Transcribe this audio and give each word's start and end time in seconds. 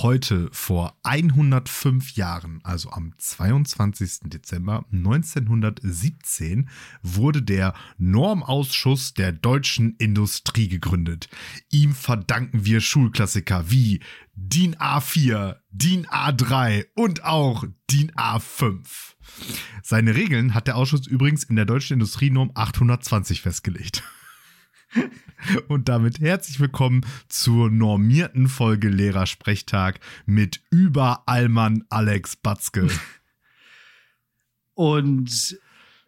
Heute 0.00 0.48
vor 0.52 0.96
105 1.02 2.12
Jahren, 2.12 2.60
also 2.62 2.90
am 2.90 3.14
22. 3.18 4.20
Dezember 4.26 4.84
1917, 4.92 6.68
wurde 7.02 7.42
der 7.42 7.74
Normausschuss 7.96 9.14
der 9.14 9.32
deutschen 9.32 9.96
Industrie 9.96 10.68
gegründet. 10.68 11.28
Ihm 11.70 11.94
verdanken 11.94 12.64
wir 12.64 12.80
Schulklassiker 12.80 13.72
wie 13.72 13.98
DIN 14.36 14.76
A4, 14.76 15.56
DIN 15.70 16.06
A3 16.06 16.86
und 16.94 17.24
auch 17.24 17.64
DIN 17.90 18.12
A5. 18.12 19.16
Seine 19.82 20.14
Regeln 20.14 20.54
hat 20.54 20.68
der 20.68 20.76
Ausschuss 20.76 21.08
übrigens 21.08 21.42
in 21.42 21.56
der 21.56 21.64
deutschen 21.64 21.94
Industrienorm 21.94 22.52
820 22.54 23.42
festgelegt. 23.42 24.04
Und 25.68 25.88
damit 25.88 26.20
herzlich 26.20 26.60
willkommen 26.60 27.06
zur 27.28 27.70
normierten 27.70 28.48
Folge 28.48 28.88
Lehrersprechtag 28.88 30.00
mit 30.26 30.60
Überallmann 30.70 31.84
Alex 31.90 32.36
Batzke. 32.36 32.88
Und 34.74 35.58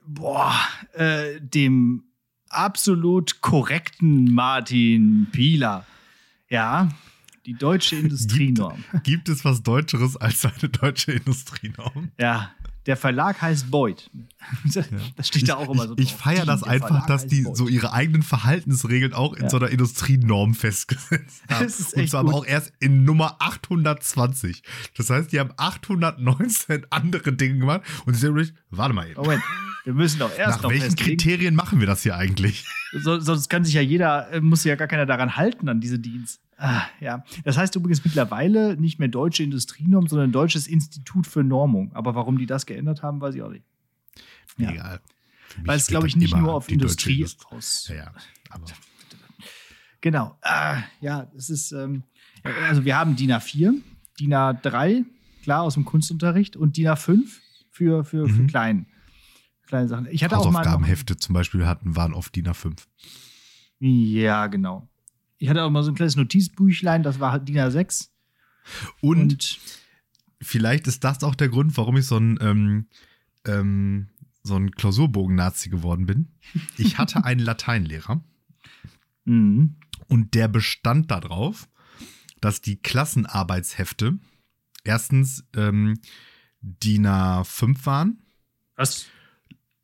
boah, 0.06 0.54
äh, 0.94 1.40
dem 1.40 2.04
absolut 2.48 3.40
korrekten 3.40 4.32
Martin 4.32 5.28
Pieler. 5.32 5.86
Ja, 6.48 6.88
die 7.46 7.54
deutsche 7.54 7.96
Industrienorm. 7.96 8.84
Gibt, 8.92 9.04
gibt 9.04 9.28
es 9.28 9.44
was 9.44 9.62
Deutscheres 9.62 10.16
als 10.16 10.44
eine 10.44 10.68
deutsche 10.68 11.12
Industrienorm? 11.12 12.10
Ja, 12.18 12.52
der 12.90 12.96
Verlag 12.96 13.40
heißt 13.40 13.70
Boyd. 13.70 14.10
Das 15.16 15.28
steht 15.28 15.48
da 15.48 15.56
auch 15.56 15.68
immer 15.68 15.82
so. 15.82 15.88
Drauf. 15.88 15.98
Ich, 15.98 16.06
ich 16.06 16.14
feiere 16.14 16.44
das 16.44 16.64
einfach, 16.64 16.88
Verlag 16.88 17.06
dass 17.06 17.26
die 17.28 17.42
Boyd. 17.42 17.56
so 17.56 17.68
ihre 17.68 17.92
eigenen 17.92 18.24
Verhaltensregeln 18.24 19.12
auch 19.12 19.34
in 19.34 19.44
ja. 19.44 19.50
so 19.50 19.58
einer 19.58 19.68
Industrienorm 19.68 20.54
festgesetzt 20.54 21.42
haben. 21.48 21.64
Das 21.64 21.78
ist 21.78 21.94
echt 21.94 21.96
Und 21.96 22.08
zwar 22.10 22.20
aber 22.20 22.34
auch 22.34 22.44
erst 22.44 22.72
in 22.80 23.04
Nummer 23.04 23.36
820. 23.38 24.64
Das 24.96 25.08
heißt, 25.08 25.30
die 25.30 25.38
haben 25.38 25.52
819 25.56 26.86
andere 26.90 27.32
Dinge 27.32 27.60
gemacht 27.60 27.82
und 28.06 28.14
sie 28.14 28.20
sagen, 28.20 28.50
warte 28.70 28.92
mal 28.92 29.08
eben. 29.08 29.20
Moment, 29.20 29.42
wir 29.84 29.94
müssen 29.94 30.18
doch 30.18 30.36
erst 30.36 30.62
Nach 30.62 30.68
welchen 30.68 30.86
festlegen. 30.86 31.10
Kriterien 31.10 31.54
machen 31.54 31.78
wir 31.78 31.86
das 31.86 32.02
hier 32.02 32.16
eigentlich? 32.16 32.64
So, 33.04 33.20
sonst 33.20 33.48
kann 33.48 33.64
sich 33.64 33.74
ja 33.74 33.82
jeder, 33.82 34.32
äh, 34.32 34.40
muss 34.40 34.62
sich 34.62 34.70
ja 34.70 34.74
gar 34.74 34.88
keiner 34.88 35.06
daran 35.06 35.36
halten, 35.36 35.68
an 35.68 35.80
diese 35.80 36.00
Dienst. 36.00 36.40
Ah, 36.62 36.82
ja, 37.00 37.24
das 37.44 37.56
heißt 37.56 37.74
übrigens 37.76 38.04
mittlerweile 38.04 38.76
nicht 38.76 38.98
mehr 38.98 39.08
Deutsche 39.08 39.42
Industrienorm, 39.42 40.08
sondern 40.08 40.30
Deutsches 40.30 40.66
Institut 40.66 41.26
für 41.26 41.42
Normung. 41.42 41.90
Aber 41.94 42.14
warum 42.14 42.36
die 42.36 42.44
das 42.44 42.66
geändert 42.66 43.02
haben, 43.02 43.18
weiß 43.22 43.34
ich 43.34 43.40
auch 43.40 43.48
nicht. 43.48 43.64
Ja. 44.58 44.70
Egal. 44.70 45.00
Weil 45.64 45.78
es, 45.78 45.86
glaube 45.86 46.06
ich, 46.06 46.16
nicht 46.16 46.36
nur 46.36 46.52
auf 46.52 46.70
Industrie 46.70 47.26
aus. 47.50 47.88
Ja, 47.88 47.94
ja, 47.94 48.12
aber. 48.50 48.66
Genau. 50.02 50.34
Ah, 50.40 50.82
ja, 51.02 51.30
es 51.36 51.50
ist, 51.50 51.72
ähm, 51.72 52.04
also 52.42 52.86
wir 52.86 52.96
haben 52.96 53.16
DIN 53.16 53.32
A4, 53.32 53.74
DIN 54.18 54.32
A3, 54.32 55.04
klar, 55.42 55.62
aus 55.62 55.74
dem 55.74 55.84
Kunstunterricht, 55.84 56.56
und 56.56 56.78
DIN 56.78 56.88
A5 56.88 57.20
für, 57.70 58.04
für, 58.04 58.26
mhm. 58.26 58.34
für 58.34 58.46
klein, 58.46 58.86
kleine 59.66 59.88
Sachen. 59.88 60.08
Ich 60.10 60.24
hatte 60.24 60.38
auch 60.38 60.50
mal. 60.50 60.60
Hausaufgabenhefte 60.60 61.18
zum 61.18 61.34
Beispiel 61.34 61.66
hatten, 61.66 61.96
waren 61.96 62.14
oft 62.14 62.34
DIN 62.34 62.48
A5. 62.48 62.78
Ja, 63.78 64.46
genau. 64.46 64.89
Ich 65.40 65.48
hatte 65.48 65.64
auch 65.64 65.70
mal 65.70 65.82
so 65.82 65.90
ein 65.90 65.94
kleines 65.94 66.16
Notizbüchlein, 66.16 67.02
das 67.02 67.18
war 67.18 67.32
halt 67.32 67.48
DIN 67.48 67.56
A6. 67.56 68.10
Und, 69.00 69.20
und 69.20 69.58
vielleicht 70.40 70.86
ist 70.86 71.02
das 71.02 71.24
auch 71.24 71.34
der 71.34 71.48
Grund, 71.48 71.76
warum 71.78 71.96
ich 71.96 72.06
so 72.06 72.18
ein, 72.18 72.38
ähm, 72.42 72.86
ähm, 73.46 74.10
so 74.42 74.56
ein 74.56 74.70
Klausurbogen-Nazi 74.70 75.70
geworden 75.70 76.04
bin. 76.04 76.28
Ich 76.76 76.98
hatte 76.98 77.24
einen 77.24 77.40
Lateinlehrer. 77.40 78.22
Mhm. 79.24 79.76
Und 80.08 80.34
der 80.34 80.46
bestand 80.48 81.10
darauf, 81.10 81.70
dass 82.42 82.60
die 82.60 82.76
Klassenarbeitshefte 82.76 84.18
erstens 84.84 85.46
ähm, 85.56 85.98
DIN 86.60 87.06
A5 87.06 87.86
waren. 87.86 88.18
Was? 88.76 89.06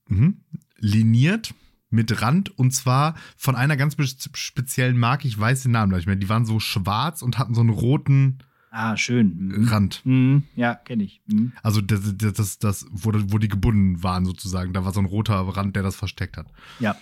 Mhm. 0.09 0.43
Liniert 0.77 1.55
mit 1.91 2.23
Rand 2.23 2.57
und 2.59 2.73
zwar 2.73 3.15
von 3.37 3.57
einer 3.57 3.77
ganz 3.77 3.97
speziellen 4.35 4.99
Marke, 4.99 5.29
ich 5.29 5.39
weiß 5.39 5.63
den 5.63 5.73
Namen 5.73 5.93
nicht 5.93 6.07
mehr. 6.07 6.17
Die 6.17 6.29
waren 6.29 6.45
so 6.45 6.61
schwarz 6.61 7.23
und 7.23 7.39
hatten 7.39 7.55
so 7.55 7.61
einen 7.61 7.71
roten 7.71 8.39
ah, 8.71 8.97
schön. 8.97 9.49
Mhm. 9.49 9.69
Rand. 9.69 10.01
Mhm. 10.05 10.43
Ja, 10.55 10.75
kenne 10.75 11.05
ich. 11.05 11.23
Mhm. 11.27 11.53
Also 11.63 11.81
das, 11.81 12.01
das, 12.17 12.35
das, 12.35 12.59
das 12.59 12.87
wo, 12.91 13.13
wo 13.15 13.39
die 13.39 13.49
gebunden 13.49 14.03
waren 14.03 14.25
sozusagen. 14.25 14.73
Da 14.73 14.85
war 14.85 14.93
so 14.93 15.01
ein 15.01 15.07
roter 15.07 15.37
Rand, 15.37 15.77
der 15.77 15.83
das 15.83 15.97
versteckt 15.97 16.37
hat. 16.37 16.47
Ja. 16.81 16.97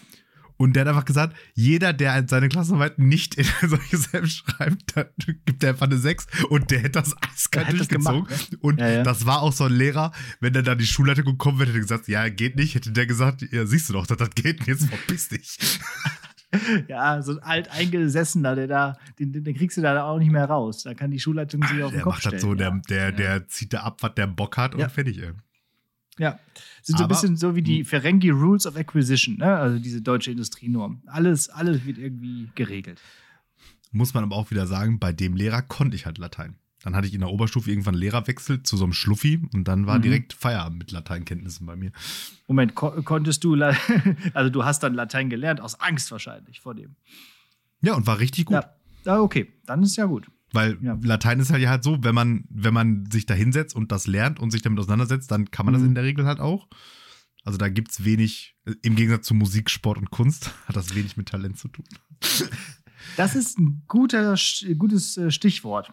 Und 0.57 0.75
der 0.75 0.83
hat 0.83 0.89
einfach 0.89 1.05
gesagt, 1.05 1.37
jeder, 1.55 1.93
der 1.93 2.25
seine 2.29 2.49
Klassenarbeit 2.49 2.99
nicht 2.99 3.35
in 3.35 3.47
solche 3.69 3.97
selbst 3.97 4.37
schreibt, 4.37 4.97
dann 4.97 5.07
gibt 5.17 5.63
er 5.63 5.71
einfach 5.71 5.87
eine 5.87 5.99
6. 5.99 6.27
Und 6.49 6.71
der 6.71 6.79
hätte 6.79 7.01
das 7.01 7.15
eiskalt 7.23 7.73
durchgezogen. 7.73 8.27
Das 8.29 8.51
ne? 8.51 8.59
Und 8.61 8.81
ja, 8.81 8.89
ja. 8.89 9.03
das 9.03 9.27
war 9.27 9.43
auch 9.43 9.53
so 9.53 9.65
ein 9.65 9.73
Lehrer, 9.73 10.13
wenn 10.41 10.53
der 10.53 10.63
da 10.63 10.75
die 10.75 10.87
Schulleitung 10.87 11.25
gekommen 11.25 11.59
wäre, 11.59 11.69
hätte 11.69 11.79
er 11.79 11.83
gesagt, 11.83 12.09
ja, 12.09 12.29
geht 12.29 12.57
nicht, 12.57 12.75
hätte 12.75 12.93
der 12.93 13.07
gesagt, 13.07 13.43
ja, 13.51 13.67
siehst 13.67 13.89
du 13.89 13.95
doch, 13.95 14.07
dass 14.07 14.17
das 14.17 14.31
geht, 14.31 14.67
jetzt 14.67 14.87
verpiss 14.87 15.29
dich. 15.29 15.59
ja, 16.89 17.21
so 17.23 17.33
ein 17.33 17.39
alteingesessener, 17.41 18.55
der 18.55 18.67
da, 18.69 18.97
den, 19.19 19.33
den, 19.33 19.55
kriegst 19.57 19.77
du 19.77 19.83
da 19.83 20.05
auch 20.05 20.19
nicht 20.19 20.31
mehr 20.31 20.45
raus. 20.45 20.85
Da 20.85 20.95
kann 20.95 21.11
die 21.11 21.19
Schulleitung 21.19 21.63
sich 21.63 21.83
auf 21.83 21.93
den 21.93 22.03
Kopf 22.03 22.21
stellen. 22.21 22.41
Der 22.57 22.71
macht 22.71 22.81
das 22.81 22.89
so, 22.89 22.89
der, 22.89 23.11
der, 23.11 23.13
der 23.13 23.49
zieht 23.49 23.73
da 23.73 23.81
ab, 23.81 24.03
was 24.03 24.15
der 24.15 24.29
Bock 24.29 24.57
hat 24.57 24.75
und 24.75 24.91
fertig, 24.91 25.19
ey. 25.19 25.33
Ja, 26.19 26.39
sind 26.83 26.99
so 26.99 27.05
ein 27.05 27.09
bisschen 27.09 27.37
so 27.37 27.57
wie 27.57 27.63
die 27.63 27.79
hm. 27.79 27.87
Ferengi 27.87 28.31
Rules 28.31 28.67
of 28.67 28.77
Acquisition, 28.77 29.39
ne? 29.39 29.57
also 29.57 29.79
diese 29.79 30.01
deutsche 30.01 30.31
Industrienorm. 30.31 31.03
Alles, 31.07 31.49
alles 31.49 31.85
wird 31.85 31.99
irgendwie 31.99 32.49
geregelt. 32.55 33.01
Muss 33.91 34.15
man 34.15 34.25
aber 34.25 34.37
auch 34.37 34.51
wieder 34.51 34.67
sagen, 34.67 34.99
bei 34.99 35.13
dem 35.13 35.35
Lehrer 35.35 35.63
konnte 35.63 35.97
ich 35.97 36.07
halt 36.07 36.19
Latein. 36.19 36.57
Dann 36.85 36.95
hatte 36.95 37.07
ich 37.07 37.15
in 37.15 37.21
der 37.21 37.31
Oberstufe 37.31 37.71
irgendwann 37.71 37.95
Lehrerwechsel 37.95 38.63
zu 38.63 38.77
so 38.77 38.85
einem 38.85 38.93
Schluffi 38.93 39.41
und 39.55 39.67
dann 39.67 39.87
war 39.87 39.99
mhm. 39.99 40.03
direkt 40.03 40.33
Feierabend 40.35 40.79
mit 40.79 40.91
Lateinkenntnissen 40.91 41.67
bei 41.67 41.77
mir. 41.77 41.93
Moment, 42.47 42.75
ko 42.75 42.91
konntest 43.03 43.43
du, 43.43 43.55
also 44.35 44.51
du 44.51 44.65
hast 44.65 44.83
dann 44.83 44.93
Latein 44.93 45.31
gelernt, 45.31 45.63
aus 45.63 45.81
Angst 45.81 46.13
wahrscheinlich 46.13 46.61
vor 46.61 46.75
dem. 46.75 46.97
Ja, 47.81 47.95
und 47.95 48.07
war 48.07 48.19
richtig 48.19 48.47
gut. 48.47 48.63
Ja, 49.07 49.21
okay, 49.21 49.53
dann 49.65 49.83
ist 49.83 49.97
ja 49.97 50.05
gut. 50.05 50.27
Weil 50.55 50.79
ja. 50.81 50.99
Latein 51.03 51.41
ist 51.41 51.51
halt 51.51 51.63
ja 51.63 51.71
halt 51.71 51.85
so, 51.85 52.03
wenn 52.03 52.15
man, 52.15 52.45
wenn 52.49 52.73
man 52.73 53.07
sich 53.11 53.27
da 53.27 53.35
hinsetzt 53.35 53.75
und 53.75 53.93
das 53.93 54.07
lernt 54.07 54.39
und 54.41 54.51
sich 54.51 54.63
damit 54.63 54.79
auseinandersetzt, 54.79 55.31
dann 55.31 55.51
kann 55.51 55.67
man 55.67 55.75
mhm. 55.75 55.79
das 55.79 55.87
in 55.89 55.95
der 55.95 56.05
Regel 56.05 56.27
halt 56.27 56.41
auch. 56.41 56.69
Also 57.45 57.59
da 57.59 57.69
gibt 57.69 57.91
es 57.91 58.05
wenig, 58.05 58.57
im 58.83 58.97
Gegensatz 58.97 59.27
zu 59.27 59.35
Musik, 59.35 59.69
Sport 59.69 59.99
und 59.99 60.11
Kunst, 60.11 60.53
hat 60.67 60.77
das 60.77 60.95
wenig 60.95 61.17
mit 61.17 61.29
Talent 61.29 61.59
zu 61.59 61.69
tun. 61.69 61.85
Das 63.19 63.37
ist 63.37 63.59
ein 63.59 63.83
guter, 63.87 64.35
gutes 64.79 65.19
äh, 65.19 65.31
Stichwort. 65.31 65.93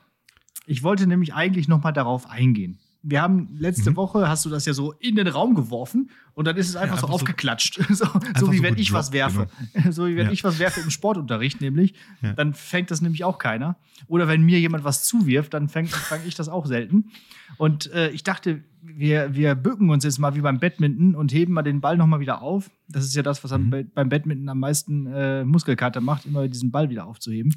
Ich 0.65 0.81
wollte 0.81 1.05
nämlich 1.07 1.33
eigentlich 1.33 1.67
noch 1.67 1.83
mal 1.83 1.91
darauf 1.91 2.25
eingehen 2.25 2.79
wir 3.03 3.21
haben 3.21 3.49
letzte 3.57 3.91
mhm. 3.91 3.95
Woche, 3.95 4.27
hast 4.27 4.45
du 4.45 4.49
das 4.49 4.65
ja 4.65 4.73
so 4.73 4.91
in 4.93 5.15
den 5.15 5.27
Raum 5.27 5.55
geworfen 5.55 6.11
und 6.33 6.45
dann 6.45 6.55
ist 6.55 6.69
es 6.69 6.75
einfach, 6.75 6.87
ja, 6.87 6.93
einfach 6.93 7.07
so 7.09 7.13
aufgeklatscht. 7.13 7.79
So, 7.91 8.05
so 8.39 8.51
wie 8.51 8.57
so 8.57 8.63
wenn 8.63 8.77
ich 8.77 8.93
was 8.93 9.11
werfe. 9.11 9.47
Genau. 9.73 9.91
So 9.91 10.07
wie 10.07 10.15
wenn 10.15 10.27
ja. 10.27 10.31
ich 10.31 10.43
was 10.43 10.59
werfe 10.59 10.81
im 10.81 10.89
Sportunterricht, 10.89 11.61
nämlich. 11.61 11.93
Ja. 12.21 12.33
Dann 12.33 12.53
fängt 12.53 12.91
das 12.91 13.01
nämlich 13.01 13.23
auch 13.23 13.37
keiner. 13.37 13.75
Oder 14.07 14.27
wenn 14.27 14.41
mir 14.41 14.59
jemand 14.59 14.83
was 14.83 15.03
zuwirft, 15.03 15.53
dann 15.53 15.67
fange 15.67 15.87
fang 15.89 16.21
ich 16.25 16.35
das 16.35 16.47
auch 16.47 16.65
selten. 16.65 17.11
Und 17.57 17.91
äh, 17.91 18.09
ich 18.11 18.23
dachte, 18.23 18.63
wir, 18.81 19.35
wir 19.35 19.55
bücken 19.55 19.89
uns 19.89 20.03
jetzt 20.03 20.19
mal 20.19 20.35
wie 20.35 20.41
beim 20.41 20.59
Badminton 20.59 21.15
und 21.15 21.33
heben 21.33 21.53
mal 21.53 21.63
den 21.63 21.81
Ball 21.81 21.97
nochmal 21.97 22.19
wieder 22.19 22.41
auf. 22.41 22.71
Das 22.87 23.03
ist 23.03 23.15
ja 23.15 23.23
das, 23.23 23.43
was 23.43 23.51
mhm. 23.51 23.91
beim 23.93 24.09
Badminton 24.09 24.49
am 24.49 24.59
meisten 24.59 25.07
äh, 25.07 25.43
Muskelkater 25.43 26.01
macht, 26.01 26.25
immer 26.25 26.47
diesen 26.47 26.71
Ball 26.71 26.89
wieder 26.89 27.05
aufzuheben. 27.05 27.55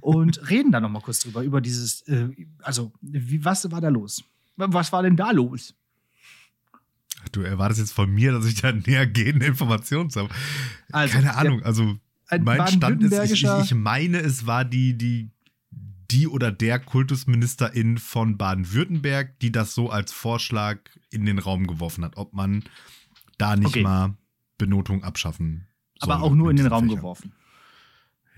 Und 0.00 0.48
reden 0.50 0.72
da 0.72 0.80
nochmal 0.80 1.02
kurz 1.02 1.20
drüber, 1.20 1.42
über 1.42 1.60
dieses, 1.60 2.02
äh, 2.08 2.28
also, 2.62 2.92
wie, 3.00 3.44
was 3.44 3.70
war 3.70 3.80
da 3.80 3.88
los? 3.88 4.24
Was 4.56 4.92
war 4.92 5.02
denn 5.02 5.16
da 5.16 5.30
los? 5.30 5.74
Du 7.32 7.42
erwartest 7.42 7.80
jetzt 7.80 7.92
von 7.92 8.10
mir, 8.10 8.32
dass 8.32 8.46
ich 8.46 8.60
da 8.60 8.72
näher 8.72 9.06
gehende 9.06 9.46
Informationen 9.46 10.10
habe. 10.14 10.28
Also, 10.92 11.14
Keine 11.14 11.34
Ahnung, 11.36 11.62
also 11.62 11.98
mein 12.40 12.66
Stand 12.68 13.02
ist, 13.02 13.32
ich, 13.32 13.44
ich, 13.44 13.74
meine, 13.74 14.18
es 14.18 14.46
war 14.46 14.64
die, 14.64 14.96
die, 14.96 15.30
die 16.10 16.26
oder 16.28 16.52
der 16.52 16.78
Kultusministerin 16.78 17.98
von 17.98 18.36
Baden-Württemberg, 18.36 19.38
die 19.40 19.52
das 19.52 19.74
so 19.74 19.90
als 19.90 20.12
Vorschlag 20.12 20.78
in 21.10 21.26
den 21.26 21.38
Raum 21.38 21.66
geworfen 21.66 22.04
hat, 22.04 22.16
ob 22.16 22.34
man 22.34 22.64
da 23.38 23.56
nicht 23.56 23.68
okay. 23.68 23.82
mal 23.82 24.16
Benotung 24.58 25.04
abschaffen 25.04 25.66
soll. 26.00 26.12
Aber 26.12 26.24
auch 26.24 26.34
nur 26.34 26.50
in 26.50 26.56
den 26.56 26.66
Raum 26.66 26.84
Fächer. 26.84 26.96
geworfen. 26.96 27.32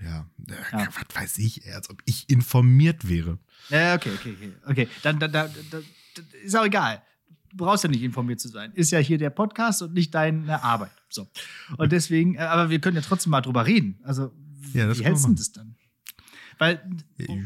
Ja. 0.03 0.29
ja. 0.47 0.87
was 0.87 1.15
weiß 1.15 1.37
ich, 1.39 1.73
als 1.73 1.89
ob 1.89 2.01
ich 2.05 2.29
informiert 2.29 3.09
wäre. 3.09 3.39
Ja, 3.69 3.95
okay, 3.95 4.11
okay, 4.13 4.35
okay. 4.35 4.53
Okay, 4.65 4.87
dann, 5.01 5.19
dann, 5.19 5.31
dann, 5.31 5.51
dann 5.71 5.83
ist 6.43 6.55
auch 6.55 6.65
egal. 6.65 7.01
Du 7.49 7.57
brauchst 7.57 7.83
ja 7.83 7.89
nicht 7.89 8.03
informiert 8.03 8.39
zu 8.39 8.49
sein. 8.49 8.71
Ist 8.73 8.91
ja 8.91 8.99
hier 8.99 9.17
der 9.17 9.29
Podcast 9.29 9.81
und 9.81 9.93
nicht 9.93 10.13
deine 10.13 10.63
Arbeit. 10.63 10.91
So. 11.09 11.27
Und 11.77 11.91
deswegen, 11.91 12.35
äh, 12.35 12.39
aber 12.39 12.69
wir 12.69 12.79
können 12.79 12.95
ja 12.95 13.01
trotzdem 13.01 13.31
mal 13.31 13.41
drüber 13.41 13.65
reden. 13.65 13.99
Also, 14.03 14.31
ja, 14.73 14.95
wie 14.97 15.03
hältst 15.03 15.25
du 15.27 15.33
das 15.33 15.51
dann? 15.51 15.75
Weil 16.57 16.81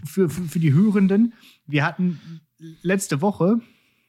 für, 0.06 0.30
für, 0.30 0.44
für 0.44 0.60
die 0.60 0.74
Hörenden, 0.74 1.34
wir 1.68 1.86
hatten 1.86 2.42
letzte 2.82 3.22
Woche, 3.22 3.60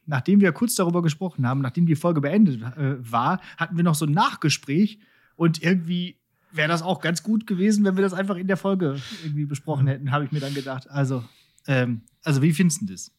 nachdem 0.07 0.41
wir 0.41 0.53
kurz 0.53 0.75
darüber 0.75 1.03
gesprochen 1.03 1.47
haben, 1.47 1.61
nachdem 1.61 1.87
die 1.87 1.97
Folge 1.97 2.21
beendet 2.21 2.63
äh, 2.63 2.97
war, 3.11 3.41
hatten 3.57 3.77
wir 3.77 3.85
noch 3.85 3.95
so 3.95 4.07
ein 4.07 4.13
Nachgespräch 4.13 5.01
und 5.37 5.63
irgendwie 5.63 6.17
wäre 6.53 6.69
das 6.69 6.83
auch 6.83 7.01
ganz 7.01 7.23
gut 7.23 7.47
gewesen, 7.47 7.85
wenn 7.85 7.97
wir 7.97 8.03
das 8.03 8.13
einfach 8.13 8.37
in 8.37 8.47
der 8.47 8.57
Folge 8.57 9.01
irgendwie 9.25 9.47
besprochen 9.47 9.87
hätten, 9.87 10.13
habe 10.13 10.25
ich 10.25 10.33
mir 10.33 10.41
dann 10.41 10.55
gedacht. 10.55 10.89
Also 10.91 11.25
Ähm, 11.67 12.03
also, 12.23 12.43
wie 12.43 12.53
findest 12.53 12.83
du 12.83 12.87
das? 12.87 13.13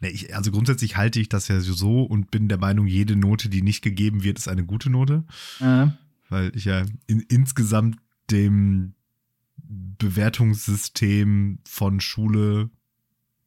Nee, 0.00 0.08
ich, 0.08 0.34
also 0.36 0.50
grundsätzlich 0.50 0.96
halte 0.96 1.20
ich 1.20 1.28
das 1.28 1.48
ja 1.48 1.60
so 1.60 2.02
und 2.02 2.30
bin 2.30 2.48
der 2.48 2.58
Meinung, 2.58 2.86
jede 2.86 3.16
Note, 3.16 3.48
die 3.48 3.62
nicht 3.62 3.82
gegeben 3.82 4.22
wird, 4.22 4.38
ist 4.38 4.48
eine 4.48 4.64
gute 4.64 4.90
Note. 4.90 5.24
Äh, 5.60 5.86
Weil 6.28 6.54
ich 6.54 6.66
ja 6.66 6.84
in, 7.06 7.20
insgesamt 7.20 7.98
dem 8.30 8.94
Bewertungssystem 9.56 11.58
von 11.66 12.00
Schule 12.00 12.70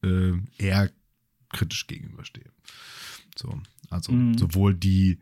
äh, 0.04 0.31
eher 0.57 0.92
kritisch 1.50 1.88
gegenüberstehe. 1.88 2.52
So, 3.36 3.62
also 3.90 4.12
Mhm. 4.12 4.38
sowohl 4.38 4.75
die, 4.75 5.19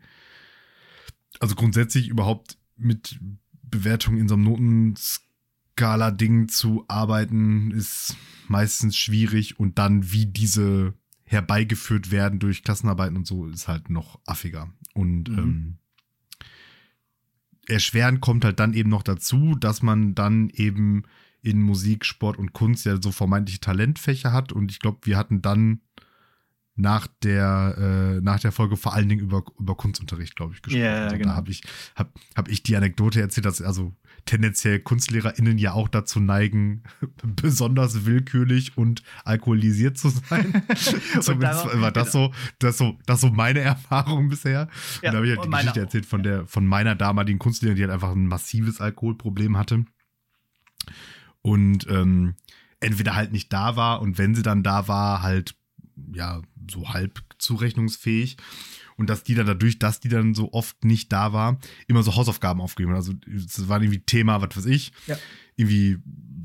also 1.40 1.54
grundsätzlich 1.54 2.08
überhaupt 2.08 2.58
mit 2.76 3.18
Bewertung 3.62 4.16
in 4.16 4.28
so 4.28 4.34
einem 4.34 4.44
Notenskala-Ding 4.44 6.48
zu 6.48 6.84
arbeiten, 6.88 7.70
ist 7.70 8.16
meistens 8.48 8.96
schwierig 8.96 9.58
und 9.58 9.78
dann, 9.78 10.12
wie 10.12 10.26
diese 10.26 10.94
herbeigeführt 11.28 12.10
werden 12.10 12.38
durch 12.38 12.62
Klassenarbeiten 12.62 13.16
und 13.16 13.26
so, 13.26 13.46
ist 13.46 13.68
halt 13.68 13.90
noch 13.90 14.18
affiger. 14.26 14.72
Und 14.94 15.28
Mhm. 15.28 15.38
ähm, 15.38 15.78
erschwerend 17.66 18.20
kommt 18.20 18.44
halt 18.44 18.58
dann 18.60 18.72
eben 18.74 18.90
noch 18.90 19.02
dazu, 19.02 19.54
dass 19.54 19.82
man 19.82 20.14
dann 20.14 20.48
eben 20.50 21.04
in 21.42 21.62
Musik, 21.62 22.04
Sport 22.04 22.38
und 22.38 22.52
Kunst 22.52 22.84
ja 22.86 23.00
so 23.00 23.12
vermeintliche 23.12 23.60
Talentfächer 23.60 24.32
hat. 24.32 24.52
Und 24.52 24.70
ich 24.70 24.80
glaube, 24.80 24.98
wir 25.02 25.16
hatten 25.16 25.42
dann 25.42 25.80
nach 26.78 27.08
der, 27.24 27.74
äh, 28.18 28.20
nach 28.20 28.38
der 28.38 28.52
Folge 28.52 28.76
vor 28.76 28.94
allen 28.94 29.08
Dingen 29.08 29.20
über, 29.20 29.42
über 29.58 29.74
Kunstunterricht, 29.76 30.36
glaube 30.36 30.54
ich, 30.54 30.62
gesprochen. 30.62 30.84
Ja, 30.84 31.04
also 31.04 31.16
genau. 31.16 31.30
Da 31.30 31.34
habe 31.34 31.50
ich, 31.50 31.62
hab, 31.96 32.14
hab 32.36 32.48
ich 32.48 32.62
die 32.62 32.76
Anekdote 32.76 33.20
erzählt, 33.20 33.46
dass 33.46 33.60
also 33.60 33.92
tendenziell 34.26 34.78
KunstlehrerInnen 34.78 35.58
ja 35.58 35.72
auch 35.72 35.88
dazu 35.88 36.20
neigen, 36.20 36.84
besonders 37.24 38.06
willkürlich 38.06 38.76
und 38.78 39.02
alkoholisiert 39.24 39.98
zu 39.98 40.10
sein. 40.10 40.62
Zumindest 41.20 41.64
darauf- 41.64 41.80
war 41.80 41.90
das 41.90 42.12
so, 42.12 42.32
das 42.60 42.78
so, 42.78 42.96
das 43.06 43.20
so 43.20 43.30
meine 43.30 43.60
Erfahrung 43.60 44.28
bisher. 44.28 44.68
Ja, 45.02 45.10
und 45.10 45.12
da 45.12 45.12
habe 45.14 45.26
ich 45.26 45.36
halt 45.36 45.46
die 45.46 45.50
Geschichte 45.50 45.80
auch, 45.80 45.84
erzählt 45.84 46.06
von 46.06 46.22
der, 46.22 46.46
von 46.46 46.64
meiner 46.64 46.94
damaligen 46.94 47.40
Kunstlehrerin, 47.40 47.76
die 47.76 47.82
halt 47.82 47.92
einfach 47.92 48.12
ein 48.12 48.26
massives 48.28 48.80
Alkoholproblem 48.80 49.58
hatte. 49.58 49.84
Und 51.42 51.88
ähm, 51.90 52.34
entweder 52.78 53.16
halt 53.16 53.32
nicht 53.32 53.52
da 53.52 53.74
war 53.74 54.00
und 54.00 54.16
wenn 54.16 54.36
sie 54.36 54.42
dann 54.42 54.62
da 54.62 54.86
war, 54.86 55.22
halt 55.22 55.56
ja 56.12 56.42
so 56.70 56.88
halb 56.88 57.20
zurechnungsfähig. 57.38 58.36
Und 58.96 59.08
dass 59.10 59.22
die 59.22 59.34
dann 59.36 59.46
dadurch, 59.46 59.78
dass 59.78 60.00
die 60.00 60.08
dann 60.08 60.34
so 60.34 60.52
oft 60.52 60.84
nicht 60.84 61.12
da 61.12 61.32
war, 61.32 61.58
immer 61.86 62.02
so 62.02 62.16
Hausaufgaben 62.16 62.60
aufgegeben 62.60 62.92
hat. 62.92 62.98
Also 62.98 63.12
es 63.32 63.68
war 63.68 63.80
irgendwie 63.80 64.00
Thema, 64.00 64.42
was 64.42 64.56
weiß 64.56 64.66
ich, 64.66 64.92
Ja. 65.06 65.16
irgendwie 65.54 65.98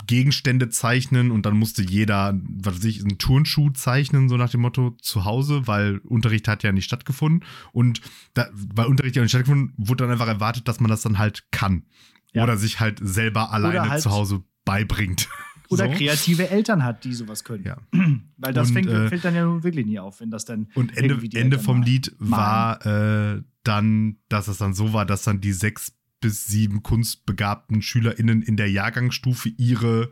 Gegenstände 0.06 0.70
zeichnen 0.70 1.32
und 1.32 1.46
dann 1.48 1.58
musste 1.58 1.82
jeder, 1.82 2.40
was 2.44 2.76
weiß 2.76 2.84
ich, 2.86 3.00
einen 3.02 3.18
Turnschuh 3.18 3.70
zeichnen, 3.72 4.30
so 4.30 4.38
nach 4.38 4.50
dem 4.52 4.62
Motto, 4.62 4.92
zu 5.02 5.26
Hause, 5.26 5.66
weil 5.66 5.98
Unterricht 6.00 6.48
hat 6.48 6.62
ja 6.62 6.72
nicht 6.72 6.86
stattgefunden. 6.86 7.44
Und 7.72 8.02
da, 8.36 8.48
weil 8.54 8.86
Unterricht 8.86 9.16
ja 9.16 9.22
nicht 9.24 9.32
stattgefunden, 9.32 9.74
wurde 9.78 10.04
dann 10.04 10.12
einfach 10.12 10.28
erwartet, 10.28 10.68
dass 10.68 10.80
man 10.80 10.90
das 10.92 11.02
dann 11.02 11.18
halt 11.18 11.46
kann. 11.52 11.86
Ja. 12.34 12.44
Oder 12.44 12.58
sich 12.58 12.80
halt 12.80 13.00
selber 13.02 13.52
alleine 13.52 13.90
halt- 13.90 14.02
zu 14.04 14.12
Hause 14.12 14.44
beibringt. 14.66 15.28
Oder 15.74 15.88
So. 15.88 15.98
kreative 15.98 16.50
Eltern 16.50 16.84
hat, 16.84 17.04
die 17.04 17.14
sowas 17.14 17.44
können. 17.44 17.66
Ja. 17.66 17.78
Weil 18.38 18.54
das 18.54 18.70
Und, 18.70 18.74
fängt, 18.74 18.90
äh, 18.90 19.10
fällt 19.10 19.26
dann 19.26 19.36
ja 19.36 19.44
nun 19.46 19.64
wirklich 19.64 19.86
nie 19.86 20.00
auf, 20.00 20.20
wenn 20.22 20.32
das 20.32 20.46
dann. 20.46 20.68
Und 20.76 20.96
Ende, 20.98 21.20
Ende 21.34 21.60
vom 21.60 21.80
mal 21.80 21.86
Lied 21.86 22.16
war 22.20 22.86
äh, 22.86 23.42
dann, 23.64 24.18
dass 24.30 24.48
es 24.48 24.58
dann 24.58 24.74
so 24.74 24.94
war, 24.94 25.06
dass 25.06 25.24
dann 25.24 25.42
die 25.42 25.54
sechs 25.54 25.94
bis 26.20 26.46
sieben 26.46 26.84
kunstbegabten 26.84 27.82
SchülerInnen 27.82 28.42
in 28.42 28.56
der 28.56 28.72
Jahrgangsstufe 28.72 29.50
ihre 29.50 30.10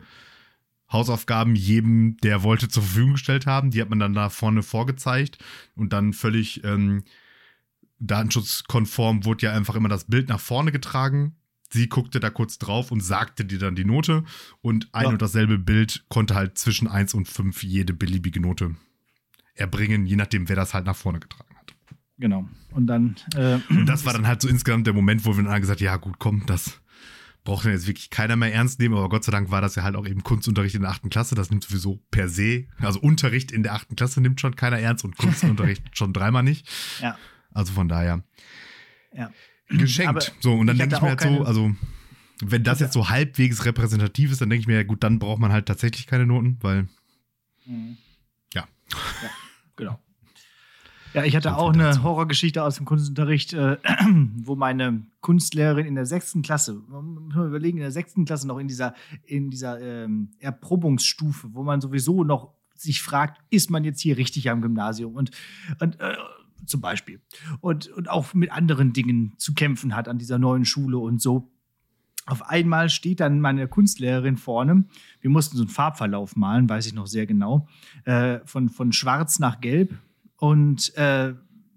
Hausaufgaben 0.92 1.54
jedem, 1.54 2.18
der 2.18 2.42
wollte, 2.42 2.68
zur 2.68 2.82
Verfügung 2.82 3.12
gestellt 3.12 3.46
haben. 3.46 3.70
Die 3.70 3.80
hat 3.80 3.88
man 3.88 3.98
dann 3.98 4.12
da 4.12 4.28
vorne 4.28 4.62
vorgezeigt 4.62 5.38
und 5.74 5.94
dann 5.94 6.12
völlig 6.12 6.62
ähm, 6.64 7.04
datenschutzkonform 7.98 9.24
wurde 9.24 9.46
ja 9.46 9.52
einfach 9.52 9.74
immer 9.74 9.88
das 9.88 10.04
Bild 10.04 10.28
nach 10.28 10.40
vorne 10.40 10.70
getragen. 10.70 11.36
Sie 11.72 11.88
guckte 11.88 12.20
da 12.20 12.28
kurz 12.30 12.58
drauf 12.58 12.90
und 12.92 13.00
sagte 13.02 13.44
dir 13.44 13.58
dann 13.58 13.74
die 13.74 13.84
Note 13.84 14.24
und 14.60 14.88
ein 14.92 15.04
Ja. 15.04 15.08
und 15.08 15.22
dasselbe 15.22 15.58
Bild 15.58 16.04
konnte 16.08 16.34
halt 16.34 16.58
zwischen 16.58 16.86
1 16.86 17.14
und 17.14 17.28
5 17.28 17.62
jede 17.62 17.94
beliebige 17.94 18.40
Note 18.40 18.76
erbringen, 19.54 20.06
je 20.06 20.16
nachdem, 20.16 20.48
wer 20.48 20.56
das 20.56 20.74
halt 20.74 20.86
nach 20.86 20.96
vorne 20.96 21.20
getragen 21.20 21.54
hat. 21.56 21.74
Genau. 22.18 22.48
Und 22.70 22.86
dann. 22.86 23.16
Äh, 23.34 23.58
Und 23.70 23.86
das 23.86 24.04
war 24.04 24.12
dann 24.12 24.26
halt 24.26 24.42
so 24.42 24.48
insgesamt 24.48 24.86
der 24.86 24.94
Moment, 24.94 25.24
wo 25.24 25.36
wir 25.36 25.42
dann 25.44 25.60
gesagt 25.60 25.80
haben, 25.80 25.84
ja 25.86 25.96
gut, 25.96 26.18
komm, 26.18 26.44
das 26.46 26.80
braucht 27.44 27.64
dann 27.64 27.72
jetzt 27.72 27.86
wirklich 27.88 28.10
keiner 28.10 28.36
mehr 28.36 28.52
ernst 28.54 28.78
nehmen, 28.78 28.94
aber 28.94 29.08
Gott 29.08 29.24
sei 29.24 29.32
Dank 29.32 29.50
war 29.50 29.60
das 29.60 29.74
ja 29.74 29.82
halt 29.82 29.96
auch 29.96 30.06
eben 30.06 30.22
Kunstunterricht 30.22 30.74
in 30.76 30.82
der 30.82 30.90
achten 30.90 31.10
Klasse, 31.10 31.34
das 31.34 31.50
nimmt 31.50 31.64
sowieso 31.64 32.00
per 32.10 32.28
se, 32.28 32.66
also 32.78 33.00
Unterricht 33.00 33.50
in 33.50 33.62
der 33.64 33.74
achten 33.74 33.96
Klasse 33.96 34.20
nimmt 34.20 34.40
schon 34.40 34.54
keiner 34.54 34.78
ernst 34.78 35.04
und 35.04 35.16
Kunstunterricht 35.18 35.96
schon 35.96 36.12
dreimal 36.12 36.44
nicht. 36.44 36.68
Ja. 37.00 37.18
Also 37.52 37.72
von 37.72 37.88
daher 37.88 38.22
Ja. 39.12 39.32
Geschenkt. 39.78 40.08
Aber 40.08 40.22
so, 40.40 40.54
und 40.54 40.66
dann 40.66 40.78
denke 40.78 40.96
ich 40.96 41.02
mir 41.02 41.08
halt 41.08 41.20
so, 41.20 41.42
also 41.44 41.72
wenn 42.44 42.64
das 42.64 42.80
jetzt 42.80 42.92
so 42.92 43.08
halbwegs 43.08 43.64
repräsentativ 43.64 44.32
ist, 44.32 44.40
dann 44.40 44.50
denke 44.50 44.60
ich 44.62 44.66
mir, 44.66 44.76
ja 44.76 44.82
gut, 44.82 45.02
dann 45.04 45.18
braucht 45.18 45.38
man 45.40 45.52
halt 45.52 45.66
tatsächlich 45.66 46.06
keine 46.06 46.26
Noten, 46.26 46.58
weil 46.60 46.88
Mhm. 47.66 47.96
Ja. 48.54 48.66
ja. 48.92 49.30
Genau. 49.76 49.98
Ja, 51.14 51.24
ich 51.24 51.36
hatte 51.36 51.56
auch 51.56 51.72
eine. 51.72 52.02
Horrorgeschichte 52.02 52.62
aus 52.62 52.76
dem 52.76 52.86
Kunstunterricht, 52.86 53.52
äh, 53.52 53.76
wo 54.36 54.56
meine 54.56 55.02
Kunstlehrerin 55.20 55.86
in 55.86 55.94
der 55.94 56.06
sechsten 56.06 56.42
Klasse, 56.42 56.82
man 56.88 57.04
muss 57.04 57.34
mal 57.34 57.48
überlegen, 57.48 57.78
in 57.78 57.82
der 57.82 57.92
sechsten 57.92 58.24
Klasse 58.24 58.46
noch 58.48 58.58
in 58.58 58.66
dieser, 58.68 58.94
in 59.24 59.50
dieser 59.50 59.80
ähm, 59.80 60.30
Erprobungsstufe, 60.38 61.48
wo 61.52 61.62
man 61.62 61.80
sowieso 61.80 62.24
noch 62.24 62.54
sich 62.74 63.02
fragt, 63.02 63.40
ist 63.50 63.70
man 63.70 63.84
jetzt 63.84 64.00
hier 64.00 64.16
richtig 64.16 64.50
am 64.50 64.62
Gymnasium? 64.62 65.14
Und, 65.14 65.30
und 65.80 66.00
äh, 66.00 66.16
zum 66.66 66.80
Beispiel. 66.80 67.20
Und, 67.60 67.88
und 67.88 68.08
auch 68.10 68.34
mit 68.34 68.52
anderen 68.52 68.92
Dingen 68.92 69.34
zu 69.38 69.54
kämpfen 69.54 69.96
hat 69.96 70.08
an 70.08 70.18
dieser 70.18 70.38
neuen 70.38 70.64
Schule 70.64 70.98
und 70.98 71.20
so. 71.20 71.50
Auf 72.26 72.48
einmal 72.48 72.88
steht 72.88 73.20
dann 73.20 73.40
meine 73.40 73.66
Kunstlehrerin 73.66 74.36
vorne. 74.36 74.84
Wir 75.20 75.30
mussten 75.30 75.56
so 75.56 75.64
einen 75.64 75.70
Farbverlauf 75.70 76.36
malen, 76.36 76.68
weiß 76.68 76.86
ich 76.86 76.94
noch 76.94 77.08
sehr 77.08 77.26
genau. 77.26 77.66
Äh, 78.04 78.38
von, 78.44 78.68
von 78.68 78.92
schwarz 78.92 79.40
nach 79.40 79.60
gelb. 79.60 79.94
Und 80.36 80.96
äh, 80.96 81.34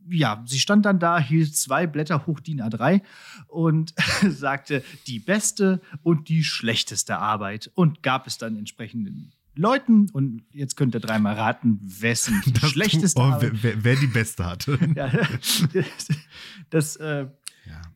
ja, 0.09 0.43
sie 0.45 0.59
stand 0.59 0.85
dann 0.85 0.99
da, 0.99 1.19
hielt 1.19 1.55
zwei 1.55 1.87
Blätter 1.87 2.27
hoch 2.27 2.39
DIN 2.39 2.61
A3 2.61 3.01
und 3.47 3.93
sagte 4.29 4.83
die 5.07 5.19
beste 5.19 5.81
und 6.03 6.29
die 6.29 6.43
schlechteste 6.43 7.17
Arbeit 7.17 7.71
und 7.73 8.03
gab 8.03 8.27
es 8.27 8.37
dann 8.37 8.57
entsprechenden 8.57 9.31
Leuten. 9.55 10.09
Und 10.11 10.43
jetzt 10.51 10.75
könnt 10.75 10.95
ihr 10.95 10.99
dreimal 10.99 11.35
raten, 11.35 11.79
wessen 11.83 12.41
die 12.45 12.53
das 12.53 12.71
schlechteste 12.71 13.19
oh, 13.19 13.23
Arbeit. 13.23 13.51
wer, 13.61 13.83
wer, 13.83 13.95
die 13.95 14.07
beste 14.07 14.45
hatte. 14.45 14.77
Ja, 14.95 15.11
das, 16.69 16.95
äh, 16.97 17.27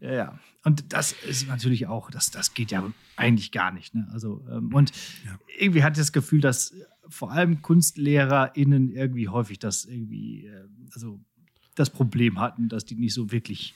Ja. 0.01 0.11
ja. 0.11 0.39
Und 0.63 0.91
das 0.91 1.13
ist 1.13 1.47
natürlich 1.47 1.87
auch, 1.87 2.11
das, 2.11 2.31
das 2.31 2.53
geht 2.53 2.71
ja 2.71 2.83
eigentlich 3.15 3.51
gar 3.51 3.71
nicht. 3.71 3.95
Ne? 3.95 4.07
Also, 4.11 4.45
ähm, 4.51 4.73
und 4.73 4.91
Ja. 5.25 5.39
irgendwie 5.57 5.83
hatte 5.83 5.93
ich 5.99 6.05
das 6.05 6.11
Gefühl, 6.11 6.41
dass 6.41 6.73
vor 7.07 7.31
allem 7.31 7.61
KunstlehrerInnen 7.61 8.89
irgendwie 8.91 9.29
häufig 9.29 9.59
das 9.59 9.85
irgendwie, 9.85 10.45
äh, 10.47 10.65
also 10.93 11.19
das 11.75 11.89
Problem 11.89 12.39
hatten, 12.39 12.69
dass 12.69 12.85
die 12.85 12.95
nicht 12.95 13.13
so 13.13 13.31
wirklich 13.31 13.73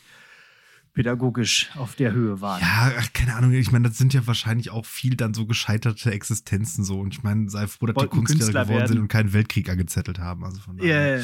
pädagogisch 0.94 1.72
auf 1.76 1.96
der 1.96 2.14
Höhe 2.14 2.40
waren. 2.40 2.62
Ja, 2.62 2.92
ach, 2.98 3.14
keine 3.14 3.36
Ahnung. 3.36 3.52
Ich 3.54 3.72
meine, 3.72 3.90
das 3.90 3.98
sind 3.98 4.14
ja 4.14 4.26
wahrscheinlich 4.28 4.70
auch 4.70 4.86
viel 4.86 5.16
dann 5.16 5.34
so 5.34 5.46
gescheiterte 5.46 6.12
Existenzen 6.12 6.84
so. 6.84 7.00
Und 7.00 7.14
ich 7.14 7.24
meine, 7.24 7.50
sei 7.50 7.68
froh, 7.68 7.88
dass 7.88 7.96
die 7.96 8.08
Kunstlehrer 8.08 8.26
Künstler 8.26 8.66
geworden 8.66 8.88
sind 8.88 8.96
werden. 8.96 9.02
und 9.02 9.08
keinen 9.08 9.34
Weltkrieg 9.34 9.70
angezettelt 9.70 10.20
haben. 10.20 10.44
Also 10.44 10.62
von 10.62 10.78
daher, 10.78 11.18
ja, 11.18 11.18
ja. 11.18 11.24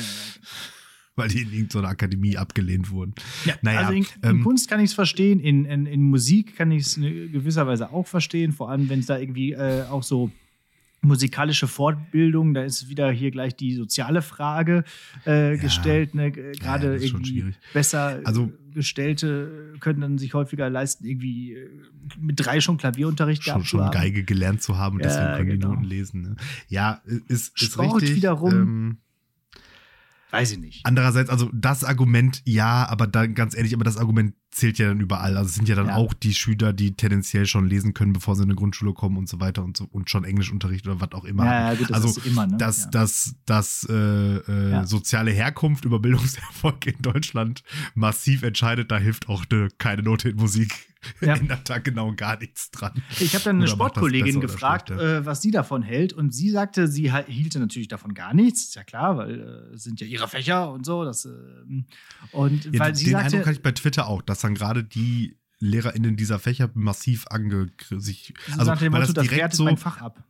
weil 1.16 1.30
die 1.30 1.42
in 1.42 1.54
irgendeiner 1.54 1.90
Akademie 1.90 2.38
abgelehnt 2.38 2.90
wurden. 2.90 3.14
Ja, 3.46 3.56
Naja, 3.62 3.80
also 3.82 3.94
in, 3.94 4.04
in 4.04 4.30
ähm, 4.30 4.44
Kunst 4.44 4.70
kann 4.70 4.80
ich 4.80 4.90
es 4.90 4.96
verstehen, 4.96 5.40
in, 5.40 5.66
in, 5.66 5.86
in 5.86 6.02
Musik 6.02 6.56
kann 6.56 6.72
ich 6.72 6.88
es 6.88 6.98
in 6.98 7.32
gewisser 7.32 7.68
Weise 7.68 7.92
auch 7.92 8.08
verstehen, 8.08 8.52
vor 8.52 8.72
allem 8.72 8.90
wenn 8.90 9.00
es 9.00 9.06
da 9.06 9.20
irgendwie 9.20 9.54
äh, 9.54 9.84
auch 9.84 10.04
so 10.04 10.32
musikalische 11.02 11.68
Fortbildung, 11.68 12.54
da 12.54 12.64
ist 12.64 12.90
wieder 12.90 13.10
hier 13.12 13.32
gleich 13.32 13.56
die 13.56 13.74
soziale 13.76 14.22
Frage 14.22 14.84
äh, 15.26 15.56
Ja. 15.56 15.62
gestellt. 15.62 16.14
Ne? 16.16 16.32
Gerade 16.32 17.00
schon 17.08 17.24
irgendwie 17.24 17.56
besser 17.74 18.20
Also- 18.26 18.52
Gestellte 18.74 19.74
können 19.80 20.02
dann 20.02 20.18
sich 20.20 20.34
häufiger 20.36 20.70
leisten, 20.70 21.06
irgendwie 21.06 21.54
äh, 21.54 21.70
mit 22.20 22.40
drei 22.40 22.62
schon 22.62 22.78
Klavierunterricht 22.78 23.44
Schon, 23.44 23.54
gehabt 23.54 23.68
schon 23.68 23.82
haben. 23.82 23.92
Geige 23.92 24.24
gelernt 24.24 24.62
zu 24.62 24.78
haben 24.78 24.98
und 24.98 25.04
Ja, 25.04 25.08
deswegen 25.10 25.38
können 25.38 25.50
genau. 25.60 25.68
die 25.70 25.74
Noten 25.78 25.84
lesen. 25.90 26.22
Ne? 26.22 26.36
Ja, 26.68 27.02
ist, 27.06 27.30
ist 27.30 27.60
Sport 27.60 28.02
richtig. 28.02 28.18
wiederum. 28.18 28.52
Ähm, 28.54 28.98
Weiß 30.32 30.52
ich 30.52 30.60
nicht. 30.60 30.86
Andererseits, 30.86 31.30
also 31.32 31.50
das 31.54 31.84
Argument, 31.84 32.44
ja, 32.46 32.88
aber 32.88 33.08
dann 33.08 33.34
ganz 33.34 33.56
ehrlich, 33.58 33.74
aber 33.74 33.84
das 33.84 33.98
Argument 33.98 34.36
zählt 34.52 34.80
ja 34.80 34.88
dann 34.88 35.00
überall. 35.00 35.38
Also 35.38 35.50
es 35.50 35.56
sind 35.56 35.70
ja 35.70 35.76
dann 35.76 35.88
Ja. 35.88 35.96
auch 35.96 36.14
die 36.14 36.34
Schüler, 36.34 36.74
die 36.74 36.94
tendenziell 36.96 37.46
schon 37.46 37.68
lesen 37.68 37.94
können, 37.94 38.14
bevor 38.14 38.36
sie 38.36 38.44
in 38.44 38.50
eine 38.50 38.56
Grundschule 38.56 38.94
kommen 38.94 39.18
und 39.18 39.30
so 39.30 39.40
weiter 39.40 39.64
und 39.64 39.78
so 39.78 39.86
und 39.92 40.10
schon 40.10 40.24
Englischunterricht 40.24 40.88
oder 40.88 41.00
was 41.00 41.12
auch 41.12 41.24
immer. 41.26 41.46
Ja, 41.46 41.72
ja, 41.72 41.78
gut, 41.78 41.90
das 41.90 42.04
also 42.06 42.22
immer, 42.22 42.48
ne? 42.48 42.58
dass, 42.58 42.86
Ja. 42.86 42.90
dass, 42.90 43.36
dass 43.46 43.88
äh, 43.90 43.94
äh, 43.94 44.72
Ja. 44.72 44.86
soziale 44.88 45.32
Herkunft 45.32 45.86
über 45.86 46.00
Bildungserfolg 46.00 46.86
in 46.88 47.02
Deutschland 47.02 47.64
massiv 47.96 48.44
entscheidet, 48.44 48.92
da 48.92 48.98
hilft 48.98 49.30
auch 49.30 49.46
eine, 49.50 49.70
keine 49.78 50.02
Note 50.04 50.30
in 50.30 50.36
Musik. 50.38 50.74
Ändert 51.22 51.62
da 51.70 51.78
genau 51.78 52.12
gar 52.14 52.38
nichts 52.40 52.72
dran. 52.72 52.92
Ich 53.22 53.34
habe 53.34 53.46
dann 53.46 53.56
eine 53.56 53.64
Oder 53.64 53.68
das 53.68 53.72
Sportkollegin 53.72 54.42
gefragt, 54.42 54.90
äh, 54.92 55.26
was 55.26 55.42
sie 55.42 55.50
davon 55.50 55.82
hält. 55.82 56.12
Und 56.12 56.34
sie 56.34 56.50
sagte, 56.50 56.90
sie 56.90 57.10
hielte 57.26 57.60
natürlich 57.62 57.88
davon 57.88 58.14
gar 58.14 58.34
nichts. 58.34 58.64
Ist 58.66 58.76
ja 58.76 58.84
klar, 58.84 59.16
weil 59.16 59.40
äh, 59.72 59.76
es 59.76 59.84
sind 59.84 60.02
ja 60.02 60.08
ihre 60.08 60.28
Fächer 60.28 60.70
und 60.74 60.86
so. 60.86 61.06
Das, 61.06 61.24
äh, 61.24 61.30
und 62.32 62.78
weil 62.78 62.92
den 62.92 62.96
sie 62.96 63.16
Eindruck 63.16 63.32
sagte, 63.32 63.40
hatte 63.46 63.52
ich 63.54 63.62
bei 63.64 63.72
Twitter 63.72 64.08
auch, 64.08 64.22
dass 64.22 64.39
dann 64.44 64.56
gerade 64.56 64.84
die 64.84 65.38
LehrerInnen 65.60 66.16
dieser 66.16 66.40
Fächer 66.40 66.70
massiv 66.74 67.28
angegriffen 67.28 68.00
sich. 68.00 68.34
Also, 68.58 68.74
dem 68.76 68.94
weil 68.94 69.02
das 69.02 69.14
das 69.14 69.24
direkt 69.24 69.42
wertet 69.42 69.58
so. 69.58 69.66
mein 69.66 69.78
Fach 69.78 70.00
ab. 70.02 70.24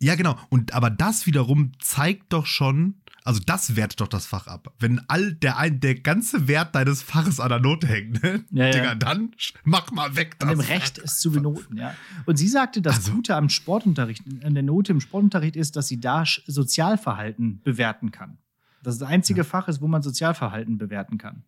Ja, 0.00 0.16
genau. 0.16 0.36
Und 0.48 0.74
aber 0.74 0.90
das 0.90 1.26
wiederum 1.26 1.70
zeigt 1.78 2.32
doch 2.32 2.46
schon, 2.46 2.96
also 3.22 3.40
das 3.46 3.76
wertet 3.76 4.00
doch 4.00 4.08
das 4.08 4.26
Fach 4.26 4.48
ab. 4.48 4.74
Wenn 4.80 5.00
all 5.08 5.32
der 5.34 5.58
ein, 5.58 5.78
der 5.78 5.94
ganze 5.94 6.48
Wert 6.48 6.74
deines 6.74 7.02
Faches 7.02 7.38
an 7.38 7.50
der 7.50 7.60
Note 7.60 7.86
hängt, 7.86 8.20
ne? 8.20 8.44
Ja, 8.50 8.64
ja. 8.66 8.72
Digga, 8.72 8.94
dann 8.96 9.30
mach 9.62 9.92
mal 9.92 10.16
weg. 10.16 10.34
An 10.40 10.48
dem 10.48 10.58
das 10.58 10.68
Recht 10.68 10.98
ist 10.98 11.20
zu 11.20 11.30
benoten, 11.30 11.76
ja. 11.76 11.94
Und 12.26 12.36
sie 12.36 12.48
sagte, 12.48 12.82
das 12.82 12.96
Also- 12.96 13.12
Gute 13.12 13.36
am 13.36 13.48
Sportunterricht, 13.48 14.24
an 14.42 14.54
der 14.54 14.64
Note 14.64 14.90
im 14.90 15.00
Sportunterricht 15.00 15.54
ist, 15.54 15.76
dass 15.76 15.86
sie 15.86 16.00
da 16.00 16.24
Sozialverhalten 16.46 17.60
bewerten 17.62 18.10
kann. 18.10 18.38
Das 18.82 18.98
das 18.98 19.08
einzige 19.08 19.44
Fach 19.44 19.68
ist, 19.68 19.80
wo 19.80 19.86
man 19.86 20.02
Sozialverhalten 20.02 20.78
bewerten 20.78 21.16
kann. 21.18 21.44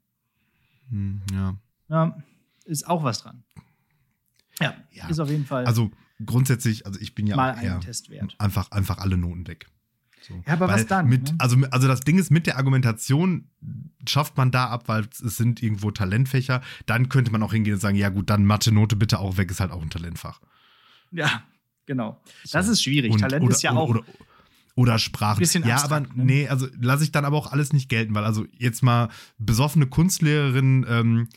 Hm, 0.90 1.22
ja. 1.32 1.56
Ja, 1.88 2.16
ist 2.64 2.86
auch 2.86 3.02
was 3.04 3.22
dran. 3.22 3.44
Ja, 4.60 4.74
Ja. 4.92 5.08
ist 5.08 5.18
auf 5.18 5.28
jeden 5.28 5.46
Fall 5.46 5.64
Also 5.66 5.90
grundsätzlich, 6.24 6.86
also 6.86 7.00
ich 7.00 7.14
bin 7.14 7.26
ja 7.26 7.36
mal 7.36 7.52
auch 7.52 7.56
einen 7.56 7.80
Test 7.80 8.08
wert. 8.10 8.34
einfach, 8.38 8.70
einfach 8.70 8.98
alle 8.98 9.16
Noten 9.16 9.46
weg. 9.46 9.66
So. 10.22 10.42
Ja, 10.46 10.54
aber 10.54 10.68
was 10.68 10.76
Weil 10.82 10.84
dann, 10.86 11.08
Mit, 11.08 11.32
ne? 11.32 11.34
also, 11.38 11.56
also 11.70 11.86
das 11.86 12.00
Ding 12.00 12.18
ist, 12.18 12.30
mit 12.30 12.46
der 12.46 12.56
Argumentation 12.56 13.50
schafft 14.08 14.36
man 14.38 14.50
da 14.50 14.68
ab, 14.68 14.84
weil 14.88 15.02
es 15.10 15.18
sind 15.36 15.62
irgendwo 15.62 15.90
Talentfächer. 15.90 16.62
Dann 16.86 17.10
könnte 17.10 17.30
man 17.30 17.42
auch 17.42 17.52
hingehen 17.52 17.74
und 17.74 17.80
sagen, 17.80 17.96
ja 17.96 18.08
gut, 18.08 18.30
dann 18.30 18.46
Mathe-Note 18.46 18.96
bitte 18.96 19.18
auch 19.18 19.36
weg, 19.36 19.50
ist 19.50 19.60
halt 19.60 19.70
auch 19.70 19.82
ein 19.82 19.90
Talentfach. 19.90 20.40
Ja, 21.10 21.42
genau. 21.84 22.22
So. 22.44 22.56
Das 22.56 22.68
ist 22.68 22.82
schwierig. 22.82 23.12
Und- 23.12 23.18
Talent 23.20 23.44
oder, 23.44 23.52
ist 23.54 23.62
ja 23.62 23.72
oder, 23.72 23.80
auch. 23.80 23.88
Oder, 23.90 24.02
oder 24.76 24.98
Sprachen. 24.98 25.40
Bisschen 25.40 25.64
ja, 25.66 25.74
abstrakt, 25.76 26.06
aber 26.10 26.16
ne? 26.16 26.24
nee, 26.24 26.48
also 26.48 26.68
lasse 26.80 27.04
ich 27.04 27.12
dann 27.12 27.26
aber 27.26 27.36
auch 27.36 27.52
alles 27.52 27.74
nicht 27.74 27.90
gelten, 27.90 28.14
weil 28.14 28.24
also 28.24 28.46
jetzt 28.56 28.82
mal 28.82 29.10
besoffene 29.38 29.86
Kunstlehrerin 29.86 30.86
ähm, 30.88 31.28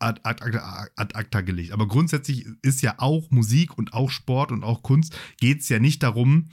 ad, 0.00 0.20
ad, 0.24 0.42
ad, 0.42 0.90
ad 0.96 1.16
acta 1.16 1.40
gelegt. 1.40 1.72
Aber 1.72 1.86
grundsätzlich 1.86 2.46
ist 2.62 2.82
ja 2.82 2.94
auch 2.98 3.30
Musik 3.30 3.76
und 3.78 3.92
auch 3.92 4.10
Sport 4.10 4.52
und 4.52 4.64
auch 4.64 4.82
Kunst 4.82 5.16
geht 5.38 5.60
es 5.60 5.68
ja 5.68 5.78
nicht 5.78 6.02
darum, 6.02 6.48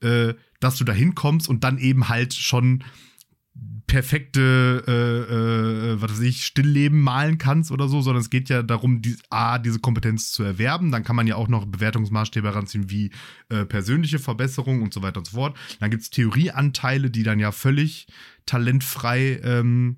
äh, 0.00 0.34
dass 0.60 0.76
du 0.76 0.84
da 0.84 0.92
hinkommst 0.92 1.48
und 1.48 1.64
dann 1.64 1.78
eben 1.78 2.08
halt 2.08 2.34
schon 2.34 2.84
perfekte, 3.86 4.84
äh, 4.86 5.92
äh, 5.92 6.00
was 6.00 6.12
weiß 6.12 6.20
ich, 6.20 6.44
Stillleben 6.44 7.00
malen 7.00 7.38
kannst 7.38 7.72
oder 7.72 7.88
so, 7.88 8.00
sondern 8.00 8.20
es 8.20 8.30
geht 8.30 8.48
ja 8.48 8.62
darum, 8.62 9.02
die, 9.02 9.16
A, 9.30 9.58
diese 9.58 9.80
Kompetenz 9.80 10.30
zu 10.30 10.44
erwerben. 10.44 10.92
Dann 10.92 11.02
kann 11.02 11.16
man 11.16 11.26
ja 11.26 11.34
auch 11.34 11.48
noch 11.48 11.66
Bewertungsmaßstäbe 11.66 12.46
heranziehen 12.46 12.88
wie 12.88 13.10
äh, 13.48 13.64
persönliche 13.64 14.20
Verbesserung 14.20 14.82
und 14.82 14.94
so 14.94 15.02
weiter 15.02 15.18
und 15.18 15.26
so 15.26 15.36
fort. 15.36 15.56
Dann 15.80 15.90
gibt 15.90 16.04
es 16.04 16.10
Theorieanteile, 16.10 17.10
die 17.10 17.24
dann 17.24 17.40
ja 17.40 17.50
völlig 17.50 18.06
talentfrei 18.46 19.40
ähm, 19.42 19.96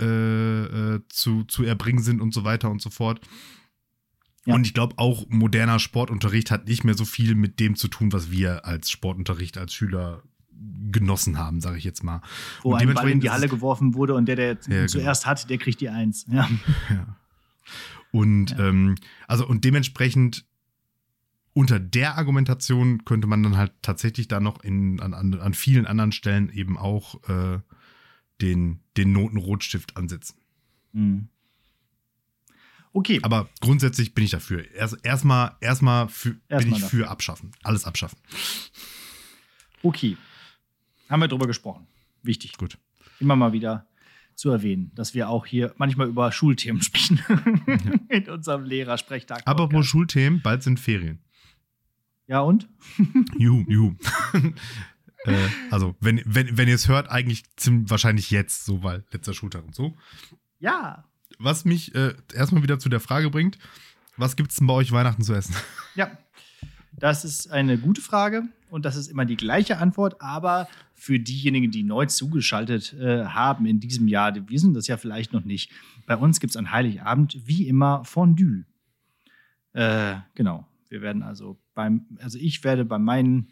äh, 0.00 0.94
äh, 0.94 1.00
zu, 1.08 1.44
zu 1.44 1.64
erbringen 1.64 2.02
sind 2.02 2.20
und 2.20 2.34
so 2.34 2.44
weiter 2.44 2.70
und 2.70 2.82
so 2.82 2.90
fort. 2.90 3.20
Ja. 4.44 4.54
Und 4.54 4.66
ich 4.66 4.74
glaube 4.74 4.94
auch, 4.98 5.26
moderner 5.28 5.78
Sportunterricht 5.78 6.50
hat 6.50 6.68
nicht 6.68 6.84
mehr 6.84 6.94
so 6.94 7.04
viel 7.04 7.34
mit 7.34 7.58
dem 7.58 7.74
zu 7.76 7.88
tun, 7.88 8.12
was 8.12 8.30
wir 8.30 8.64
als 8.64 8.90
Sportunterricht 8.90 9.58
als 9.58 9.74
Schüler 9.74 10.22
genossen 10.90 11.38
haben, 11.38 11.60
sage 11.60 11.78
ich 11.78 11.84
jetzt 11.84 12.04
mal. 12.04 12.22
wo 12.62 12.70
Und 12.70 12.76
ein 12.76 12.78
Ball 12.78 12.82
in 12.82 12.88
dementsprechend 12.88 13.22
die 13.24 13.30
Halle 13.30 13.48
geworfen 13.48 13.94
wurde 13.94 14.14
und 14.14 14.26
der, 14.26 14.36
der 14.36 14.52
ihn 14.52 14.58
genau. 14.68 14.86
zuerst 14.86 15.26
hat, 15.26 15.50
der 15.50 15.58
kriegt 15.58 15.80
die 15.80 15.88
Eins. 15.88 16.26
Ja. 16.30 16.48
Ja. 16.88 17.16
Und 18.12 18.52
Ja. 18.52 18.68
ähm, 18.68 18.94
also 19.26 19.46
und 19.46 19.64
dementsprechend 19.64 20.46
unter 21.52 21.80
der 21.80 22.16
Argumentation 22.16 23.04
könnte 23.04 23.26
man 23.26 23.42
dann 23.42 23.56
halt 23.56 23.72
tatsächlich 23.82 24.28
da 24.28 24.40
noch 24.40 24.62
in, 24.62 25.00
an, 25.00 25.14
an, 25.14 25.34
an 25.40 25.54
vielen 25.54 25.86
anderen 25.86 26.12
Stellen 26.12 26.50
eben 26.50 26.76
auch 26.78 27.16
äh, 27.28 27.58
den, 28.40 28.80
den 28.96 29.12
Notenrotstift 29.12 29.96
ansetzen. 29.96 30.36
Mhm. 30.92 31.28
Okay, 32.92 33.20
Aber 33.22 33.48
grundsätzlich 33.60 34.14
bin 34.14 34.24
ich 34.24 34.30
dafür. 34.30 34.70
Erst, 34.72 34.96
erstmal 35.04 35.54
erstmal 35.60 36.08
für, 36.08 36.30
bin 36.30 36.40
Erstmal 36.48 36.76
ich 36.78 36.82
dafür. 36.84 37.04
für 37.04 37.10
abschaffen. 37.10 37.52
Alles 37.62 37.84
abschaffen. 37.84 38.18
okay. 39.82 40.16
Haben 41.10 41.20
wir 41.20 41.28
drüber 41.28 41.46
gesprochen. 41.46 41.86
Wichtig. 42.22 42.56
Gut. 42.56 42.78
Immer 43.20 43.36
mal 43.36 43.52
wieder 43.52 43.86
zu 44.34 44.50
erwähnen, 44.50 44.90
dass 44.94 45.14
wir 45.14 45.28
auch 45.28 45.46
hier 45.46 45.74
manchmal 45.78 46.08
über 46.08 46.32
Schulthemen 46.32 46.82
sprechen. 46.82 47.20
In 48.08 48.28
unserem 48.28 48.64
Lehrersprechtag. 48.64 49.42
Aber 49.44 49.70
wo 49.72 49.82
Schulthemen, 49.82 50.42
bald 50.42 50.62
sind 50.62 50.80
Ferien. 50.80 51.20
Ja, 52.26 52.40
und? 52.40 52.68
Juhu, 53.38 53.64
juhu. 53.68 53.94
Äh, 55.26 55.48
also, 55.70 55.94
wenn, 56.00 56.22
wenn, 56.24 56.56
wenn 56.56 56.68
ihr 56.68 56.74
es 56.74 56.88
hört, 56.88 57.10
eigentlich 57.10 57.44
ziemlich 57.56 57.90
wahrscheinlich 57.90 58.30
jetzt, 58.30 58.64
so, 58.64 58.82
weil 58.82 59.04
letzter 59.12 59.34
Schultag 59.34 59.64
und 59.64 59.74
so. 59.74 59.94
Ja. 60.58 61.04
Was 61.38 61.64
mich 61.64 61.94
äh, 61.94 62.14
erstmal 62.34 62.62
wieder 62.62 62.78
zu 62.78 62.88
der 62.88 63.00
Frage 63.00 63.30
bringt, 63.30 63.58
was 64.16 64.36
gibt 64.36 64.50
es 64.50 64.56
denn 64.56 64.66
bei 64.66 64.74
euch 64.74 64.92
Weihnachten 64.92 65.22
zu 65.22 65.34
essen? 65.34 65.54
Ja, 65.94 66.10
das 66.92 67.24
ist 67.24 67.50
eine 67.50 67.78
gute 67.78 68.00
Frage 68.00 68.44
und 68.70 68.84
das 68.84 68.96
ist 68.96 69.08
immer 69.08 69.24
die 69.24 69.36
gleiche 69.36 69.78
Antwort, 69.78 70.20
aber 70.20 70.68
für 70.94 71.18
diejenigen, 71.18 71.70
die 71.70 71.82
neu 71.82 72.06
zugeschaltet 72.06 72.94
äh, 72.94 73.26
haben 73.26 73.66
in 73.66 73.80
diesem 73.80 74.08
Jahr, 74.08 74.32
die 74.32 74.48
wissen 74.48 74.72
das 74.72 74.86
ja 74.86 74.96
vielleicht 74.96 75.32
noch 75.32 75.44
nicht. 75.44 75.70
Bei 76.06 76.16
uns 76.16 76.40
gibt 76.40 76.52
es 76.52 76.56
an 76.56 76.70
Heiligabend 76.70 77.46
wie 77.46 77.68
immer 77.68 78.04
Fondue. 78.04 78.64
Äh, 79.74 80.16
genau. 80.34 80.66
Wir 80.88 81.02
werden 81.02 81.22
also 81.22 81.58
beim, 81.74 82.06
also 82.20 82.38
ich 82.38 82.64
werde 82.64 82.84
bei 82.84 82.98
meinen 82.98 83.48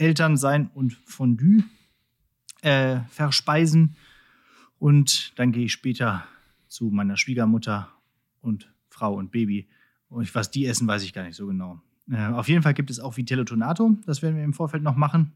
Eltern 0.00 0.36
sein 0.36 0.70
und 0.74 0.94
Fondue 1.04 1.64
äh, 2.62 3.00
verspeisen 3.10 3.96
und 4.78 5.38
dann 5.38 5.52
gehe 5.52 5.66
ich 5.66 5.72
später 5.72 6.24
zu 6.68 6.86
meiner 6.86 7.16
Schwiegermutter 7.16 7.88
und 8.40 8.72
Frau 8.88 9.14
und 9.14 9.30
Baby. 9.30 9.68
Und 10.08 10.34
was 10.34 10.50
die 10.50 10.66
essen, 10.66 10.88
weiß 10.88 11.02
ich 11.04 11.12
gar 11.12 11.24
nicht 11.24 11.36
so 11.36 11.46
genau. 11.46 11.80
Äh, 12.10 12.26
auf 12.26 12.48
jeden 12.48 12.62
Fall 12.62 12.74
gibt 12.74 12.90
es 12.90 12.98
auch 12.98 13.16
Vitello 13.16 13.44
Tonato. 13.44 13.96
Das 14.06 14.22
werden 14.22 14.36
wir 14.36 14.44
im 14.44 14.54
Vorfeld 14.54 14.82
noch 14.82 14.96
machen. 14.96 15.32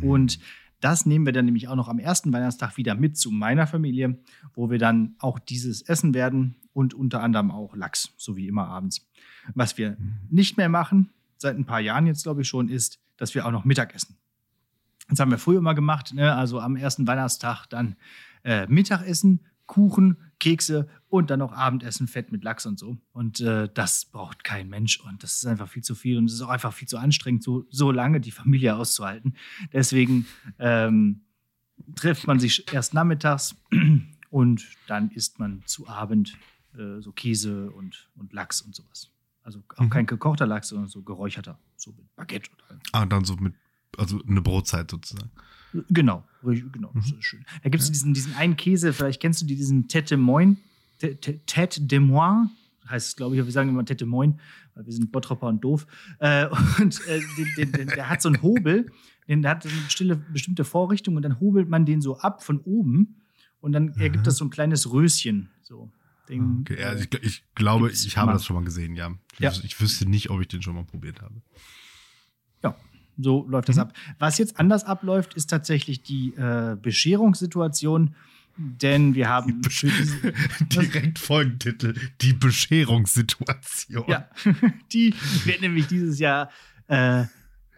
Und 0.00 0.40
das 0.80 1.06
nehmen 1.06 1.26
wir 1.26 1.32
dann 1.32 1.44
nämlich 1.44 1.68
auch 1.68 1.76
noch 1.76 1.88
am 1.88 1.98
ersten 1.98 2.32
Weihnachtstag 2.32 2.76
wieder 2.76 2.94
mit 2.94 3.16
zu 3.16 3.30
meiner 3.30 3.66
Familie, 3.66 4.18
wo 4.54 4.70
wir 4.70 4.78
dann 4.78 5.14
auch 5.18 5.38
dieses 5.38 5.82
essen 5.82 6.14
werden 6.14 6.56
und 6.72 6.94
unter 6.94 7.22
anderem 7.22 7.50
auch 7.50 7.76
Lachs, 7.76 8.12
so 8.16 8.36
wie 8.36 8.48
immer 8.48 8.66
abends. 8.66 9.08
Was 9.54 9.78
wir 9.78 9.96
nicht 10.28 10.56
mehr 10.56 10.68
machen, 10.68 11.10
seit 11.38 11.56
ein 11.56 11.64
paar 11.64 11.80
Jahren 11.80 12.06
jetzt 12.06 12.24
glaube 12.24 12.42
ich 12.42 12.48
schon, 12.48 12.68
ist, 12.68 13.00
dass 13.16 13.34
wir 13.34 13.46
auch 13.46 13.50
noch 13.50 13.64
Mittag 13.64 13.94
essen. 13.94 14.16
Das 15.08 15.20
haben 15.20 15.30
wir 15.30 15.38
früher 15.38 15.58
immer 15.58 15.74
gemacht, 15.74 16.14
ne? 16.14 16.34
also 16.34 16.60
am 16.60 16.76
ersten 16.76 17.06
Weihnachtstag 17.06 17.66
dann 17.66 17.96
äh, 18.44 18.66
Mittagessen, 18.66 19.40
Kuchen, 19.66 20.16
Kekse 20.38 20.88
und 21.08 21.30
dann 21.30 21.38
noch 21.38 21.52
Abendessen, 21.52 22.08
Fett 22.08 22.32
mit 22.32 22.44
Lachs 22.44 22.66
und 22.66 22.78
so. 22.78 22.98
Und 23.12 23.40
äh, 23.40 23.68
das 23.72 24.04
braucht 24.04 24.44
kein 24.44 24.68
Mensch 24.68 25.00
und 25.00 25.22
das 25.22 25.36
ist 25.36 25.46
einfach 25.46 25.68
viel 25.68 25.82
zu 25.82 25.94
viel 25.94 26.18
und 26.18 26.26
es 26.26 26.34
ist 26.34 26.42
auch 26.42 26.50
einfach 26.50 26.72
viel 26.72 26.88
zu 26.88 26.98
anstrengend, 26.98 27.42
so, 27.42 27.66
so 27.70 27.90
lange 27.90 28.20
die 28.20 28.30
Familie 28.30 28.76
auszuhalten. 28.76 29.36
Deswegen 29.72 30.26
ähm, 30.58 31.22
trifft 31.94 32.26
man 32.26 32.38
sich 32.38 32.72
erst 32.72 32.94
nachmittags 32.94 33.56
und 34.30 34.66
dann 34.86 35.10
isst 35.10 35.38
man 35.38 35.62
zu 35.66 35.88
Abend 35.88 36.36
äh, 36.76 37.00
so 37.00 37.12
Käse 37.12 37.70
und, 37.70 38.08
und 38.16 38.32
Lachs 38.32 38.60
und 38.60 38.74
sowas. 38.74 39.10
Also 39.46 39.62
auch 39.76 39.84
Mhm. 39.84 39.90
kein 39.90 40.06
gekochter 40.06 40.44
Lachs, 40.46 40.68
sondern 40.68 40.88
so 40.88 41.02
geräucherter, 41.02 41.56
so 41.76 41.92
mit 41.92 42.16
Baguette 42.16 42.50
oder 42.68 42.80
Ah, 42.92 43.06
dann 43.06 43.24
so 43.24 43.36
mit, 43.36 43.54
also 43.96 44.20
eine 44.28 44.42
Brotzeit 44.42 44.90
sozusagen. 44.90 45.30
Genau, 45.88 46.24
genau. 46.42 46.90
Mhm. 46.92 47.00
Das 47.00 47.06
ist 47.12 47.24
schön. 47.24 47.44
Da 47.62 47.68
gibt 47.68 47.80
es 47.82 47.92
diesen, 47.92 48.12
diesen 48.12 48.34
einen 48.34 48.56
Käse, 48.56 48.92
vielleicht 48.92 49.20
kennst 49.22 49.40
du 49.42 49.46
die, 49.46 49.54
diesen 49.56 49.86
Tete 49.88 50.16
Moine. 50.16 50.56
Tete 50.98 51.80
de 51.82 52.00
Moine 52.00 52.50
heißt 52.88 53.08
es, 53.08 53.16
glaube 53.16 53.34
ich. 53.34 53.40
aber 53.40 53.46
Wir 53.46 53.52
sagen 53.52 53.68
immer 53.68 53.84
Tete 53.84 54.04
Moine, 54.06 54.36
weil 54.74 54.84
wir 54.86 54.92
sind 54.92 55.12
Bottropper 55.12 55.46
und 55.46 55.60
doof. 55.62 55.86
Äh, 56.18 56.46
und 56.80 57.00
äh, 57.06 57.20
den, 57.36 57.46
den, 57.56 57.72
den, 57.72 57.88
der 57.88 58.08
hat 58.10 58.22
so 58.22 58.28
einen 58.28 58.42
Hobel, 58.42 58.90
den, 59.28 59.42
der 59.42 59.52
hat 59.52 59.64
eine 59.64 59.74
bestimmte, 59.84 60.16
bestimmte 60.16 60.64
Vorrichtung 60.64 61.14
und 61.16 61.22
dann 61.22 61.38
hobelt 61.38 61.68
man 61.68 61.84
den 61.86 62.00
so 62.00 62.18
ab 62.18 62.42
von 62.42 62.58
oben 62.60 63.16
und 63.60 63.72
dann 63.72 63.88
ergibt 63.94 64.22
Mhm. 64.22 64.24
das 64.24 64.36
so 64.38 64.44
ein 64.44 64.50
kleines 64.50 64.90
Röschen. 64.92 65.50
So. 65.62 65.90
Den, 66.28 66.60
Okay, 66.62 66.80
ja, 66.80 66.92
äh, 66.92 67.00
ich, 67.00 67.22
ich 67.22 67.44
glaube, 67.54 67.86
gibt's 67.86 68.04
ich 68.04 68.16
habe 68.16 68.26
immer. 68.26 68.32
das 68.34 68.44
schon 68.44 68.56
mal 68.56 68.64
gesehen, 68.64 68.94
ja. 68.96 69.12
Ich, 69.34 69.38
Ja. 69.40 69.52
ich 69.62 69.80
wüsste 69.80 70.08
nicht, 70.08 70.30
ob 70.30 70.40
ich 70.40 70.48
den 70.48 70.62
schon 70.62 70.74
mal 70.74 70.84
probiert 70.84 71.20
habe. 71.22 71.34
Ja, 72.64 72.74
so 73.18 73.46
läuft 73.48 73.68
das 73.68 73.76
Mhm. 73.76 73.82
ab. 73.82 73.92
Was 74.18 74.38
jetzt 74.38 74.58
anders 74.58 74.84
abläuft, 74.84 75.34
ist 75.34 75.46
tatsächlich 75.50 76.02
die 76.02 76.34
äh, 76.34 76.76
Bescherungssituation. 76.80 78.14
denn 78.58 79.14
wir 79.14 79.28
haben 79.28 79.60
Direkt 80.72 81.18
Folgentitel: 81.18 81.94
Die 82.22 82.32
Bescherungssituation. 82.32 84.04
ja, 84.08 84.28
die 84.92 85.14
wird 85.44 85.60
nämlich 85.60 85.86
dieses 85.88 86.18
Jahr 86.18 86.50
äh, 86.88 87.24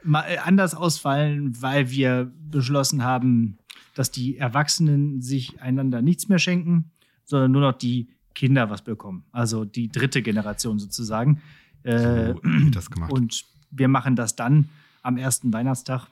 mal 0.04 0.22
äh, 0.28 0.38
anders 0.38 0.74
ausfallen, 0.74 1.60
weil 1.60 1.90
wir 1.90 2.32
beschlossen 2.50 3.02
haben, 3.02 3.58
dass 3.94 4.10
die 4.12 4.36
Erwachsenen 4.36 5.20
sich 5.20 5.60
einander 5.60 6.00
nichts 6.02 6.28
mehr 6.28 6.38
schenken, 6.38 6.92
sondern 7.24 7.50
nur 7.50 7.62
noch 7.62 7.76
die 7.76 8.08
Kinder 8.38 8.70
was 8.70 8.82
bekommen. 8.82 9.24
Also 9.32 9.64
die 9.64 9.88
dritte 9.90 10.22
Generation 10.22 10.78
sozusagen. 10.78 11.40
Äh, 11.82 11.98
So 12.34 12.40
wird 12.44 12.76
das 12.76 12.88
gemacht. 12.90 13.12
und 13.12 13.44
wir 13.72 13.88
machen 13.88 14.14
das 14.14 14.36
dann 14.36 14.68
am 15.02 15.16
ersten 15.16 15.52
Weihnachtstag. 15.52 16.06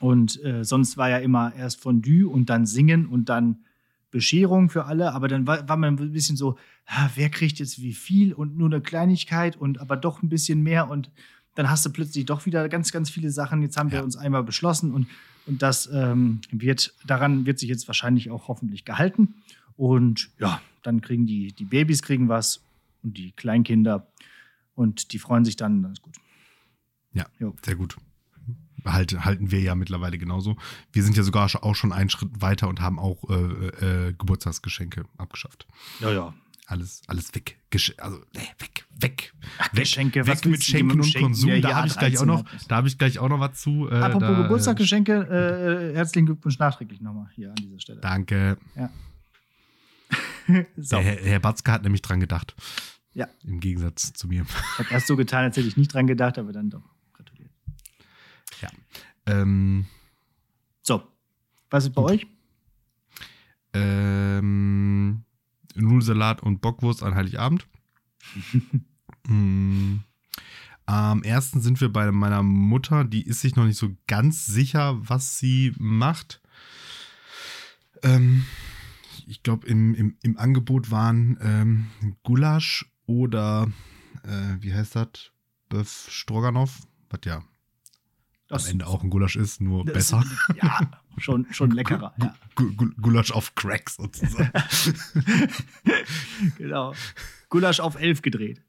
Und 0.00 0.42
äh, 0.44 0.64
sonst 0.64 0.96
war 0.96 1.08
ja 1.10 1.18
immer 1.18 1.54
erst 1.54 1.80
Fondue 1.80 2.26
und 2.28 2.48
dann 2.50 2.64
Singen 2.66 3.06
und 3.06 3.28
dann 3.28 3.58
Bescherung 4.10 4.70
für 4.70 4.84
alle. 4.86 5.12
Aber 5.12 5.28
dann 5.28 5.46
war, 5.46 5.68
war 5.68 5.76
man 5.76 5.98
ein 5.98 6.12
bisschen 6.12 6.36
so, 6.36 6.56
ah, 6.86 7.08
wer 7.14 7.28
kriegt 7.30 7.58
jetzt 7.58 7.80
wie 7.82 7.92
viel 7.94 8.32
und 8.32 8.56
nur 8.56 8.68
eine 8.68 8.80
Kleinigkeit 8.80 9.56
und 9.56 9.78
aber 9.80 9.96
doch 9.96 10.22
ein 10.22 10.28
bisschen 10.28 10.62
mehr. 10.62 10.88
Und 10.90 11.10
dann 11.54 11.68
hast 11.70 11.84
du 11.86 11.90
plötzlich 11.90 12.24
doch 12.26 12.44
wieder 12.46 12.68
ganz, 12.68 12.92
ganz 12.92 13.10
viele 13.10 13.30
Sachen. 13.30 13.62
Jetzt 13.62 13.76
haben 13.76 13.90
wir 13.90 13.98
Ja. 13.98 14.04
uns 14.04 14.16
einmal 14.16 14.42
beschlossen 14.42 14.92
und, 14.92 15.06
und 15.46 15.60
das 15.62 15.88
ähm, 15.92 16.40
wird, 16.50 16.94
daran 17.06 17.46
wird 17.46 17.58
sich 17.58 17.68
jetzt 17.68 17.86
wahrscheinlich 17.88 18.30
auch 18.30 18.48
hoffentlich 18.48 18.84
gehalten. 18.84 19.34
Und 19.76 20.30
ja, 20.38 20.60
dann 20.82 21.00
kriegen 21.00 21.26
die, 21.26 21.52
die 21.52 21.64
Babys 21.64 22.02
kriegen 22.02 22.28
was 22.28 22.62
und 23.02 23.16
die 23.16 23.32
Kleinkinder 23.32 24.06
und 24.74 25.12
die 25.12 25.18
freuen 25.18 25.44
sich 25.44 25.56
dann, 25.56 25.82
dann 25.82 25.92
ist 25.92 26.02
gut. 26.02 26.16
Ja, 27.12 27.26
Jo. 27.38 27.54
sehr 27.64 27.76
gut. 27.76 27.96
Halt, 28.84 29.24
halten 29.24 29.50
wir 29.50 29.60
ja 29.60 29.74
mittlerweile 29.74 30.16
genauso. 30.16 30.56
Wir 30.92 31.02
sind 31.02 31.16
ja 31.16 31.24
sogar 31.24 31.50
auch 31.62 31.74
schon 31.74 31.92
einen 31.92 32.08
Schritt 32.08 32.40
weiter 32.40 32.68
und 32.68 32.80
haben 32.80 33.00
auch 33.00 33.28
äh, 33.28 34.08
äh, 34.08 34.12
Geburtstagsgeschenke 34.12 35.06
abgeschafft. 35.18 35.66
Ja, 35.98 36.12
ja. 36.12 36.34
Alles, 36.68 37.02
alles 37.06 37.32
weg. 37.34 37.58
Gesch 37.70 37.94
also, 37.98 38.18
nee, 38.34 38.40
weg, 38.58 38.86
weg. 39.00 39.32
Ach, 39.58 39.72
weg, 39.72 39.84
Geschenke, 39.84 40.26
weg 40.26 40.44
mit 40.46 40.62
Schenken 40.64 41.00
und 41.00 41.04
schenken, 41.04 41.28
Konsum. 41.28 41.60
Da 41.62 41.76
habe 41.76 41.86
ich 41.86 41.96
gleich 41.96 42.18
auch 42.18 42.26
noch, 42.26 42.42
13 42.42 42.58
hat? 42.58 42.70
da 42.70 42.76
habe 42.76 42.88
ich 42.88 42.98
gleich 42.98 43.18
auch 43.20 43.28
noch 43.28 43.40
was 43.40 43.60
zu. 43.60 43.88
Äh, 43.88 43.94
Apropos 43.94 44.28
da, 44.28 44.42
Geburtstagsgeschenke, 44.42 45.92
äh, 45.92 45.96
herzlichen 45.96 46.26
Glückwunsch 46.26 46.58
nachträglich 46.58 47.00
nochmal 47.00 47.28
hier 47.34 47.50
an 47.50 47.56
dieser 47.56 47.78
Stelle. 47.80 48.00
Danke. 48.00 48.58
So. 50.76 50.98
Herr, 50.98 51.16
Herr 51.16 51.40
Batzke 51.40 51.72
hat 51.72 51.82
nämlich 51.82 52.02
dran 52.02 52.20
gedacht. 52.20 52.54
Ja. 53.14 53.28
Im 53.44 53.60
Gegensatz 53.60 54.12
zu 54.12 54.28
mir. 54.28 54.42
Ich 54.42 54.78
habe 54.78 54.90
erst 54.90 55.06
so 55.06 55.16
getan, 55.16 55.44
als 55.44 55.56
hätte 55.56 55.66
ich 55.68 55.76
nicht 55.76 55.92
dran 55.92 56.06
gedacht, 56.06 56.38
aber 56.38 56.52
dann 56.52 56.70
doch. 56.70 56.82
Gratuliert. 57.14 57.50
Ähm, 59.26 59.86
So, 60.82 61.02
was 61.70 61.84
ist 61.84 61.94
bei 61.94 62.02
Gut. 62.02 62.10
euch? 62.12 62.26
ähm, 63.74 65.22
Nudelsalat 65.74 66.42
und 66.42 66.60
Bockwurst 66.60 67.02
an 67.02 67.14
Heiligabend. 67.14 67.66
Mm. 69.26 69.96
Am 70.86 71.22
ersten 71.24 71.60
sind 71.60 71.80
wir 71.80 71.88
bei 71.92 72.12
meiner 72.12 72.44
Mutter, 72.44 73.02
die 73.04 73.26
ist 73.26 73.40
sich 73.40 73.56
noch 73.56 73.64
nicht 73.64 73.76
so 73.78 73.90
ganz 74.06 74.46
sicher, 74.46 74.96
was 75.00 75.36
sie 75.38 75.74
macht. 75.78 76.40
Ähm, 78.04 78.44
ich 79.26 79.42
glaube, 79.42 79.66
im, 79.66 79.94
im, 79.94 80.16
im 80.22 80.38
Angebot 80.38 80.90
waren 80.90 81.36
ähm, 81.42 81.86
Gulasch 82.22 82.86
oder, 83.06 83.70
äh, 84.24 84.56
wie 84.60 84.72
heißt 84.74 84.96
das? 84.96 85.30
Böf 85.68 86.06
Stroganoff, 86.10 86.86
was 87.10 87.20
ja 87.24 87.42
am 88.48 88.64
Ende 88.66 88.86
auch 88.86 89.02
ein 89.02 89.10
Gulasch 89.10 89.34
ist, 89.34 89.60
nur 89.60 89.84
das- 89.84 89.92
besser. 89.94 90.24
Ja, 90.62 90.78
schon, 91.18 91.46
schon 91.50 91.72
leckerer. 91.72 92.14
Ja, 92.18 92.36
Gu- 92.54 92.72
Gu- 92.74 92.92
Gulasch 93.00 93.32
auf 93.32 93.54
Crack 93.56 93.90
sozusagen. 93.90 94.52
genau. 96.58 96.94
Gulasch 97.48 97.80
auf 97.80 97.96
11 97.96 98.22
gedreht. 98.22 98.62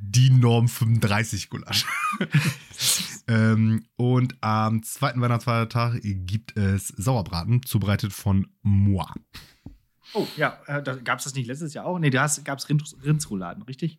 Die 0.00 0.30
Norm 0.30 0.66
35 0.68 1.50
Gulasch. 1.50 1.84
ähm, 3.28 3.84
und 3.96 4.36
am 4.42 4.82
zweiten 4.82 5.20
Weihnachtsfeiertag 5.20 6.00
gibt 6.02 6.56
es 6.56 6.88
Sauerbraten, 6.88 7.62
zubereitet 7.64 8.12
von 8.12 8.48
Moi. 8.62 9.04
Oh, 10.12 10.26
ja, 10.36 10.60
äh, 10.66 10.82
gab 11.02 11.18
es 11.18 11.24
das 11.24 11.34
nicht 11.34 11.46
letztes 11.46 11.74
Jahr 11.74 11.86
auch? 11.86 11.98
Nee, 11.98 12.10
da 12.10 12.28
gab 12.44 12.58
es 12.58 12.68
Rind, 12.68 12.82
Rindsrouladen, 13.04 13.62
richtig? 13.64 13.98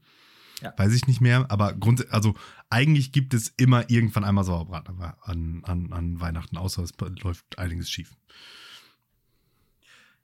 Weiß 0.77 0.93
ich 0.93 1.05
nicht 1.05 1.21
mehr, 1.21 1.45
aber 1.51 1.73
grundsätzlich, 1.73 2.13
also 2.13 2.33
eigentlich 2.69 3.11
gibt 3.11 3.33
es 3.33 3.49
immer 3.57 3.89
irgendwann 3.89 4.23
einmal 4.23 4.43
Sauerbraten 4.45 4.99
an, 5.21 5.61
an, 5.63 5.93
an 5.93 6.19
Weihnachten, 6.21 6.57
außer 6.57 6.81
es 6.81 6.93
läuft 7.21 7.59
einiges 7.59 7.89
schief. 7.89 8.15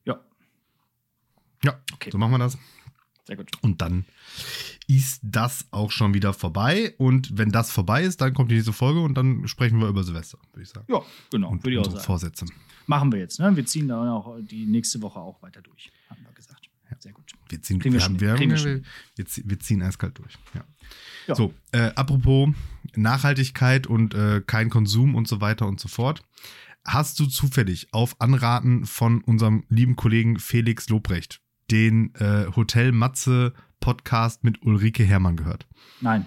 Ja, 0.06 0.20
Ja, 1.64 1.80
Okay. 1.94 2.10
so 2.12 2.18
machen 2.18 2.32
wir 2.32 2.40
das. 2.40 2.58
Sehr 3.26 3.36
gut. 3.36 3.52
Und 3.62 3.82
dann 3.82 4.06
ist 4.88 5.22
das 5.24 5.66
auch 5.72 5.92
schon 5.92 6.14
wieder 6.14 6.34
vorbei. 6.34 6.94
Und 6.98 7.38
wenn 7.38 7.52
das 7.52 7.72
vorbei 7.72 8.04
ist, 8.04 8.22
dann 8.22 8.34
kommt 8.34 8.52
die 8.52 8.56
nächste 8.56 8.74
Folge 8.74 9.02
und 9.02 9.16
dann 9.16 9.48
sprechen 9.48 9.80
wir 9.80 9.88
über 9.88 10.04
Silvester, 10.04 10.38
würde 10.52 10.64
ich 10.64 10.70
sagen. 10.70 10.86
Ja, 10.92 11.02
genau, 11.32 11.50
und 11.50 11.64
würde 11.64 11.74
ich 11.74 11.80
auch 11.80 11.92
sagen. 11.92 12.04
Vorsätze. 12.04 12.46
Machen 12.88 13.12
wir 13.12 13.20
jetzt, 13.20 13.40
ne? 13.40 13.56
Wir 13.56 13.66
ziehen 13.66 13.88
dann 13.88 14.08
auch 14.10 14.38
die 14.42 14.66
nächste 14.66 15.02
Woche 15.02 15.20
auch 15.20 15.42
weiter 15.42 15.62
durch, 15.62 15.92
haben 16.10 16.24
wir 16.24 16.34
gesagt. 16.34 16.68
Sehr 17.00 17.14
gut. 17.14 17.32
Wir 17.50 17.62
ziehen, 17.62 17.84
wir 17.84 17.94
wir 17.94 18.02
haben, 18.02 18.20
wir, 18.20 18.38
wir 18.38 18.82
wir 19.16 19.60
ziehen 19.60 19.82
eiskalt 19.82 20.20
durch. 20.20 20.38
Ja. 20.54 20.64
Ja. 21.28 21.36
So, 21.36 21.54
äh, 21.72 21.92
apropos 21.96 22.50
Nachhaltigkeit 22.96 23.88
und 23.88 24.14
äh, 24.14 24.42
kein 24.46 24.70
Konsum 24.70 25.16
und 25.16 25.28
so 25.28 25.42
weiter 25.42 25.68
und 25.68 25.80
so 25.80 25.88
fort. 25.88 26.24
Hast 26.84 27.20
du 27.20 27.26
zufällig 27.28 27.88
auf 27.92 28.20
Anraten 28.20 28.86
von 28.86 29.24
unserem 29.24 29.64
lieben 29.70 29.96
Kollegen 29.96 30.38
Felix 30.40 30.90
Lobrecht 30.90 31.42
den 31.72 32.14
äh, 32.16 32.48
Hotel 32.56 32.92
Matze 32.92 33.54
Podcast 33.80 34.44
mit 34.44 34.62
Ulrike 34.64 35.04
Hermann 35.04 35.38
gehört? 35.38 35.68
Nein. 36.02 36.26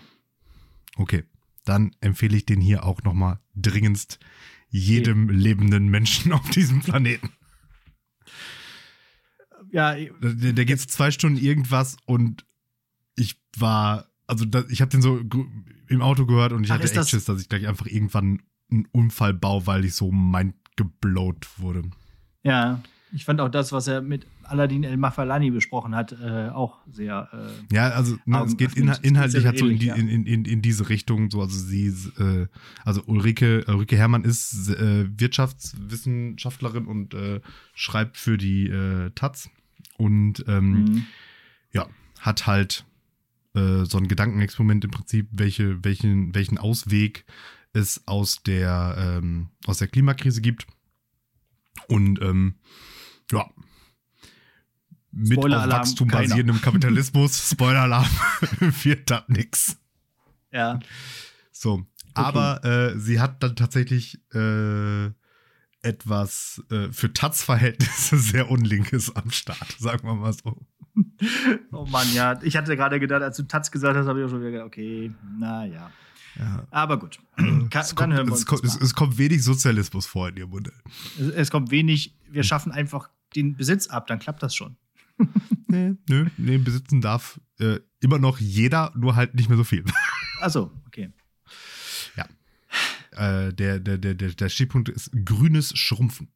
Okay, 0.96 1.24
dann 1.64 1.94
empfehle 2.00 2.36
ich 2.36 2.46
den 2.46 2.60
hier 2.60 2.84
auch 2.84 3.02
nochmal 3.02 3.38
dringendst 3.54 4.18
jedem 4.68 5.28
lebenden 5.28 5.88
Menschen 5.88 6.32
auf 6.34 6.48
diesem 6.50 6.80
Planeten. 6.80 7.30
Ja, 9.70 9.94
Der, 9.94 10.52
der 10.52 10.64
geht 10.64 10.80
zwei 10.80 11.10
Stunden 11.10 11.38
irgendwas 11.38 11.96
und 12.06 12.44
ich 13.16 13.40
war, 13.56 14.08
also 14.26 14.44
da, 14.44 14.64
ich 14.68 14.80
habe 14.80 14.90
den 14.90 15.02
so 15.02 15.20
im 15.88 16.02
Auto 16.02 16.26
gehört 16.26 16.52
und 16.52 16.64
ich 16.64 16.70
Ach, 16.70 16.74
hatte 16.76 16.84
echt 16.84 16.96
das- 16.96 17.10
Schiss, 17.10 17.24
dass 17.24 17.40
ich 17.40 17.48
gleich 17.48 17.66
einfach 17.66 17.86
irgendwann 17.86 18.42
einen 18.70 18.86
Unfall 18.92 19.34
baue, 19.34 19.66
weil 19.66 19.84
ich 19.84 19.94
so 19.94 20.10
mindgeblowt 20.10 21.58
wurde. 21.58 21.82
ja. 22.42 22.82
Ich 23.14 23.24
fand 23.24 23.40
auch 23.40 23.48
das, 23.48 23.70
was 23.70 23.86
er 23.86 24.02
mit 24.02 24.26
Aladdin 24.42 24.82
El 24.82 24.96
Mafalani 24.96 25.52
besprochen 25.52 25.94
hat, 25.94 26.12
äh, 26.20 26.48
auch 26.48 26.78
sehr. 26.90 27.28
Äh, 27.32 27.74
Ja, 27.74 27.90
also 27.90 28.16
ne, 28.24 28.42
es 28.44 28.56
geht 28.56 28.70
öffnend. 28.70 28.84
inha 28.84 28.94
geht 28.96 29.04
inhaltlich 29.04 29.46
halt 29.46 29.58
so 29.58 29.68
in, 29.68 29.78
die, 29.78 29.88
ähnlich, 29.88 30.14
in, 30.14 30.26
in, 30.26 30.44
in 30.44 30.62
diese 30.62 30.88
Richtung. 30.88 31.30
So, 31.30 31.40
also 31.40 31.56
sie, 31.56 31.86
äh, 32.18 32.48
also 32.84 33.02
Ulrike, 33.06 33.64
Ulrike 33.68 33.96
Herrmann 33.96 34.24
ist 34.24 34.68
äh, 34.68 35.06
Wirtschaftswissenschaftlerin 35.16 36.86
und 36.86 37.14
äh, 37.14 37.40
schreibt 37.74 38.16
für 38.16 38.36
die 38.36 38.66
äh, 38.68 39.10
Taz 39.14 39.48
und 39.96 40.44
ähm, 40.48 40.72
mhm. 40.72 41.06
ja, 41.72 41.86
hat 42.20 42.46
halt 42.46 42.84
so 43.56 43.98
ein 43.98 44.08
Gedankenexperiment 44.08 44.84
im 44.84 44.90
Prinzip, 44.90 45.28
welche, 45.30 45.84
welchen, 45.84 46.34
welchen 46.34 46.58
Ausweg 46.58 47.24
es 47.72 48.02
aus 48.06 48.42
der, 48.42 48.96
ähm, 48.98 49.50
aus 49.64 49.78
der 49.78 49.86
Klimakrise 49.86 50.40
gibt. 50.40 50.66
Und 51.86 52.20
ähm, 52.20 52.56
ja, 53.32 53.46
mit 55.14 55.38
auf 55.38 55.68
Wachstum 55.68 56.08
keiner. 56.08 56.22
basierendem 56.22 56.60
Kapitalismus, 56.60 57.38
Spoiler-Alarm, 57.50 58.08
wird 58.60 59.10
das 59.10 59.22
nix. 59.28 59.76
Ja. 60.50 60.80
So, 61.52 61.86
aber 62.14 62.64
äh, 62.64 62.98
sie 62.98 63.20
hat 63.20 63.42
dann 63.42 63.56
tatsächlich 63.56 64.20
äh, 64.34 65.10
etwas 65.82 66.62
äh, 66.70 66.90
für 66.90 67.12
Taz-Verhältnisse 67.12 68.18
sehr 68.18 68.50
Unlinkes 68.50 69.14
am 69.14 69.30
Start, 69.30 69.76
sagen 69.78 70.06
wir 70.06 70.14
mal 70.14 70.32
so. 70.32 70.66
Oh 71.72 71.86
Mann, 71.86 72.06
ja. 72.14 72.40
Ich 72.42 72.56
hatte 72.56 72.76
gerade 72.76 73.00
gedacht, 73.00 73.22
als 73.22 73.36
du 73.36 73.42
Taz 73.44 73.70
gesagt 73.70 73.96
hast, 73.96 74.06
habe 74.06 74.20
ich 74.20 74.26
auch 74.26 74.30
schon 74.30 74.40
wieder 74.40 74.52
gedacht, 74.52 74.66
okay, 74.66 75.12
naja. 75.38 75.90
Ja. 76.36 76.66
Aber 76.70 76.98
gut. 76.98 77.20
Kann, 77.36 77.68
es, 77.72 77.88
dann 77.88 77.96
kommt, 77.96 78.14
hören 78.14 78.26
wir 78.26 78.34
es, 78.34 78.40
uns 78.40 78.46
kommt, 78.46 78.64
es, 78.64 78.80
es 78.80 78.94
kommt 78.94 79.18
wenig 79.18 79.42
Sozialismus 79.42 80.06
vor 80.06 80.28
in 80.28 80.36
ihrem 80.36 80.50
Modell. 80.50 80.74
Es, 81.36 81.50
kommt 81.50 81.70
wenig, 81.70 82.14
wir 82.30 82.42
schaffen 82.42 82.72
einfach 82.72 83.10
den 83.36 83.56
Besitz 83.56 83.88
ab, 83.88 84.06
dann 84.06 84.18
klappt 84.18 84.42
das 84.42 84.54
schon. 84.54 84.76
Nee, 85.66 85.96
nö, 86.08 86.26
nee, 86.36 86.56
besitzen 86.58 87.00
darf 87.00 87.40
äh, 87.58 87.80
immer 87.98 88.20
noch 88.20 88.38
jeder, 88.38 88.92
nur 88.94 89.16
halt 89.16 89.34
nicht 89.34 89.48
mehr 89.48 89.56
so 89.56 89.64
viel. 89.64 89.82
Achso, 90.40 90.70
okay. 90.86 91.10
äh, 93.16 93.52
der, 93.52 93.80
der, 93.80 93.98
der, 93.98 94.14
der, 94.14 94.30
der 94.30 94.48
Stichpunkt 94.48 94.88
ist 94.88 95.10
grünes 95.24 95.76
Schrumpfen. 95.76 96.28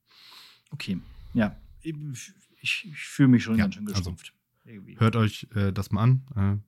Okay. 0.70 0.98
Ja. 1.34 1.56
Ich, 1.82 2.32
ich, 2.61 2.88
fühle 2.96 3.28
mich 3.28 3.44
schon 3.44 3.56
Ja, 3.56 3.64
ganz 3.64 3.74
schön 3.74 3.87
also, 3.87 3.98
geschrumpft. 3.98 4.32
Irgendwie. 4.64 4.98
Hört 4.98 5.16
euch 5.16 5.46
äh, 5.54 5.72
das 5.72 5.90
mal 5.90 6.02
an. 6.02 6.62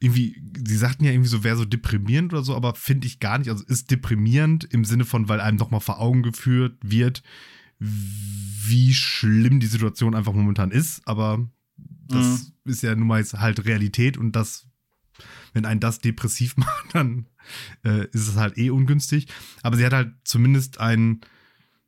Irgendwie, 0.00 0.40
sie 0.64 0.76
sagten 0.76 1.04
ja 1.04 1.10
irgendwie 1.10 1.28
so, 1.28 1.42
wäre 1.42 1.56
so 1.56 1.64
deprimierend 1.64 2.32
oder 2.32 2.44
so, 2.44 2.54
aber 2.54 2.74
finde 2.74 3.06
ich 3.06 3.18
gar 3.18 3.38
nicht. 3.38 3.50
Also 3.50 3.64
ist 3.64 3.90
deprimierend 3.90 4.64
im 4.64 4.84
Sinne 4.84 5.04
von, 5.04 5.28
weil 5.28 5.40
einem 5.40 5.58
nochmal 5.58 5.80
vor 5.80 6.00
Augen 6.00 6.22
geführt 6.22 6.78
wird, 6.82 7.22
wie 7.80 8.94
schlimm 8.94 9.60
die 9.60 9.66
Situation 9.66 10.14
einfach 10.14 10.32
momentan 10.32 10.70
ist, 10.70 11.06
aber 11.06 11.48
das 12.08 12.52
mhm. 12.64 12.72
ist 12.72 12.82
ja 12.82 12.94
nun 12.94 13.06
mal 13.06 13.20
jetzt 13.20 13.34
halt 13.34 13.64
Realität 13.64 14.16
und 14.16 14.32
das, 14.32 14.66
wenn 15.52 15.64
ein 15.64 15.80
das 15.80 16.00
depressiv 16.00 16.56
macht, 16.56 16.94
dann 16.94 17.26
äh, 17.84 18.06
ist 18.08 18.28
es 18.28 18.36
halt 18.36 18.58
eh 18.58 18.70
ungünstig. 18.70 19.28
Aber 19.62 19.76
sie 19.76 19.84
hat 19.84 19.92
halt 19.92 20.12
zumindest 20.24 20.80
ein, 20.80 21.20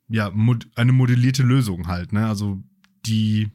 ja, 0.07 0.29
mod 0.31 0.67
eine 0.75 0.91
modellierte 0.91 1.43
Lösung 1.43 1.87
halt, 1.87 2.13
ne? 2.13 2.27
Also 2.27 2.61
die 3.05 3.49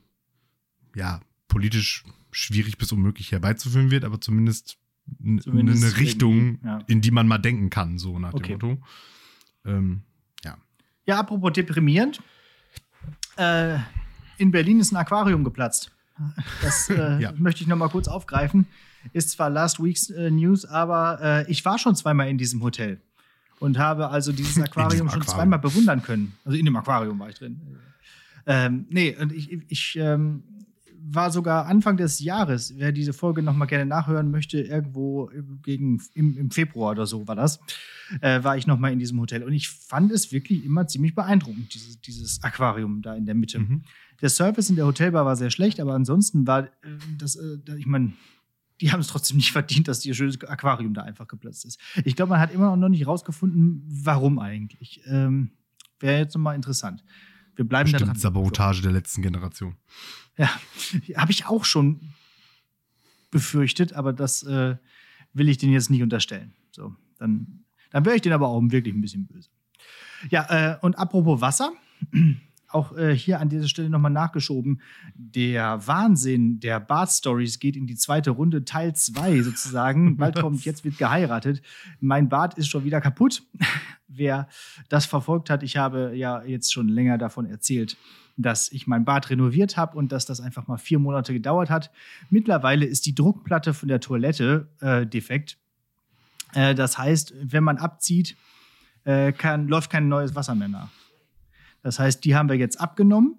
ja 0.95 1.21
politisch 1.49 2.05
schwierig 2.37 2.77
bis 2.77 2.93
unmöglich 2.93 3.33
herbeizuführen 3.33 3.91
wird, 3.91 4.05
aber 4.05 4.21
zumindest, 4.21 4.77
zumindest 5.41 5.83
eine 5.83 5.97
Richtung, 5.97 6.59
ja. 6.63 6.81
in 6.87 7.01
die 7.01 7.11
man 7.11 7.27
mal 7.27 7.39
denken 7.39 7.71
kann, 7.71 7.99
so 7.99 8.19
nach 8.19 8.35
okay. 8.35 8.59
dem 8.59 8.69
Motto. 8.69 8.83
Ähm, 9.65 10.03
ja. 10.45 10.59
Ja, 11.07 11.19
apropos 11.21 11.53
deprimierend. 11.55 12.21
Äh, 13.37 13.79
in 14.37 14.51
Berlin 14.51 14.81
ist 14.81 14.93
ein 14.93 14.97
Aquarium 14.97 15.45
geplatzt. 15.45 15.91
Das 16.61 16.91
äh, 16.91 17.19
ja. 17.21 17.33
möchte 17.39 17.63
ich 17.63 17.69
noch 17.69 17.77
mal 17.77 17.89
kurz 17.89 18.07
aufgreifen. 18.07 18.67
Ist 19.15 19.31
zwar 19.31 19.49
Last 19.49 19.83
Week's 19.83 20.11
äh, 20.11 20.31
News, 20.31 20.67
aber 20.67 21.19
äh, 21.23 21.51
ich 21.51 21.65
war 21.65 21.79
schon 21.79 21.97
zweimal 21.97 22.29
in 22.29 22.37
diesem 22.37 22.63
Hotel 22.63 23.01
und 23.61 23.79
habe 23.79 24.11
also 24.11 24.33
dieses 24.33 24.59
Aquarium 24.63 25.09
schon 25.09 25.23
Aquarium. 25.23 25.27
zweimal 25.27 25.59
bewundern 25.59 26.03
können. 26.03 26.35
Also 26.45 26.59
in 26.59 26.67
dem 26.67 26.77
Aquarium 26.77 27.19
war 27.19 27.31
ich 27.31 27.37
drin. 27.37 27.61
Ähm, 28.45 28.85
nee, 28.91 29.17
und 29.17 29.33
ich, 29.33 29.51
ich 29.69 29.97
ähm, 29.97 30.43
war 31.09 31.31
sogar 31.31 31.67
Anfang 31.67 31.97
des 31.97 32.21
Jahres, 32.21 32.75
wer 32.77 32.93
diese 32.93 33.13
Folge 33.13 33.43
noch 33.43 33.55
mal 33.55 33.67
gerne 33.67 33.87
nachhören 33.87 34.31
möchte, 34.31 34.61
irgendwo 34.61 35.31
gegen 35.63 36.03
im, 36.15 36.37
im 36.37 36.51
Februar 36.51 36.93
oder 36.93 37.07
so 37.07 37.29
war 37.29 37.37
das, 37.37 37.61
äh, 38.21 38.43
war 38.43 38.57
ich 38.57 38.67
noch 38.67 38.79
mal 38.79 38.93
in 38.93 38.99
diesem 38.99 39.21
Hotel 39.21 39.43
und 39.43 39.53
ich 39.53 39.69
fand 39.69 40.11
es 40.11 40.33
wirklich 40.33 40.65
immer 40.65 40.87
ziemlich 40.87 41.15
beeindruckend, 41.15 41.73
dieses, 41.75 42.01
dieses 42.01 42.43
Aquarium 42.43 43.03
da 43.03 43.15
in 43.15 43.27
der 43.27 43.35
Mitte. 43.35 43.61
Mhm. 43.61 43.83
Der 44.21 44.31
Service 44.31 44.71
in 44.71 44.77
der 44.77 44.87
Hotelbar 44.87 45.25
war 45.25 45.37
sehr 45.37 45.51
schlecht, 45.51 45.81
aber 45.81 45.95
ansonsten 45.95 46.47
war 46.47 46.65
äh, 46.65 46.69
das, 47.19 47.37
äh, 47.37 47.59
ich 47.77 47.87
meine, 47.87 48.13
die 48.81 48.93
haben 48.93 49.01
es 49.01 49.07
trotzdem 49.07 49.37
nicht 49.37 49.53
verdient, 49.53 49.89
dass 49.89 50.05
ihr 50.05 50.15
schönes 50.15 50.43
Aquarium 50.43 50.93
da 50.95 51.03
einfach 51.03 51.29
geplatzt 51.29 51.65
ist. 51.65 51.81
Ich 52.05 52.17
glaube, 52.17 52.31
man 52.31 52.41
hat 52.41 52.53
immer 52.53 52.77
noch 52.77 52.89
nicht 52.89 53.07
rausgefunden, 53.07 53.85
warum 53.87 54.39
eigentlich. 54.39 55.03
Ähm, 55.07 55.51
Wäre 55.99 56.19
jetzt 56.19 56.35
nochmal 56.35 56.57
interessant. 56.57 57.03
Wir 57.57 57.65
bleiben 57.67 57.91
Bestimmt 57.91 58.03
da 58.03 58.13
dran. 58.13 58.21
Sabotage 58.21 58.83
der 58.83 58.93
letzten 58.93 59.23
Generation. 59.23 59.77
Ja, 60.37 60.49
habe 61.17 61.33
ich 61.33 61.47
auch 61.47 61.65
schon 61.65 62.13
befürchtet, 63.31 63.95
aber 63.95 64.13
das 64.13 64.43
äh, 64.45 64.77
will 65.33 65.49
ich 65.49 65.59
denen 65.59 65.73
jetzt 65.73 65.91
nicht 65.91 66.03
unterstellen. 66.03 66.55
So, 66.71 66.95
dann, 67.19 67.65
dann 67.91 68.05
wäre 68.05 68.17
ich 68.17 68.23
den 68.23 68.33
aber 68.33 68.49
auch 68.49 68.63
wirklich 68.63 68.95
ein 68.95 69.01
bisschen 69.01 69.27
böse. 69.27 69.51
Ja, 70.31 70.75
äh, 70.75 70.79
und 70.81 70.99
apropos 70.99 71.41
Wasser, 71.41 71.73
auch 72.69 72.97
äh, 72.97 73.15
hier 73.15 73.41
an 73.41 73.49
dieser 73.49 73.69
Stelle 73.69 73.91
nochmal 73.91 74.11
nachgeschoben. 74.11 74.81
Der 75.15 75.87
Wahnsinn 75.87 76.61
der 76.61 76.81
Bart-Stories 76.81 77.59
geht 77.59 77.77
in 77.77 77.87
die 77.87 77.97
zweite 77.97 78.31
Runde, 78.31 78.65
Teil 78.65 78.95
2 78.95 79.43
sozusagen. 79.43 80.17
Bald 80.19 80.37
kommt, 80.41 80.65
jetzt 80.65 80.85
wird 80.85 80.99
geheiratet. 80.99 81.63
Mein 82.01 82.29
Bart 82.29 82.59
ist 82.59 82.69
schon 82.69 82.85
wieder 82.85 83.01
kaputt. 83.01 83.43
Wer 84.09 84.49
das 84.89 85.07
verfolgt 85.07 85.51
hat, 85.51 85.63
ich 85.63 85.77
habe 85.77 86.13
ja 86.15 86.43
jetzt 86.45 86.73
schon 86.73 86.89
länger 86.89 87.19
davon 87.19 87.47
erzählt, 87.47 87.97
dass 88.37 88.71
ich 88.71 88.87
mein 88.87 89.05
Bad 89.05 89.31
renoviert 89.31 89.77
habe 89.77 89.97
und 89.97 90.13
dass 90.13 90.27
das 90.27 90.41
einfach 90.41 90.69
mal 90.69 90.77
vier 90.77 90.99
Monate 90.99 91.33
gedauert 91.33 91.71
hat. 91.71 91.91
Mittlerweile 92.31 92.87
ist 92.87 93.07
die 93.07 93.15
Druckplatte 93.15 93.75
von 93.75 93.89
der 93.89 94.01
Toilette 94.01 94.69
äh, 94.81 95.07
defekt. 95.07 95.59
Äh, 96.55 96.75
das 96.75 96.99
heißt, 96.99 97.35
wenn 97.43 97.65
man 97.65 97.79
abzieht, 97.79 98.37
äh, 99.05 99.33
kann, 99.33 99.69
läuft 99.69 99.91
kein 99.91 100.09
neues 100.09 100.35
Wasser 100.35 100.55
mehr 100.55 100.69
nach. 100.69 100.91
Das 101.87 102.01
heißt, 102.01 102.25
die 102.25 102.35
haben 102.35 102.49
wir 102.49 102.57
jetzt 102.57 102.81
abgenommen 102.81 103.39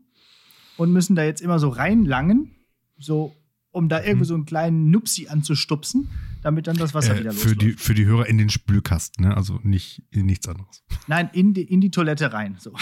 und 0.78 0.94
müssen 0.94 1.18
da 1.18 1.24
jetzt 1.26 1.42
immer 1.42 1.60
so 1.60 1.68
reinlangen, 1.68 2.56
so 2.98 3.36
um 3.72 3.90
da 3.90 4.00
irgendwie 4.00 4.20
mhm. 4.20 4.24
so 4.24 4.34
einen 4.36 4.46
kleinen 4.46 4.90
Nupsi 4.90 5.28
anzustupsen, 5.28 6.08
damit 6.44 6.68
dann 6.68 6.78
das 6.78 6.94
Wasser 6.94 7.18
äh, 7.18 7.20
wieder 7.20 7.34
für 7.34 7.58
die, 7.58 7.74
für 7.74 7.94
die 7.94 8.06
Hörer 8.06 8.26
in 8.26 8.38
den 8.38 8.50
Spülkasten, 8.50 9.26
ne? 9.26 9.36
also 9.36 9.60
nicht 9.64 10.02
in 10.12 10.28
nichts 10.28 10.48
anderes. 10.48 10.82
Nein, 11.08 11.30
in 11.34 11.54
die, 11.54 11.64
in 11.64 11.82
die 11.82 11.92
Toilette 11.92 12.32
rein. 12.32 12.56
So. 12.58 12.74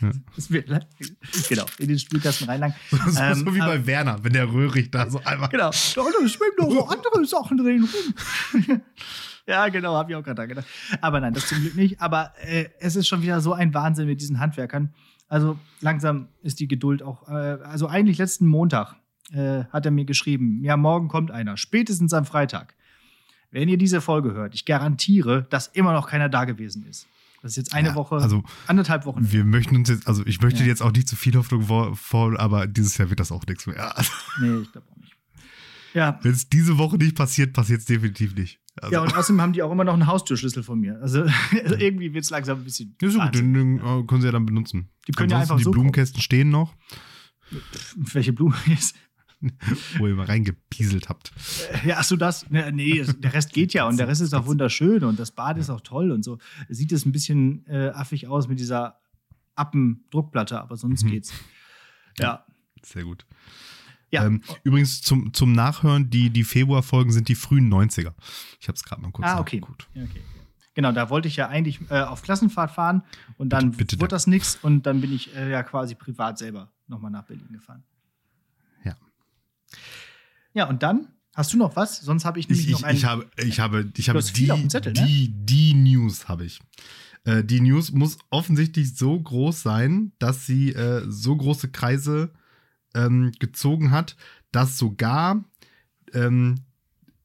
Ja. 0.00 0.10
Wird, 0.48 0.68
genau, 1.48 1.66
in 1.78 1.86
den 1.86 1.98
Spülkasten 2.00 2.48
reinlangen. 2.48 2.74
So, 2.90 3.20
ähm, 3.20 3.34
so 3.36 3.54
wie 3.54 3.60
bei 3.60 3.76
ähm, 3.76 3.86
Werner, 3.86 4.24
wenn 4.24 4.32
der 4.32 4.52
Röhrig 4.52 4.90
da 4.90 5.08
so 5.08 5.20
einmal. 5.24 5.48
Genau, 5.48 5.70
da 5.70 6.28
schwimmen 6.28 6.56
noch 6.58 6.70
so 6.72 6.88
andere 6.88 7.24
Sachen 7.24 7.58
drin 7.58 7.84
rum. 7.84 8.80
Ja, 9.46 9.68
genau, 9.68 9.94
habe 9.94 10.12
ich 10.12 10.16
auch 10.16 10.22
gerade 10.22 10.48
gedacht. 10.48 10.66
Aber 11.00 11.20
nein, 11.20 11.34
das 11.34 11.48
zum 11.48 11.60
Glück 11.60 11.76
nicht. 11.76 12.00
Aber 12.00 12.32
äh, 12.42 12.66
es 12.80 12.96
ist 12.96 13.08
schon 13.08 13.22
wieder 13.22 13.40
so 13.40 13.52
ein 13.52 13.74
Wahnsinn 13.74 14.06
mit 14.06 14.20
diesen 14.20 14.40
Handwerkern. 14.40 14.94
Also 15.28 15.58
langsam 15.80 16.28
ist 16.42 16.60
die 16.60 16.68
Geduld 16.68 17.02
auch. 17.02 17.28
Äh, 17.28 17.32
also 17.32 17.88
eigentlich 17.88 18.18
letzten 18.18 18.46
Montag 18.46 18.96
äh, 19.32 19.64
hat 19.64 19.86
er 19.86 19.90
mir 19.90 20.04
geschrieben, 20.04 20.62
ja, 20.62 20.76
morgen 20.76 21.08
kommt 21.08 21.30
einer, 21.30 21.56
spätestens 21.56 22.12
am 22.12 22.24
Freitag. 22.24 22.74
Wenn 23.50 23.68
ihr 23.68 23.78
diese 23.78 24.00
Folge 24.00 24.32
hört, 24.32 24.54
ich 24.54 24.64
garantiere, 24.64 25.46
dass 25.50 25.68
immer 25.68 25.92
noch 25.92 26.08
keiner 26.08 26.28
da 26.28 26.44
gewesen 26.44 26.84
ist. 26.86 27.06
Das 27.40 27.52
ist 27.52 27.56
jetzt 27.56 27.74
eine 27.74 27.88
ja, 27.88 27.94
Woche, 27.94 28.16
also 28.16 28.42
anderthalb 28.66 29.04
Wochen. 29.04 29.30
Wir 29.30 29.44
möchten 29.44 29.76
uns 29.76 29.90
jetzt, 29.90 30.08
also 30.08 30.24
ich 30.24 30.40
möchte 30.40 30.60
ja. 30.60 30.66
jetzt 30.66 30.80
auch 30.80 30.92
nicht 30.92 31.06
zu 31.06 31.14
viel 31.14 31.34
Hoffnung 31.36 31.94
vor, 31.94 32.40
aber 32.40 32.66
dieses 32.66 32.96
Jahr 32.96 33.10
wird 33.10 33.20
das 33.20 33.30
auch 33.30 33.44
nichts 33.46 33.66
mehr. 33.66 33.94
Nee, 34.40 34.60
ich 34.62 34.72
glaube 34.72 34.86
auch 34.90 34.96
nicht. 34.96 35.14
Ja. 35.92 36.18
Wenn 36.22 36.32
es 36.32 36.48
diese 36.48 36.78
Woche 36.78 36.96
nicht 36.96 37.14
passiert, 37.14 37.52
passiert 37.52 37.80
es 37.80 37.86
definitiv 37.86 38.34
nicht. 38.34 38.60
Also. 38.80 38.92
Ja, 38.92 39.02
und 39.02 39.16
außerdem 39.16 39.40
haben 39.40 39.52
die 39.52 39.62
auch 39.62 39.70
immer 39.70 39.84
noch 39.84 39.92
einen 39.92 40.06
Haustürschlüssel 40.06 40.62
von 40.62 40.80
mir. 40.80 41.00
Also, 41.00 41.22
also 41.62 41.76
irgendwie 41.76 42.12
wird 42.12 42.24
es 42.24 42.30
langsam 42.30 42.58
ein 42.58 42.64
bisschen. 42.64 42.96
Ja, 43.00 43.10
so 43.10 43.20
gut, 43.20 43.34
den, 43.34 43.54
den 43.54 43.78
äh, 43.78 44.02
können 44.06 44.20
sie 44.20 44.26
ja 44.26 44.32
dann 44.32 44.46
benutzen. 44.46 44.90
Die 45.06 45.12
können 45.12 45.32
Ansonsten 45.32 45.32
ja 45.32 45.38
einfach 45.38 45.56
die 45.58 45.64
so 45.64 45.70
Blumenkästen 45.70 46.14
kommen. 46.14 46.22
stehen 46.22 46.50
noch. 46.50 46.74
Welche 47.96 48.32
Blumen 48.32 48.56
jetzt? 48.66 48.96
Wo 49.98 50.06
ihr 50.06 50.14
mal 50.14 50.26
reingepieselt 50.26 51.08
habt. 51.08 51.30
Äh, 51.84 51.88
ja, 51.90 51.98
achso, 51.98 52.16
das. 52.16 52.48
Ne, 52.50 52.72
nee, 52.72 53.04
der 53.18 53.34
Rest 53.34 53.52
geht 53.52 53.74
ja 53.74 53.86
und 53.86 53.98
der 53.98 54.08
Rest 54.08 54.22
ist 54.22 54.32
auch 54.32 54.46
wunderschön 54.46 55.04
und 55.04 55.18
das 55.18 55.32
Bad 55.32 55.58
ist 55.58 55.70
auch 55.70 55.82
toll 55.82 56.10
und 56.10 56.24
so. 56.24 56.38
Sieht 56.68 56.92
es 56.92 57.04
ein 57.04 57.12
bisschen 57.12 57.66
äh, 57.66 57.90
affig 57.90 58.26
aus 58.26 58.48
mit 58.48 58.58
dieser 58.58 59.00
Appendruckplatte, 59.54 60.60
aber 60.60 60.76
sonst 60.76 61.04
mhm. 61.04 61.10
geht's. 61.10 61.32
Ja. 62.18 62.46
Sehr 62.82 63.04
gut. 63.04 63.26
Ja. 64.10 64.26
Ähm, 64.26 64.42
übrigens 64.62 65.02
zum, 65.02 65.32
zum 65.32 65.52
Nachhören, 65.52 66.10
die, 66.10 66.30
die 66.30 66.44
Februarfolgen 66.44 67.12
sind 67.12 67.28
die 67.28 67.34
frühen 67.34 67.72
90er. 67.72 68.12
Ich 68.60 68.68
habe 68.68 68.76
es 68.76 68.84
gerade 68.84 69.02
mal 69.02 69.10
kurz 69.10 69.26
ah, 69.26 69.40
okay. 69.40 69.60
nachgeguckt. 69.60 69.88
Okay. 69.94 70.22
Genau, 70.74 70.92
da 70.92 71.08
wollte 71.10 71.28
ich 71.28 71.36
ja 71.36 71.48
eigentlich 71.48 71.80
äh, 71.90 72.00
auf 72.00 72.22
Klassenfahrt 72.22 72.70
fahren 72.70 73.02
und 73.38 73.50
dann 73.50 73.70
bitte, 73.70 73.84
bitte 73.84 74.00
wurde 74.00 74.10
das 74.10 74.26
nichts 74.26 74.58
und 74.60 74.86
dann 74.86 75.00
bin 75.00 75.12
ich 75.12 75.34
äh, 75.36 75.50
ja 75.50 75.62
quasi 75.62 75.94
privat 75.94 76.38
selber 76.38 76.72
nochmal 76.88 77.10
nach 77.10 77.24
Berlin 77.24 77.48
gefahren. 77.52 77.84
Ja, 80.54 80.68
und 80.68 80.82
dann? 80.82 81.08
Hast 81.34 81.52
du 81.52 81.58
noch 81.58 81.74
was? 81.74 82.00
Sonst 82.00 82.24
habe 82.24 82.38
ich 82.38 82.48
nämlich 82.48 82.66
ich, 82.66 82.72
noch 82.72 82.84
einen. 82.84 82.96
Ich 82.96 83.04
habe, 83.04 83.28
ich 83.36 83.58
habe, 83.58 83.90
ich 83.96 84.08
habe 84.08 84.22
die, 84.22 84.68
Zettel, 84.68 84.92
ne? 84.92 85.04
die, 85.04 85.34
die 85.34 85.74
News 85.74 86.28
habe 86.28 86.44
ich. 86.44 86.60
Äh, 87.24 87.42
die 87.42 87.60
News 87.60 87.90
muss 87.90 88.18
offensichtlich 88.30 88.96
so 88.96 89.20
groß 89.20 89.62
sein, 89.62 90.12
dass 90.20 90.46
sie 90.46 90.70
äh, 90.72 91.02
so 91.08 91.36
große 91.36 91.70
Kreise 91.70 92.32
ähm, 92.94 93.32
gezogen 93.38 93.90
hat, 93.90 94.16
dass 94.52 94.78
sogar 94.78 95.44
ähm, 96.12 96.56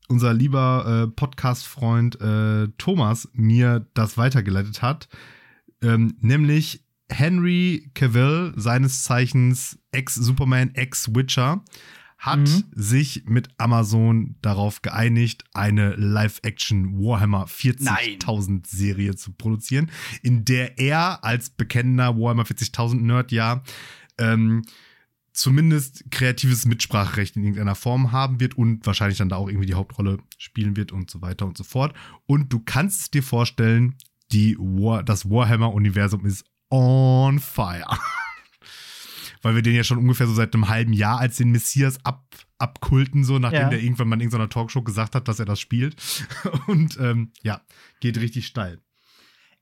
unser 0.07 0.33
lieber 0.33 1.05
äh, 1.05 1.07
Podcast-Freund 1.07 2.19
äh, 2.19 2.67
Thomas 2.77 3.29
mir 3.33 3.85
das 3.93 4.17
weitergeleitet 4.17 4.81
hat. 4.81 5.07
Ähm, 5.81 6.17
nämlich 6.19 6.83
Henry 7.11 7.89
Cavill, 7.93 8.53
seines 8.55 9.03
Zeichens 9.03 9.79
Ex-Superman, 9.91 10.73
Ex-Witcher, 10.75 11.63
hat 12.17 12.39
mhm. 12.39 12.65
sich 12.73 13.23
mit 13.27 13.47
Amazon 13.57 14.35
darauf 14.41 14.81
geeinigt, 14.81 15.45
eine 15.53 15.95
Live-Action 15.95 16.99
Warhammer 16.99 17.45
40.000 17.45 18.67
Serie 18.67 19.15
zu 19.15 19.31
produzieren, 19.31 19.89
in 20.21 20.43
der 20.43 20.77
er 20.77 21.23
als 21.23 21.49
bekennender 21.49 22.17
Warhammer 22.17 22.43
40.000 22.43 22.95
Nerd 22.95 23.31
ja 23.31 23.63
ähm, 24.17 24.63
zumindest 25.33 26.09
kreatives 26.11 26.65
Mitspracherecht 26.65 27.35
in 27.35 27.43
irgendeiner 27.43 27.75
Form 27.75 28.11
haben 28.11 28.39
wird 28.39 28.57
und 28.57 28.85
wahrscheinlich 28.85 29.17
dann 29.17 29.29
da 29.29 29.37
auch 29.37 29.47
irgendwie 29.47 29.67
die 29.67 29.75
Hauptrolle 29.75 30.19
spielen 30.37 30.75
wird 30.75 30.91
und 30.91 31.09
so 31.09 31.21
weiter 31.21 31.45
und 31.45 31.57
so 31.57 31.63
fort. 31.63 31.93
Und 32.25 32.51
du 32.53 32.59
kannst 32.59 33.13
dir 33.13 33.23
vorstellen, 33.23 33.95
die 34.31 34.57
War, 34.57 35.03
das 35.03 35.29
Warhammer-Universum 35.29 36.25
ist 36.25 36.45
on 36.69 37.39
fire. 37.39 37.85
weil 39.41 39.55
wir 39.55 39.61
den 39.61 39.75
ja 39.75 39.83
schon 39.83 39.97
ungefähr 39.97 40.27
so 40.27 40.33
seit 40.33 40.53
einem 40.53 40.69
halben 40.69 40.93
Jahr 40.93 41.19
als 41.19 41.37
den 41.37 41.51
Messias 41.51 42.03
ab, 42.03 42.35
abkulten, 42.57 43.23
so 43.23 43.39
nachdem 43.39 43.61
ja. 43.61 43.69
der 43.69 43.81
irgendwann 43.81 44.09
mal 44.09 44.15
in 44.15 44.21
irgendeiner 44.21 44.49
Talkshow 44.49 44.81
gesagt 44.81 45.15
hat, 45.15 45.27
dass 45.27 45.39
er 45.39 45.45
das 45.45 45.59
spielt. 45.59 45.95
Und 46.67 46.97
ähm, 46.99 47.31
ja, 47.41 47.61
geht 47.99 48.19
richtig 48.19 48.47
steil. 48.47 48.79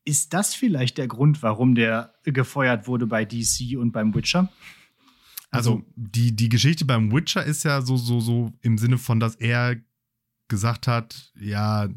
Ist 0.04 0.34
das 0.34 0.56
vielleicht 0.56 0.98
der 0.98 1.08
Grund, 1.08 1.44
warum 1.44 1.76
der 1.76 2.14
gefeuert 2.24 2.88
wurde 2.88 3.08
bei 3.08 3.26
DC 3.26 3.78
und 3.78 3.92
beim 3.92 4.16
Witcher? 4.16 4.50
Also, 5.50 5.76
also 5.76 5.86
die, 5.96 6.36
die 6.36 6.50
Geschichte 6.50 6.86
beim 6.86 7.12
Witcher 7.12 7.44
ist 7.44 7.64
ja 7.64 7.82
so, 7.82 7.98
so, 7.98 8.20
so 8.20 8.54
im 8.62 8.78
Sinne 8.78 8.98
von, 8.98 9.20
dass 9.20 9.36
er 9.36 9.78
gesagt 10.48 10.88
hat, 10.88 11.32
ja, 11.40 11.88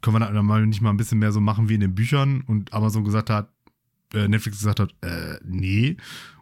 können 0.00 0.16
wir 0.16 0.20
da 0.20 0.42
mal 0.42 0.66
nicht 0.66 0.80
mal 0.80 0.90
ein 0.90 0.96
bisschen 0.96 1.18
mehr 1.18 1.32
so 1.32 1.40
machen 1.40 1.68
wie 1.68 1.74
in 1.74 1.80
den 1.80 1.94
Büchern 1.94 2.42
und 2.42 2.72
Amazon 2.72 3.04
gesagt 3.04 3.30
hat, 3.30 3.50
äh, 4.14 4.28
Netflix 4.28 4.58
gesagt 4.58 4.80
hat, 4.80 4.94
äh, 5.02 5.38
nee. 5.44 5.96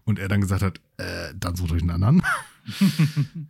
Und 0.04 0.18
er 0.18 0.28
dann 0.28 0.40
gesagt 0.40 0.62
hat, 0.62 0.80
äh, 0.96 1.34
dann 1.36 1.54
sucht 1.54 1.72
euch 1.72 1.82
einen 1.82 1.90
anderen. 1.90 2.22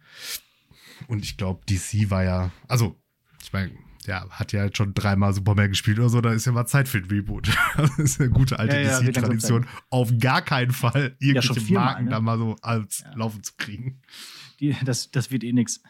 und 1.06 1.24
ich 1.24 1.36
glaube, 1.36 1.64
DC 1.66 2.10
war 2.10 2.24
ja, 2.24 2.50
also, 2.66 2.96
ich 3.42 3.52
meine, 3.52 3.70
ja, 4.08 4.28
hat 4.30 4.52
ja 4.52 4.68
schon 4.74 4.94
dreimal 4.94 5.32
Superman 5.32 5.68
gespielt 5.68 5.98
oder 5.98 6.08
so, 6.08 6.20
da 6.20 6.32
ist 6.32 6.46
ja 6.46 6.52
mal 6.52 6.66
Zeit 6.66 6.88
für 6.88 6.98
ein 6.98 7.04
Reboot. 7.04 7.48
Das 7.76 7.98
ist 7.98 8.20
eine 8.20 8.30
gute 8.30 8.58
alte 8.58 8.74
Ja, 8.76 8.82
ja, 8.82 9.00
DC-Tradition. 9.00 9.66
Auf 9.90 10.10
gar 10.18 10.42
keinen 10.42 10.72
Fall 10.72 11.14
irgendwelche 11.20 11.60
viermal, 11.60 11.84
Marken 11.84 12.04
ne? 12.06 12.10
da 12.10 12.20
mal 12.20 12.38
so 12.38 12.56
als 12.62 13.00
Ja. 13.00 13.14
Laufen 13.14 13.42
zu 13.42 13.52
kriegen. 13.56 14.00
Die, 14.60 14.74
das, 14.84 15.10
das 15.12 15.30
wird 15.30 15.44
eh 15.44 15.52
nix. 15.52 15.80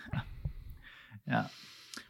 Ja. 1.27 1.49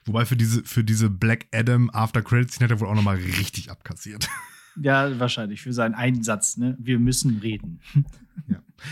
Wobei 0.07 0.25
für 0.25 0.37
diese, 0.37 0.65
für 0.65 0.83
diese 0.83 1.11
Black 1.11 1.47
Adam 1.53 1.91
After 1.91 2.23
Credits 2.23 2.55
Szene 2.55 2.65
hat 2.65 2.79
er 2.79 2.81
wohl 2.81 2.89
auch 2.89 2.95
nochmal 2.95 3.17
richtig 3.17 3.71
abkassiert. 3.71 4.29
Ja, 4.81 5.19
wahrscheinlich. 5.19 5.61
Für 5.63 5.73
seinen 5.73 5.95
Einsatz, 5.97 6.57
ne? 6.57 6.77
Wir 6.79 7.01
müssen 7.01 7.41
reden. 7.41 7.81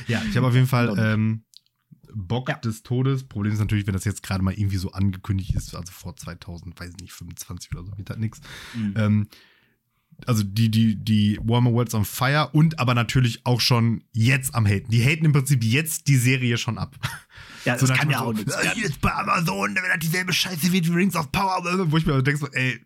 Ja, 0.08 0.20
ich 0.28 0.36
habe 0.36 0.48
auf 0.48 0.54
jeden 0.54 0.66
Fall 0.66 0.92
ähm, 0.98 1.44
Bock 2.18 2.48
Ja. 2.48 2.56
des 2.56 2.82
Todes. 2.82 3.24
Problem 3.24 3.52
ist 3.52 3.58
natürlich, 3.58 3.86
wenn 3.86 3.92
das 3.94 4.04
jetzt 4.04 4.22
gerade 4.22 4.42
mal 4.42 4.54
irgendwie 4.54 4.78
so 4.78 4.90
angekündigt 4.92 5.54
ist, 5.54 5.74
also 5.74 5.92
vor 5.92 6.16
2000, 6.16 6.78
weiß 6.80 6.90
ich 6.90 6.96
nicht, 7.02 7.12
25 7.12 7.70
oder 7.72 7.84
so, 7.84 7.96
wird 7.98 8.08
das 8.10 8.16
nix. 8.16 8.40
Mhm. 8.74 8.94
Ähm, 8.96 9.28
also 10.24 10.42
die, 10.42 10.70
die, 10.70 10.96
die 10.96 11.38
Warmer 11.42 11.72
Worlds 11.72 11.92
on 11.92 12.06
Fire 12.06 12.48
und 12.54 12.78
aber 12.78 12.94
natürlich 12.94 13.44
auch 13.44 13.60
schon 13.60 14.02
jetzt 14.12 14.54
am 14.54 14.64
Haten. 14.66 14.90
Die 14.90 15.02
haten 15.04 15.26
im 15.26 15.32
Prinzip 15.32 15.62
jetzt 15.62 16.08
die 16.08 16.16
Serie 16.16 16.56
schon 16.56 16.78
ab. 16.78 16.96
Ja, 17.66 17.76
das 17.78 17.86
So 17.86 17.94
kann 17.94 18.08
ja 18.08 18.20
auch 18.20 18.26
Motto, 18.26 18.38
nichts. 18.38 18.54
"Ah, 18.54 18.72
Hier 18.72 18.86
ist 18.86 18.98
bei 19.02 19.12
Amazon, 19.12 19.74
wenn 19.74 19.82
das 19.90 19.98
dieselbe 20.00 20.32
Scheiße 20.32 20.72
wird 20.72 20.86
wie 20.88 20.92
Rings 20.94 21.16
of 21.16 21.30
Power, 21.32 21.60
wo 21.90 21.98
ich 21.98 22.06
mir 22.06 22.22
denke 22.22 22.40
so, 22.40 22.48
ey, 22.52 22.80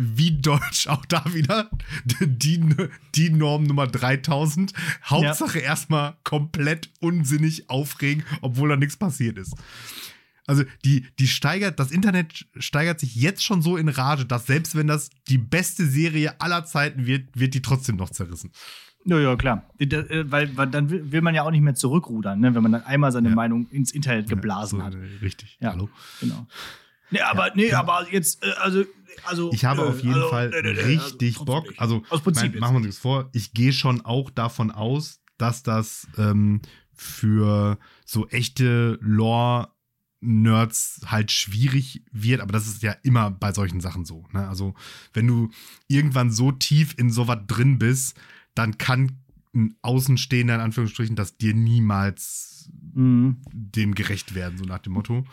wie 0.00 0.40
deutsch 0.40 0.86
auch 0.88 1.04
da 1.06 1.24
wieder 1.32 1.70
die, 2.20 2.60
die 3.14 3.30
Norm 3.30 3.64
Nummer 3.64 3.86
3000. 3.86 4.72
Hauptsache 5.04 5.58
erstmal 5.58 6.16
komplett 6.24 6.90
unsinnig 7.00 7.68
aufregen, 7.70 8.24
obwohl 8.40 8.68
da 8.70 8.76
nichts 8.76 8.96
passiert 8.96 9.38
ist. 9.38 9.54
Also 10.46 10.64
die, 10.84 11.06
die 11.18 11.28
steigert, 11.28 11.78
das 11.78 11.92
Internet 11.92 12.46
steigert 12.58 12.98
sich 12.98 13.14
jetzt 13.14 13.44
schon 13.44 13.62
so 13.62 13.76
in 13.76 13.88
Rage, 13.88 14.24
dass 14.26 14.46
selbst 14.46 14.74
wenn 14.74 14.88
das 14.88 15.10
die 15.28 15.38
beste 15.38 15.86
Serie 15.86 16.40
aller 16.40 16.64
Zeiten 16.64 17.06
wird, 17.06 17.28
wird 17.38 17.54
die 17.54 17.62
trotzdem 17.62 17.96
noch 17.96 18.10
zerrissen. 18.10 18.50
Ja, 19.04 19.18
ja, 19.18 19.36
klar. 19.36 19.64
Da- 19.78 19.98
äh, 20.00 20.30
Weil, 20.30 20.56
weil 20.56 20.66
dann 20.66 20.90
will 20.90 21.10
will 21.12 21.20
man 21.22 21.34
ja 21.34 21.42
auch 21.44 21.50
nicht 21.52 21.60
mehr 21.62 21.74
zurückrudern, 21.74 22.40
ne? 22.40 22.54
wenn 22.54 22.62
man 22.62 22.72
dann 22.72 22.82
einmal 22.84 23.12
seine 23.12 23.28
Ja. 23.30 23.34
Meinung 23.34 23.68
ins 23.70 23.92
Internet 23.92 24.28
geblasen 24.28 24.80
Ja, 24.80 24.90
so, 24.90 24.98
hat. 24.98 25.02
äh, 25.04 25.16
Richtig. 25.22 25.56
Ja, 25.60 25.72
Hallo. 25.72 25.88
genau. 26.20 26.46
Nee, 27.12 27.20
aber, 27.22 27.50
nee, 27.54 27.72
aber 27.72 28.06
jetzt, 28.12 28.44
äh, 28.44 28.50
also, 28.60 28.84
also. 29.24 29.50
Ich 29.52 29.64
habe 29.64 29.82
äh, 29.82 29.86
auf 29.86 30.02
jeden 30.02 30.14
also, 30.14 30.28
Fall 30.28 30.50
nee, 30.50 30.62
nee, 30.62 30.72
nee, 30.72 30.80
richtig 30.80 31.34
also, 31.34 31.44
Bock. 31.44 31.68
nicht. 31.68 31.80
Also, 31.80 32.02
aus 32.08 32.22
Prinzip 32.22 32.52
mein, 32.52 32.60
machen 32.60 32.72
wir 32.74 32.78
uns 32.78 32.86
nichts 32.86 33.00
vor. 33.00 33.28
Ich 33.32 33.52
gehe 33.52 33.72
schon 33.72 34.00
auch 34.02 34.30
davon 34.30 34.70
aus, 34.70 35.20
dass 35.38 35.62
das 35.62 36.06
ähm, 36.16 36.60
für 36.92 37.78
so 38.04 38.28
echte 38.28 38.98
Lore-Nerds 39.00 39.70
halt 41.06 41.30
schwierig 41.30 42.02
wird, 42.12 42.40
aber 42.40 42.52
das 42.52 42.66
ist 42.66 42.82
ja 42.82 42.92
immer 43.02 43.30
bei 43.30 43.52
solchen 43.52 43.80
Sachen 43.80 44.04
so. 44.04 44.26
Ne? 44.32 44.46
Also, 44.48 44.74
wenn 45.12 45.26
du 45.26 45.50
irgendwann 45.86 46.30
so 46.30 46.52
tief 46.52 46.94
in 46.98 47.10
sowas 47.10 47.38
drin 47.46 47.78
bist, 47.78 48.18
dann 48.54 48.78
kann 48.78 49.18
ein 49.54 49.76
Außenstehender, 49.82 50.54
in 50.54 50.60
Anführungsstrichen, 50.60 51.16
das 51.16 51.36
dir 51.36 51.54
niemals 51.54 52.50
Mhm. 52.94 53.38
dem 53.52 53.94
gerecht 53.94 54.34
werden, 54.34 54.58
so 54.58 54.64
nach 54.64 54.78
dem 54.78 54.92
Motto. 54.92 55.24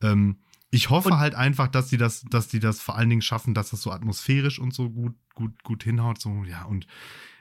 Ähm, 0.00 0.36
ich 0.70 0.90
hoffe 0.90 1.10
Und- 1.10 1.18
halt 1.18 1.34
einfach, 1.34 1.68
dass 1.68 1.88
die 1.88 1.96
das, 1.96 2.22
dass 2.30 2.48
die 2.48 2.60
das 2.60 2.80
vor 2.80 2.96
allen 2.96 3.08
Dingen 3.10 3.22
schaffen, 3.22 3.54
dass 3.54 3.70
das 3.70 3.82
so 3.82 3.90
atmosphärisch 3.90 4.58
und 4.58 4.72
so 4.74 4.90
gut, 4.90 5.14
gut, 5.34 5.62
gut 5.64 5.82
hinhaut. 5.82 6.20
So, 6.20 6.44
ja, 6.44 6.64
und 6.64 6.86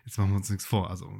jetzt 0.05 0.17
machen 0.17 0.31
wir 0.31 0.37
uns 0.37 0.49
nichts 0.49 0.65
vor. 0.65 0.89
Also, 0.89 1.11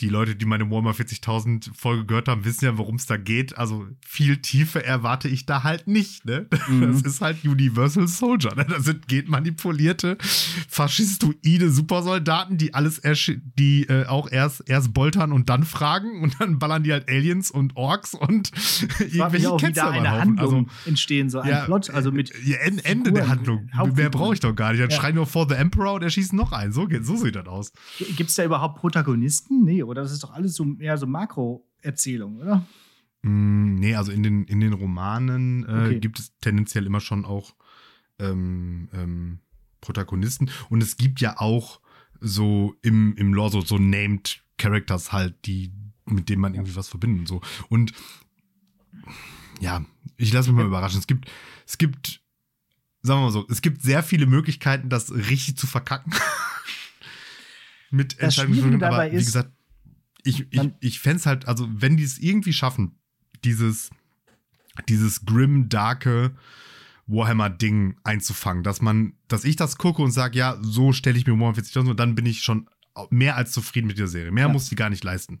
die 0.00 0.08
Leute, 0.08 0.34
die 0.34 0.46
meine 0.46 0.68
Warhammer 0.70 0.92
40.000 0.92 1.70
Folge 1.74 2.06
gehört 2.06 2.26
haben, 2.26 2.44
wissen 2.44 2.64
ja, 2.64 2.76
worum 2.78 2.96
es 2.96 3.06
da 3.06 3.16
geht. 3.16 3.56
Also, 3.58 3.86
viel 4.04 4.38
Tiefe 4.38 4.84
erwarte 4.84 5.28
ich 5.28 5.46
da 5.46 5.62
halt 5.62 5.86
nicht, 5.86 6.24
ne? 6.24 6.46
Mhm. 6.68 6.92
Das 6.92 7.02
ist 7.02 7.20
halt 7.20 7.44
Universal 7.44 8.08
Soldier, 8.08 8.54
ne? 8.54 8.64
Das 8.68 8.84
sind 8.84 9.06
genmanipulierte, 9.06 10.16
faschistoide 10.68 11.70
Supersoldaten, 11.70 12.56
die 12.58 12.74
alles, 12.74 13.02
ersch- 13.04 13.40
die 13.58 13.84
äh, 13.88 14.06
auch 14.06 14.30
erst, 14.30 14.68
erst 14.68 14.92
boltern 14.94 15.32
und 15.32 15.48
dann 15.48 15.64
fragen 15.64 16.22
und 16.22 16.36
dann 16.40 16.58
ballern 16.58 16.82
die 16.82 16.92
halt 16.92 17.08
Aliens 17.08 17.50
und 17.50 17.76
Orks 17.76 18.14
und 18.14 18.50
irgendwelche 18.98 19.50
auch 19.50 19.60
Ketzer 19.60 19.90
wieder 19.92 19.98
eine. 20.00 20.10
Handlung 20.12 20.70
entstehen, 20.86 21.30
so 21.30 21.40
ein 21.40 21.64
Plot, 21.64 21.90
also 21.90 22.10
mit. 22.12 22.32
ja, 22.44 22.56
En- 22.58 22.78
Ende 22.78 23.12
der 23.12 23.24
Figuren, 23.24 23.68
Handlung. 23.74 23.94
Mehr 23.96 24.10
brauche 24.10 24.34
ich 24.34 24.40
doch 24.40 24.54
gar 24.54 24.72
nicht. 24.72 24.82
Dann 24.82 24.90
Ja. 24.90 24.96
schreien 24.96 25.16
wir 25.16 25.26
vor 25.26 25.48
The 25.48 25.54
Emperor 25.54 25.94
und 25.94 26.02
erschießen 26.02 26.36
noch 26.36 26.52
einen. 26.52 26.72
So, 26.72 26.86
geht, 26.86 27.04
so 27.04 27.16
sieht 27.16 27.36
das 27.36 27.46
aus. 27.46 27.72
Gibt 28.16 28.30
es 28.30 28.36
da 28.36 28.44
überhaupt 28.44 28.78
Protagonisten? 28.80 29.64
Nee, 29.64 29.81
oder? 29.86 30.02
Das 30.02 30.12
ist 30.12 30.22
doch 30.22 30.32
alles 30.32 30.54
so 30.54 30.64
mehr 30.64 30.96
so 30.98 31.06
Makroerzählung, 31.06 32.40
oder? 32.40 32.66
Mm, 33.22 33.74
nee, 33.74 33.94
also 33.94 34.12
in 34.12 34.22
den, 34.22 34.44
in 34.44 34.60
den 34.60 34.72
Romanen 34.72 35.64
äh, 35.64 35.86
Okay. 35.86 36.00
gibt 36.00 36.18
es 36.18 36.36
tendenziell 36.38 36.86
immer 36.86 37.00
schon 37.00 37.24
auch 37.24 37.54
ähm, 38.18 38.88
ähm, 38.92 39.38
Protagonisten. 39.80 40.50
Und 40.68 40.82
es 40.82 40.96
gibt 40.96 41.20
ja 41.20 41.38
auch 41.38 41.80
so 42.20 42.76
im, 42.82 43.14
im 43.16 43.34
Lore 43.34 43.50
so, 43.50 43.60
so 43.60 43.78
named 43.78 44.42
Characters 44.58 45.12
halt, 45.12 45.34
die, 45.46 45.72
mit 46.06 46.28
denen 46.28 46.40
man 46.40 46.54
irgendwie 46.54 46.76
was 46.76 46.88
verbindet 46.88 47.20
und 47.20 47.26
so. 47.28 47.40
Und 47.68 47.92
ja, 49.60 49.84
ich 50.16 50.32
lasse 50.32 50.50
mich 50.50 50.56
mal 50.58 50.66
überraschen. 50.66 50.98
Es 50.98 51.06
gibt, 51.06 51.30
es 51.66 51.78
gibt, 51.78 52.22
sagen 53.02 53.20
wir 53.20 53.24
mal 53.26 53.32
so, 53.32 53.46
es 53.48 53.62
gibt 53.62 53.82
sehr 53.82 54.02
viele 54.02 54.26
Möglichkeiten, 54.26 54.88
das 54.88 55.12
richtig 55.12 55.56
zu 55.56 55.66
verkacken. 55.66 56.12
Mit 57.90 58.16
dabei 58.80 59.08
aber 59.08 59.12
wie 59.12 59.24
gesagt, 59.24 59.52
ich, 60.24 60.46
ich, 60.52 60.70
ich 60.80 61.00
fände 61.00 61.16
es 61.18 61.26
halt, 61.26 61.48
also 61.48 61.68
wenn 61.72 61.96
die 61.96 62.04
es 62.04 62.18
irgendwie 62.18 62.52
schaffen, 62.52 62.92
dieses, 63.44 63.90
dieses 64.88 65.24
grim, 65.24 65.68
darke 65.68 66.34
Warhammer-Ding 67.06 67.96
einzufangen, 68.04 68.62
dass 68.62 68.80
man, 68.80 69.14
dass 69.28 69.44
ich 69.44 69.56
das 69.56 69.76
gucke 69.76 70.00
und 70.02 70.12
sage, 70.12 70.38
ja, 70.38 70.56
so 70.62 70.92
stelle 70.92 71.18
ich 71.18 71.26
mir 71.26 71.32
Warhammer 71.38 71.56
40.000 71.58 71.90
und 71.90 72.00
dann 72.00 72.14
bin 72.14 72.26
ich 72.26 72.42
schon 72.42 72.68
mehr 73.10 73.36
als 73.36 73.52
zufrieden 73.52 73.86
mit 73.86 73.98
der 73.98 74.06
Serie. 74.08 74.30
Mehr 74.30 74.46
Ja. 74.46 74.52
muss 74.52 74.68
die 74.68 74.76
gar 74.76 74.90
nicht 74.90 75.02
leisten. 75.04 75.40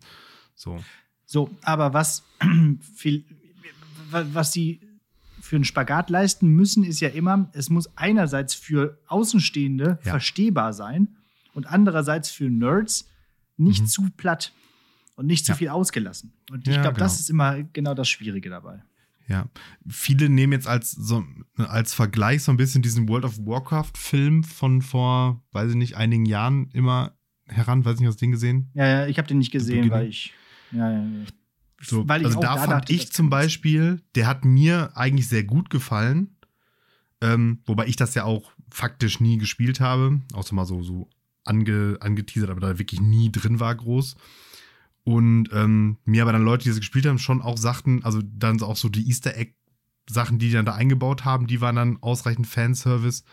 So. 0.54 0.82
So, 1.26 1.50
aber 1.62 1.94
was 1.94 2.24
viel, 2.96 3.24
was 4.10 4.50
die 4.50 4.80
für 5.40 5.56
einen 5.56 5.64
Spagat 5.64 6.10
leisten 6.10 6.48
müssen, 6.48 6.84
ist 6.84 7.00
ja 7.00 7.08
immer, 7.08 7.48
es 7.52 7.68
muss 7.70 7.96
einerseits 7.96 8.54
für 8.54 8.98
Außenstehende 9.06 9.98
Ja. 10.04 10.10
verstehbar 10.10 10.72
sein 10.72 11.08
und 11.54 11.66
andererseits 11.66 12.30
für 12.30 12.50
Nerds 12.50 13.08
nicht 13.56 13.82
Mhm. 13.82 13.86
zu 13.86 14.10
platt 14.16 14.52
und 15.22 15.26
nicht 15.28 15.46
zu 15.46 15.52
Ja. 15.52 15.56
viel 15.56 15.68
ausgelassen. 15.68 16.32
Und 16.50 16.66
ich 16.68 16.74
Ja, 16.74 16.82
glaube, 16.82 16.98
das 16.98 17.12
genau. 17.12 17.20
ist 17.20 17.30
immer 17.30 17.62
genau 17.72 17.94
das 17.94 18.08
Schwierige 18.08 18.50
dabei. 18.50 18.82
Ja, 19.28 19.46
viele 19.88 20.28
nehmen 20.28 20.52
jetzt 20.52 20.66
als, 20.66 20.90
so, 20.90 21.24
als 21.56 21.94
Vergleich 21.94 22.42
so 22.42 22.50
ein 22.50 22.56
bisschen 22.56 22.82
diesen 22.82 23.08
World 23.08 23.24
of 23.24 23.38
Warcraft-Film 23.38 24.42
von 24.44 24.82
vor, 24.82 25.42
weiß 25.52 25.70
ich 25.70 25.76
nicht, 25.76 25.96
einigen 25.96 26.26
Jahren 26.26 26.68
immer 26.72 27.12
heran. 27.46 27.84
Weiß 27.84 27.98
nicht, 27.98 28.08
hast 28.08 28.20
du 28.20 28.26
den 28.26 28.32
gesehen? 28.32 28.70
Ja, 28.74 28.86
ja, 28.86 29.06
ich 29.06 29.18
habe 29.18 29.28
den 29.28 29.38
nicht 29.38 29.52
gesehen, 29.52 29.90
weil 29.90 30.08
ich. 30.08 30.32
Ja, 30.72 30.90
ja, 30.90 30.98
ja. 30.98 31.24
So, 31.80 32.06
Weil 32.08 32.20
ich 32.22 32.26
also 32.26 32.40
da 32.40 32.54
da 32.56 32.62
fand 32.62 32.90
ich 32.90 33.06
das 33.06 33.10
zum 33.10 33.30
Beispiel, 33.30 34.02
der 34.14 34.26
hat 34.26 34.44
mir 34.44 34.96
eigentlich 34.96 35.28
sehr 35.28 35.44
gut 35.44 35.70
gefallen. 35.70 36.36
Ähm, 37.20 37.60
wobei 37.66 37.86
ich 37.86 37.96
das 37.96 38.14
ja 38.14 38.24
auch 38.24 38.52
faktisch 38.70 39.20
nie 39.20 39.38
gespielt 39.38 39.80
habe, 39.80 40.20
außer 40.32 40.54
mal 40.54 40.64
so, 40.66 40.82
so 40.82 41.08
ange, 41.44 41.96
angeteasert, 42.00 42.50
aber 42.50 42.60
da 42.60 42.78
wirklich 42.78 43.00
nie 43.00 43.30
drin 43.30 43.60
war 43.60 43.74
groß. 43.74 44.16
Und 45.04 45.48
ähm, 45.52 45.98
mir 46.04 46.22
aber 46.22 46.32
dann 46.32 46.44
Leute, 46.44 46.64
die 46.64 46.68
das 46.70 46.78
gespielt 46.78 47.06
haben, 47.06 47.18
schon 47.18 47.42
auch 47.42 47.58
sagten, 47.58 48.04
also 48.04 48.20
dann 48.22 48.62
auch 48.62 48.76
so 48.76 48.88
die 48.88 49.08
Easter 49.08 49.36
Egg-Sachen, 49.36 50.38
die 50.38 50.46
die 50.48 50.52
dann 50.52 50.66
da 50.66 50.74
eingebaut 50.74 51.24
haben, 51.24 51.46
die 51.48 51.60
waren 51.60 51.76
dann 51.76 51.98
ausreichend 52.02 52.46
Fanservice. 52.46 53.24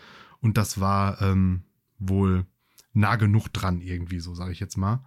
Und 0.41 0.57
das 0.57 0.79
war 0.79 1.21
ähm, 1.21 1.63
wohl 1.99 2.45
nah 2.93 3.17
genug 3.17 3.49
dran, 3.49 3.81
irgendwie, 3.81 4.19
so 4.19 4.33
sage 4.33 4.51
ich 4.51 4.59
jetzt 4.59 4.77
mal. 4.77 5.05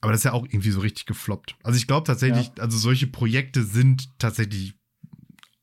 Aber 0.00 0.12
das 0.12 0.20
ist 0.20 0.24
ja 0.24 0.32
auch 0.32 0.44
irgendwie 0.44 0.72
so 0.72 0.80
richtig 0.80 1.06
gefloppt. 1.06 1.56
Also 1.62 1.76
ich 1.78 1.86
glaube 1.86 2.06
tatsächlich, 2.06 2.50
also 2.60 2.76
solche 2.76 3.06
Projekte 3.06 3.62
sind 3.62 4.10
tatsächlich 4.18 4.74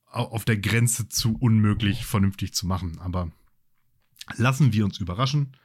au- 0.09 0.29
auf 0.31 0.45
der 0.45 0.57
Grenze 0.57 1.07
zu 1.09 1.35
unmöglich 1.35 2.05
vernünftig 2.05 2.53
zu 2.53 2.65
machen. 2.65 2.97
Aber 2.99 3.31
lassen 4.37 4.73
wir 4.73 4.85
uns 4.85 4.97
überraschen. 4.97 5.55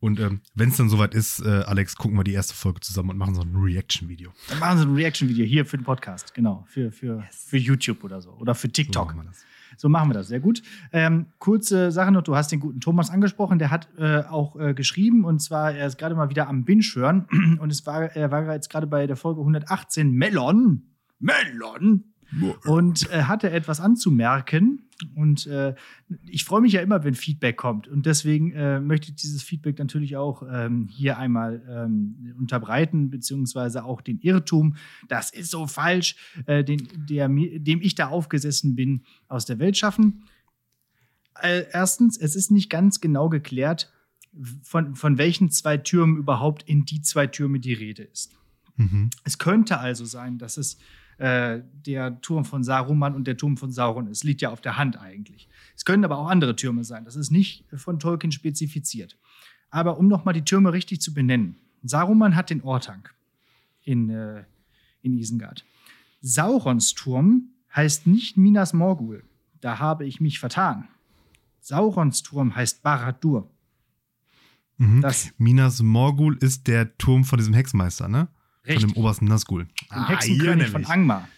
Und 0.00 0.18
ähm, 0.18 0.40
wenn 0.54 0.70
es 0.70 0.78
dann 0.78 0.88
soweit 0.88 1.14
ist, 1.14 1.40
äh, 1.40 1.48
Alex, 1.66 1.94
gucken 1.94 2.18
wir 2.18 2.24
die 2.24 2.32
erste 2.32 2.54
Folge 2.54 2.80
zusammen 2.80 3.10
und 3.10 3.18
machen 3.18 3.34
so 3.34 3.42
ein 3.42 3.54
Reaction-Video. 3.54 4.32
Dann 4.48 4.58
machen 4.58 4.78
sie 4.78 4.84
ein 4.84 4.94
Reaction-Video 4.94 5.44
hier 5.44 5.66
für 5.66 5.76
den 5.76 5.84
Podcast, 5.84 6.32
genau. 6.34 6.64
Für, 6.66 6.90
für, 6.90 7.22
für 7.30 7.58
YouTube 7.58 8.02
oder 8.02 8.22
so. 8.22 8.30
Oder 8.32 8.54
für 8.54 8.68
So 8.68 8.72
TikTok. 8.72 9.08
machen 9.08 9.18
wir 9.18 9.24
das. 9.24 9.44
So 9.76 9.88
machen 9.88 10.08
wir 10.10 10.14
das, 10.14 10.28
sehr 10.28 10.40
gut. 10.40 10.62
Ähm, 10.92 11.26
kurze 11.38 11.92
Sache 11.92 12.10
noch, 12.10 12.22
du 12.22 12.34
hast 12.34 12.50
den 12.50 12.60
guten 12.60 12.80
Thomas 12.80 13.10
angesprochen, 13.10 13.58
der 13.58 13.70
hat 13.70 13.88
äh, 13.98 14.22
auch 14.22 14.56
äh, 14.56 14.74
geschrieben 14.74 15.24
und 15.24 15.40
zwar, 15.40 15.72
er 15.72 15.86
ist 15.86 15.96
gerade 15.96 16.14
mal 16.14 16.28
wieder 16.28 16.48
am 16.48 16.64
Binge 16.64 16.82
hören 16.94 17.26
und 17.60 17.70
es 17.70 17.86
war, 17.86 18.04
er 18.16 18.30
war 18.30 18.52
jetzt 18.52 18.68
gerade 18.68 18.86
bei 18.86 19.06
der 19.06 19.16
Folge 19.16 19.40
118 19.40 20.10
Melon. 20.10 20.82
Melon! 21.20 22.04
Und 22.64 23.10
äh, 23.10 23.24
hatte 23.24 23.50
etwas 23.50 23.80
anzumerken 23.80 24.82
Und 25.14 25.46
äh, 25.46 25.74
ich 26.26 26.44
freue 26.44 26.60
mich 26.60 26.72
ja 26.72 26.82
immer, 26.82 27.04
wenn 27.04 27.14
Feedback 27.14 27.56
kommt. 27.56 27.88
Und 27.88 28.06
deswegen 28.06 28.52
äh, 28.52 28.80
möchte 28.80 29.10
ich 29.10 29.16
dieses 29.16 29.42
Feedback 29.42 29.78
natürlich 29.78 30.16
auch 30.16 30.42
ähm, 30.50 30.88
hier 30.90 31.18
einmal 31.18 31.62
ähm, 31.68 32.34
unterbreiten, 32.38 33.10
beziehungsweise 33.10 33.84
auch 33.84 34.00
den 34.00 34.18
Irrtum, 34.20 34.76
das 35.08 35.30
ist 35.30 35.50
so 35.50 35.66
falsch, 35.66 36.16
äh, 36.46 36.64
den, 36.64 36.88
der, 37.08 37.28
dem 37.28 37.80
ich 37.80 37.94
da 37.94 38.08
aufgesessen 38.08 38.74
bin, 38.74 39.02
aus 39.28 39.46
der 39.46 39.58
Welt 39.58 39.76
schaffen. 39.76 40.24
Äh, 41.40 41.64
erstens, 41.72 42.18
es 42.18 42.36
ist 42.36 42.50
nicht 42.50 42.70
ganz 42.70 43.00
genau 43.00 43.28
geklärt, 43.28 43.92
von, 44.62 44.94
von 44.94 45.18
welchen 45.18 45.50
zwei 45.50 45.76
Türmen 45.76 46.16
überhaupt 46.16 46.62
in 46.62 46.84
die 46.84 47.02
zwei 47.02 47.26
Türme 47.26 47.58
die 47.58 47.72
Rede 47.72 48.02
ist. 48.02 48.32
Mhm. 48.76 49.10
Es 49.24 49.38
könnte 49.38 49.78
also 49.78 50.04
sein, 50.04 50.38
dass 50.38 50.56
es 50.56 50.78
äh, 51.20 51.60
der 51.86 52.18
Turm 52.22 52.46
von 52.46 52.64
Saruman 52.64 53.14
und 53.14 53.26
der 53.26 53.36
Turm 53.36 53.58
von 53.58 53.70
Sauron 53.70 54.06
ist. 54.06 54.24
Liegt 54.24 54.40
ja 54.40 54.48
auf 54.48 54.62
der 54.62 54.78
Hand 54.78 54.98
eigentlich. 54.98 55.50
Es 55.76 55.84
können 55.84 56.02
aber 56.02 56.16
auch 56.16 56.30
andere 56.30 56.56
Türme 56.56 56.82
sein. 56.82 57.04
Das 57.04 57.14
ist 57.14 57.30
nicht 57.30 57.66
von 57.76 57.98
Tolkien 57.98 58.32
spezifiziert. 58.32 59.18
Aber 59.68 59.98
um 59.98 60.08
nochmal 60.08 60.32
die 60.32 60.44
Türme 60.44 60.72
richtig 60.72 61.02
zu 61.02 61.12
benennen. 61.12 61.56
Saruman 61.82 62.36
hat 62.36 62.48
den 62.48 62.62
Ortank 62.62 63.14
in, 63.84 64.08
äh, 64.08 64.44
in 65.02 65.12
Isengard. 65.12 65.66
Saurons 66.22 66.94
Turm 66.94 67.50
heißt 67.76 68.06
nicht 68.06 68.38
Minas 68.38 68.72
Morgul. 68.72 69.22
Da 69.60 69.78
habe 69.78 70.06
ich 70.06 70.22
mich 70.22 70.40
vertan. 70.40 70.88
Saurons 71.60 72.22
Turm 72.22 72.56
heißt 72.56 72.82
Barad-dur. 72.82 73.46
Mhm. 74.78 75.04
Minas 75.36 75.82
Morgul 75.82 76.38
ist 76.38 76.66
der 76.66 76.96
Turm 76.96 77.24
von 77.24 77.38
diesem 77.38 77.52
Hexenmeister, 77.52 78.08
ne? 78.08 78.28
Richtig. 78.66 78.84
Von 78.84 78.92
dem 78.92 78.96
obersten 78.96 79.24
Nazgul. 79.26 79.64
Dem 79.64 79.70
ah, 79.90 80.08
Hexenkönig 80.08 80.68
von 80.68 80.84
Angmar. 80.84 81.28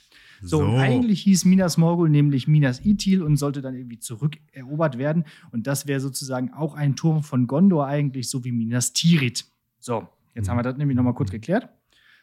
So, 0.43 0.59
so. 0.59 0.77
eigentlich 0.77 1.23
hieß 1.23 1.45
Minas 1.45 1.77
Morgul 1.77 2.09
nämlich 2.09 2.49
Minas 2.49 2.85
Ithil 2.85 3.23
und 3.23 3.37
sollte 3.37 3.63
dann 3.63 3.77
irgendwie 3.77 4.01
zurückerobert 4.01 4.99
werden. 4.99 5.25
Und 5.53 5.69
das 5.69 5.87
wäre 5.87 6.01
sozusagen 6.01 6.53
auch 6.53 6.75
ein 6.75 6.97
Turm 6.97 7.23
von 7.23 7.47
Gondor 7.47 7.87
eigentlich, 7.87 8.29
so 8.29 8.45
wie 8.45 8.51
Minas 8.51 8.93
Tirith. 8.93 9.47
So, 9.79 10.09
jetzt 10.35 10.47
mhm. 10.47 10.51
haben 10.51 10.59
wir 10.59 10.63
das 10.65 10.77
nämlich 10.77 10.97
nochmal 10.97 11.15
kurz 11.15 11.31
mhm. 11.31 11.35
geklärt. 11.35 11.69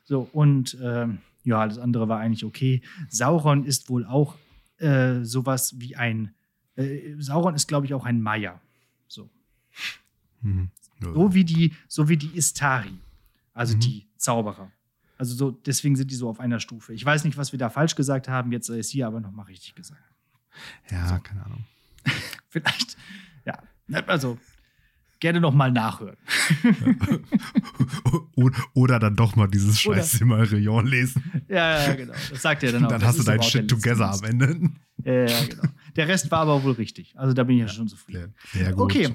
So, 0.03 0.27
und 0.33 0.73
äh, 0.81 1.07
ja, 1.45 1.59
alles 1.59 1.77
andere 1.77 2.09
war 2.09 2.19
eigentlich 2.19 2.43
okay. 2.43 2.81
Sauron 3.07 3.63
ist 3.63 3.89
wohl 3.89 4.05
auch 4.05 4.35
äh, 4.79 5.23
sowas 5.23 5.79
wie 5.79 5.95
ein. 5.95 6.33
Äh, 6.75 7.15
Sauron 7.19 7.55
ist, 7.55 7.67
glaube 7.67 7.85
ich, 7.85 7.93
auch 7.93 8.05
ein 8.05 8.21
Maya. 8.21 8.59
So. 9.07 9.29
Mhm. 10.41 10.71
Ja. 11.01 11.13
So 11.13 11.33
wie 11.33 11.45
die, 11.45 11.73
so 11.87 12.09
wie 12.09 12.17
die 12.17 12.35
Istari. 12.35 12.93
Also 13.53 13.75
mhm. 13.75 13.79
die 13.79 14.07
Zauberer. 14.17 14.71
Also 15.19 15.35
so, 15.35 15.51
deswegen 15.51 15.97
sind 15.97 16.09
die 16.11 16.15
so 16.15 16.29
auf 16.29 16.39
einer 16.39 16.61
Stufe. 16.61 16.93
Ich 16.93 17.03
weiß 17.03 17.25
nicht, 17.25 17.37
was 17.37 17.51
wir 17.51 17.59
da 17.59 17.69
falsch 17.69 17.95
gesagt 17.95 18.29
haben, 18.29 18.53
jetzt 18.53 18.69
ist 18.69 18.89
hier 18.89 19.05
aber 19.05 19.19
nochmal 19.19 19.47
richtig 19.47 19.75
gesagt. 19.75 20.01
Ja, 20.89 21.09
so. 21.09 21.19
keine 21.21 21.45
Ahnung. 21.45 21.65
Vielleicht, 22.47 22.95
ja. 23.45 23.61
Also, 24.07 24.37
gerne 25.19 25.41
nochmal 25.41 25.73
nachhören. 25.73 26.15
Oder 28.73 28.99
dann 28.99 29.17
doch 29.17 29.35
mal 29.35 29.47
dieses 29.47 29.77
scheiß 29.81 30.13
Silmarillion 30.13 30.87
lesen. 30.87 31.43
Ja, 31.49 31.87
ja, 31.87 31.95
genau. 31.95 32.13
Das 32.29 32.41
sagt 32.41 32.63
er 32.63 32.71
dann 32.71 32.85
auch. 32.85 32.89
Dann 32.89 33.01
das 33.01 33.09
hast 33.09 33.19
du 33.19 33.23
dein 33.23 33.43
Shit 33.43 33.69
together 33.69 34.13
am 34.13 34.23
Ende. 34.23 34.69
Ja, 35.03 35.25
ja, 35.25 35.45
genau. 35.47 35.63
Der 35.97 36.07
Rest 36.07 36.31
war 36.31 36.39
aber 36.39 36.63
wohl 36.63 36.71
richtig. 36.73 37.13
Also 37.17 37.33
da 37.33 37.43
bin 37.43 37.57
ich 37.57 37.61
ja, 37.61 37.67
ja 37.67 37.73
schon 37.73 37.89
zufrieden. 37.89 38.33
Sehr 38.53 38.71
gut. 38.71 38.95
Okay, 38.95 39.13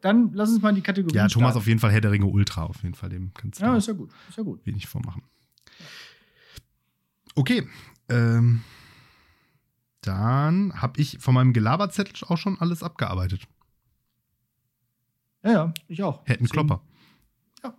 dann 0.00 0.32
lass 0.32 0.50
uns 0.50 0.62
mal 0.62 0.68
in 0.68 0.76
die 0.76 0.82
Kategorie. 0.82 1.16
Ja, 1.16 1.26
Thomas 1.26 1.50
starten. 1.50 1.58
auf 1.58 1.66
jeden 1.66 1.80
Fall 1.80 1.90
Herr 1.90 2.00
der 2.00 2.12
Ringe 2.12 2.26
Ultra, 2.26 2.62
auf 2.62 2.82
jeden 2.84 2.94
Fall. 2.94 3.08
Dem 3.08 3.34
kannst 3.34 3.60
du 3.60 3.64
ja, 3.64 3.76
ist 3.76 3.88
ja 3.88 3.94
gut. 3.94 4.10
Ist 4.28 4.38
ja 4.38 4.44
gut. 4.44 4.64
wenig 4.64 4.86
vormachen. 4.86 5.22
Okay. 7.40 7.66
Ähm, 8.10 8.60
dann 10.02 10.74
habe 10.82 11.00
ich 11.00 11.18
von 11.20 11.32
meinem 11.32 11.54
Gelaberzettel 11.54 12.28
auch 12.28 12.36
schon 12.36 12.58
alles 12.60 12.82
abgearbeitet. 12.82 13.48
Ja, 15.42 15.50
ja, 15.50 15.74
ich 15.88 16.02
auch. 16.02 16.20
Hätten 16.26 16.46
Klopper. 16.46 16.82
Ja. 17.64 17.74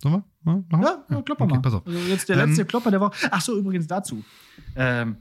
Sollen 0.00 0.22
wir? 0.44 0.64
Mal? 0.70 0.82
Ja, 0.82 1.04
ja, 1.10 1.22
Klopper 1.22 1.44
okay, 1.44 1.54
mal. 1.54 1.60
Pass 1.60 1.74
auf. 1.74 1.86
Also 1.88 1.98
jetzt 1.98 2.28
der 2.28 2.38
ähm, 2.38 2.50
letzte 2.50 2.64
Klopper 2.66 2.92
der 2.92 3.00
Woche. 3.00 3.16
Ach 3.32 3.40
so, 3.40 3.58
übrigens 3.58 3.88
dazu. 3.88 4.24
Ähm, 4.76 5.16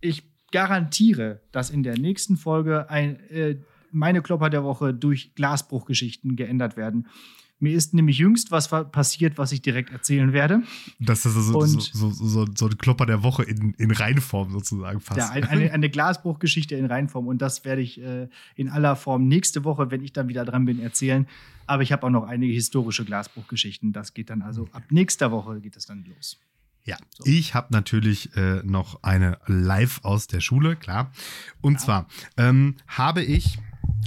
ich 0.00 0.22
garantiere, 0.52 1.40
dass 1.50 1.70
in 1.70 1.82
der 1.82 1.98
nächsten 1.98 2.36
Folge 2.36 2.88
ein, 2.90 3.18
äh, 3.30 3.58
meine 3.90 4.22
Klopper 4.22 4.50
der 4.50 4.62
Woche 4.62 4.94
durch 4.94 5.34
Glasbruchgeschichten 5.34 6.36
geändert 6.36 6.76
werden. 6.76 7.08
Mir 7.64 7.74
ist 7.74 7.94
nämlich 7.94 8.18
jüngst 8.18 8.50
was 8.50 8.68
passiert, 8.68 9.38
was 9.38 9.50
ich 9.50 9.62
direkt 9.62 9.90
erzählen 9.90 10.34
werde. 10.34 10.62
Das 10.98 11.24
ist 11.24 11.32
so, 11.32 11.64
so, 11.64 11.80
so, 11.80 12.10
so, 12.10 12.46
so 12.54 12.66
ein 12.66 12.76
Klopper 12.76 13.06
der 13.06 13.22
Woche 13.22 13.42
in, 13.42 13.72
in 13.78 13.90
Reinform 13.90 14.50
sozusagen 14.50 15.00
fast. 15.00 15.18
Ja, 15.18 15.30
eine, 15.30 15.72
eine 15.72 15.88
Glasbruchgeschichte 15.88 16.74
in 16.74 16.84
Reinform. 16.84 17.26
Und 17.26 17.40
das 17.40 17.64
werde 17.64 17.80
ich 17.80 17.98
äh, 18.02 18.28
in 18.54 18.68
aller 18.68 18.96
Form 18.96 19.28
nächste 19.28 19.64
Woche, 19.64 19.90
wenn 19.90 20.04
ich 20.04 20.12
dann 20.12 20.28
wieder 20.28 20.44
dran 20.44 20.66
bin, 20.66 20.78
erzählen. 20.78 21.26
Aber 21.66 21.82
ich 21.82 21.90
habe 21.90 22.06
auch 22.06 22.10
noch 22.10 22.24
einige 22.24 22.52
historische 22.52 23.06
Glasbruchgeschichten. 23.06 23.94
Das 23.94 24.12
geht 24.12 24.28
dann 24.28 24.42
also 24.42 24.68
ab 24.72 24.82
nächster 24.90 25.32
Woche 25.32 25.58
geht 25.62 25.76
das 25.76 25.86
dann 25.86 26.04
los. 26.04 26.38
Ja, 26.84 26.98
so. 27.16 27.24
ich 27.24 27.54
habe 27.54 27.68
natürlich 27.70 28.36
äh, 28.36 28.60
noch 28.62 29.02
eine 29.02 29.38
live 29.46 30.00
aus 30.02 30.26
der 30.26 30.40
Schule, 30.40 30.76
klar. 30.76 31.10
Und 31.62 31.74
ja. 31.74 31.78
zwar 31.78 32.08
ähm, 32.36 32.76
habe 32.88 33.22
ich 33.22 33.58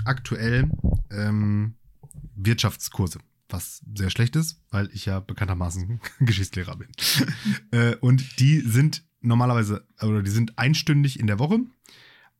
aktuell 0.06 0.70
ähm, 1.10 1.74
Wirtschaftskurse 2.36 3.20
was 3.50 3.82
sehr 3.96 4.10
schlecht 4.10 4.36
ist, 4.36 4.62
weil 4.70 4.90
ich 4.94 5.06
ja 5.06 5.20
bekanntermaßen 5.20 6.00
Geschichtslehrer 6.20 6.76
bin. 6.76 6.90
äh, 7.72 7.96
und 7.98 8.40
die 8.40 8.60
sind 8.60 9.04
normalerweise, 9.22 9.86
oder 10.02 10.22
die 10.22 10.32
sind 10.32 10.58
einstündig 10.58 11.20
in 11.20 11.28
der 11.28 11.40
Woche, 11.40 11.60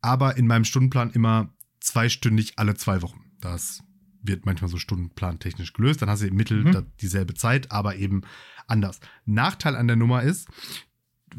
aber 0.02 0.38
in 0.38 0.48
meinem 0.48 0.66
Stundenplan 0.66 1.12
immer 1.12 1.54
zweistündig 1.80 2.54
alle 2.58 2.76
zwei 2.76 3.02
Wochen. 3.02 3.32
Das 3.40 3.84
wird 4.22 4.46
manchmal 4.46 4.70
so 4.70 4.78
stundenplantechnisch 4.78 5.74
gelöst. 5.74 6.02
Dann 6.02 6.10
hast 6.10 6.22
du 6.22 6.28
im 6.28 6.36
Mittel 6.36 6.64
mhm. 6.64 6.88
dieselbe 7.02 7.34
Zeit, 7.34 7.72
aber 7.72 7.96
eben 7.96 8.22
anders. 8.68 9.00
Nachteil 9.26 9.76
an 9.76 9.88
der 9.88 9.96
Nummer 9.96 10.24
ist, 10.24 10.48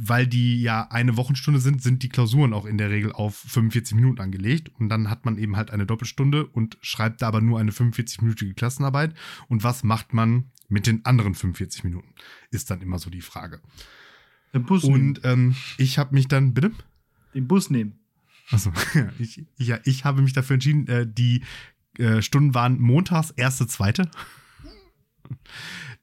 weil 0.01 0.29
die 0.29 0.63
ja 0.63 0.87
eine 0.91 1.17
Wochenstunde 1.17 1.59
sind, 1.59 1.83
sind 1.83 2.05
die 2.05 2.09
Klausuren 2.09 2.53
auch 2.53 2.67
in 2.67 2.79
der 2.79 2.91
Regel 2.91 3.13
auf 3.13 3.37
45 3.37 3.97
Minuten 3.97 4.21
angelegt. 4.21 4.71
Und 4.79 4.89
dann 4.89 5.11
hat 5.11 5.25
man 5.25 5.37
eben 5.39 5.57
halt 5.57 5.73
eine 5.73 5.87
Doppelstunde 5.87 6.47
und 6.47 6.79
schreibt 6.81 7.21
da 7.21 7.29
aber 7.29 7.41
nur 7.41 7.59
eine 7.59 7.73
45-minütige 7.73 8.55
Klassenarbeit. 8.55 9.15
Und 9.49 9.65
was 9.65 9.83
macht 9.83 10.15
man 10.15 10.53
mit 10.69 10.87
den 10.87 11.05
anderen 11.05 11.35
45 11.35 11.83
Minuten? 11.83 12.15
Ist 12.53 12.71
dann 12.71 12.81
immer 12.81 13.01
so 13.01 13.11
die 13.11 13.23
Frage. 13.23 13.61
Den 14.55 14.65
Bus 14.65 14.85
und 14.85 15.21
ähm, 15.25 15.57
ich 15.79 15.99
habe 15.99 16.15
mich 16.15 16.29
dann, 16.29 16.55
bitte? 16.55 16.71
Den 17.35 17.49
Bus 17.49 17.69
nehmen. 17.69 17.99
Achso, 18.51 18.73
ja, 18.95 19.11
ich, 19.19 19.45
ja, 19.57 19.81
ich 19.85 20.05
habe 20.05 20.23
mich 20.23 20.33
dafür 20.33 20.55
entschieden, 20.55 20.87
äh, 20.87 21.07
die 21.07 21.43
äh, 21.99 22.23
Stunden 22.23 22.55
waren 22.55 22.81
montags, 22.81 23.31
erste, 23.33 23.67
zweite. 23.67 24.09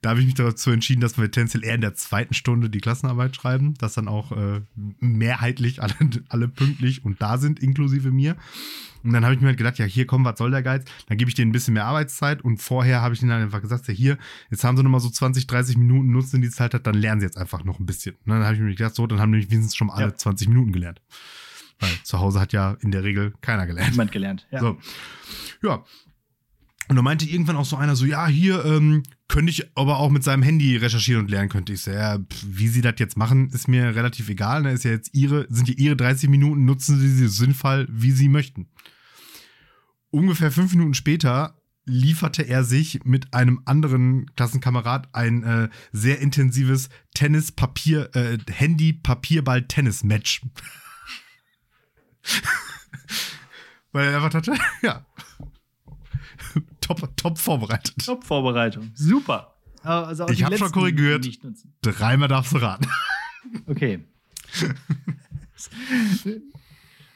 Da 0.02 0.10
habe 0.10 0.20
ich 0.20 0.26
mich 0.26 0.34
dazu 0.34 0.70
entschieden, 0.70 1.00
dass 1.00 1.18
wir 1.18 1.30
tendenziell 1.30 1.64
eher 1.64 1.74
in 1.74 1.80
der 1.80 1.94
zweiten 1.94 2.34
Stunde 2.34 2.70
die 2.70 2.80
Klassenarbeit 2.80 3.34
schreiben, 3.34 3.74
dass 3.74 3.94
dann 3.94 4.08
auch 4.08 4.32
äh, 4.32 4.60
mehrheitlich 5.00 5.82
alle, 5.82 5.94
alle 6.28 6.48
pünktlich 6.48 7.04
und 7.04 7.20
da 7.20 7.38
sind, 7.38 7.60
inklusive 7.60 8.10
mir. 8.10 8.36
Und 9.02 9.12
dann 9.12 9.24
habe 9.24 9.34
ich 9.34 9.40
mir 9.40 9.48
halt 9.48 9.58
gedacht, 9.58 9.78
ja, 9.78 9.84
hier 9.84 10.06
komm, 10.06 10.24
was 10.24 10.38
soll 10.38 10.50
der 10.50 10.62
Geiz? 10.62 10.84
Dann 11.06 11.16
gebe 11.16 11.28
ich 11.28 11.34
denen 11.34 11.50
ein 11.50 11.52
bisschen 11.52 11.74
mehr 11.74 11.86
Arbeitszeit 11.86 12.42
und 12.42 12.58
vorher 12.58 13.02
habe 13.02 13.14
ich 13.14 13.22
ihnen 13.22 13.30
einfach 13.30 13.62
gesagt, 13.62 13.88
ja, 13.88 13.94
hier, 13.94 14.18
jetzt 14.50 14.64
haben 14.64 14.76
sie 14.76 14.82
nochmal 14.82 15.00
so 15.00 15.08
20, 15.08 15.46
30 15.46 15.76
Minuten, 15.76 16.10
nutzen 16.10 16.42
die 16.42 16.50
Zeit 16.50 16.74
hat, 16.74 16.86
dann 16.86 16.94
lernen 16.94 17.20
sie 17.20 17.26
jetzt 17.26 17.38
einfach 17.38 17.64
noch 17.64 17.78
ein 17.78 17.86
bisschen. 17.86 18.16
Und 18.26 18.32
dann 18.32 18.44
habe 18.44 18.54
ich 18.54 18.60
mir 18.60 18.74
gedacht, 18.74 18.94
so, 18.94 19.06
dann 19.06 19.20
haben 19.20 19.30
nämlich 19.30 19.50
wenigstens 19.50 19.76
schon 19.76 19.90
alle 19.90 20.08
ja. 20.08 20.14
20 20.14 20.48
Minuten 20.48 20.72
gelernt. 20.72 21.00
Weil 21.78 21.90
zu 22.02 22.18
Hause 22.18 22.40
hat 22.40 22.52
ja 22.52 22.76
in 22.80 22.90
der 22.90 23.04
Regel 23.04 23.34
keiner 23.42 23.66
gelernt. 23.66 23.90
Niemand 23.90 24.12
gelernt, 24.12 24.46
ja. 24.50 24.60
So. 24.60 24.78
Ja, 25.62 25.84
und 26.88 26.96
da 26.96 27.02
meinte 27.02 27.26
irgendwann 27.26 27.56
auch 27.56 27.64
so 27.64 27.76
einer 27.76 27.96
so, 27.96 28.04
ja, 28.04 28.26
hier 28.26 28.64
ähm, 28.64 29.02
könnte 29.28 29.50
ich 29.50 29.76
aber 29.76 29.98
auch 29.98 30.10
mit 30.10 30.22
seinem 30.22 30.42
Handy 30.42 30.76
recherchieren 30.76 31.22
und 31.22 31.30
lernen, 31.30 31.48
könnte 31.48 31.72
ich 31.72 31.82
so, 31.82 31.90
ja, 31.90 32.18
wie 32.46 32.68
sie 32.68 32.80
das 32.80 32.94
jetzt 32.98 33.16
machen, 33.16 33.50
ist 33.50 33.66
mir 33.68 33.94
relativ 33.94 34.28
egal. 34.28 34.62
Da 34.62 34.68
ne? 34.68 34.74
ist 34.74 34.84
ja 34.84 34.92
jetzt 34.92 35.10
ihre, 35.14 35.46
sind 35.48 35.68
ja 35.68 35.74
ihre 35.76 35.96
30 35.96 36.28
Minuten, 36.28 36.64
nutzen 36.64 36.98
sie 36.98 37.08
sie 37.08 37.28
sinnvoll, 37.28 37.88
wie 37.90 38.12
sie 38.12 38.28
möchten. 38.28 38.68
Ungefähr 40.10 40.52
fünf 40.52 40.72
Minuten 40.72 40.94
später 40.94 41.60
lieferte 41.86 42.42
er 42.42 42.64
sich 42.64 43.04
mit 43.04 43.32
einem 43.32 43.62
anderen 43.64 44.34
Klassenkamerad 44.34 45.14
ein 45.14 45.42
äh, 45.44 45.68
sehr 45.92 46.20
intensives 46.20 46.88
Tennis-Papier, 47.14 48.10
äh, 48.14 48.38
Handy-Papierball-Tennis-Match. 48.50 50.42
Weil 53.92 54.08
er 54.08 54.16
einfach 54.16 54.34
hatte, 54.34 54.54
ja, 54.82 55.06
top, 56.86 57.16
top 57.16 57.38
vorbereitet. 57.38 57.94
Top 58.04 58.24
Vorbereitung. 58.24 58.90
Super. 58.94 59.54
Also 59.82 60.28
ich 60.28 60.42
habe 60.44 60.58
schon 60.58 60.72
korrigiert. 60.72 61.26
Dreimal 61.82 62.28
darfst 62.28 62.52
du 62.52 62.58
raten. 62.58 62.88
Okay. 63.66 64.00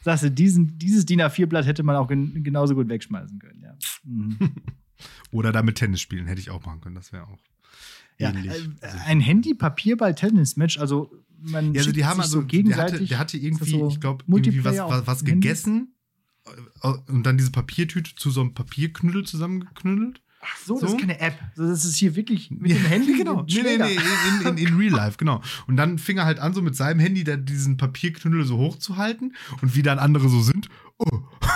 Sagst 0.03 0.25
du, 0.25 0.31
diesen, 0.31 0.79
dieses 0.79 1.05
DIN 1.05 1.21
A4-Blatt 1.21 1.67
hätte 1.67 1.83
man 1.83 1.97
auch 1.97 2.09
gen 2.09 2.43
genauso 2.43 2.75
gut 2.75 2.89
wegschmeißen 2.89 3.39
können, 3.39 3.61
ja. 3.61 3.75
Mhm. 4.05 4.39
Oder 5.33 5.53
damit 5.53 5.77
Tennis 5.77 6.01
spielen, 6.01 6.27
hätte 6.27 6.41
ich 6.41 6.51
auch 6.51 6.65
machen 6.65 6.81
können. 6.81 6.95
Das 6.95 7.13
wäre 7.13 7.25
auch 7.25 7.39
ja, 8.19 8.31
ähnlich. 8.31 8.53
Äh, 8.81 8.89
ein 9.07 9.21
Handy-Papierball-Tennis-Match, 9.21 10.79
also 10.79 11.11
man 11.43 11.75
ja, 11.75 11.81
also 11.81 11.93
die 11.93 12.05
haben 12.05 12.21
also, 12.21 12.41
so 12.41 12.47
gegenseitig. 12.47 13.09
Der 13.09 13.19
hatte, 13.19 13.37
der 13.37 13.47
hatte 13.47 13.61
irgendwie, 13.65 13.71
so 13.71 13.89
ich 13.89 14.01
glaube, 14.01 14.25
irgendwie 14.29 14.65
was, 14.65 14.79
was, 14.79 15.07
was 15.07 15.25
gegessen 15.25 15.95
und 17.09 17.25
dann 17.25 17.37
diese 17.39 17.51
Papiertüte 17.51 18.15
zu 18.15 18.31
so 18.31 18.41
einem 18.41 18.55
Papierknüttel 18.55 19.25
zusammengeknüttelt. 19.25 20.23
Ach 20.43 20.57
so, 20.65 20.77
So? 20.77 20.81
das 20.87 20.93
ist 20.95 21.01
keine 21.01 21.21
App. 21.21 21.39
Das 21.57 21.85
ist 21.85 21.97
hier 21.97 22.17
wirklich 22.17 22.51
mit 22.51 22.71
Ja, 22.73 22.79
dem 22.79 22.87
Handy. 22.87 23.13
genau. 23.15 23.43
Nee, 23.49 23.63
nee, 23.63 23.77
nee, 23.77 23.99
in, 24.43 24.47
in, 24.47 24.59
in 24.69 24.77
Real 24.79 24.93
Life, 24.93 25.19
genau. 25.19 25.43
Und 25.67 25.77
dann 25.77 25.99
fing 25.99 26.17
er 26.17 26.25
halt 26.25 26.39
an, 26.39 26.55
so 26.55 26.63
mit 26.63 26.75
seinem 26.75 26.99
Handy 26.99 27.25
da 27.25 27.37
diesen 27.37 27.77
Papierknüttel 27.77 28.45
so 28.47 28.57
hochzuhalten 28.57 29.37
und 29.61 29.75
wie 29.75 29.83
dann 29.83 29.99
andere 29.99 30.29
so 30.29 30.41
sind, 30.43 30.69
oh. 30.99 31.23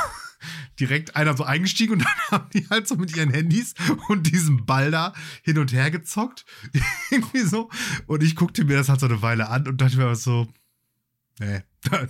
Direkt 0.80 1.14
einer 1.14 1.36
so 1.36 1.44
eingestiegen 1.44 1.92
und 1.94 1.98
dann 2.04 2.40
haben 2.40 2.50
die 2.52 2.68
halt 2.68 2.88
so 2.88 2.96
mit 2.96 3.16
ihren 3.16 3.30
Handys 3.30 3.74
und 4.08 4.26
diesem 4.32 4.66
Ball 4.66 4.90
da 4.90 5.14
hin 5.42 5.56
und 5.58 5.72
her 5.72 5.90
gezockt. 5.90 6.44
Irgendwie 7.10 7.42
so. 7.42 7.70
Und 8.06 8.22
ich 8.24 8.34
guckte 8.34 8.64
mir 8.64 8.76
das 8.76 8.88
halt 8.88 8.98
so 9.00 9.06
eine 9.06 9.22
Weile 9.22 9.48
an 9.48 9.66
und 9.68 9.80
dachte 9.80 9.96
mir 9.96 10.14
so, 10.16 10.48
nee, 11.40 11.62
da, 11.82 12.06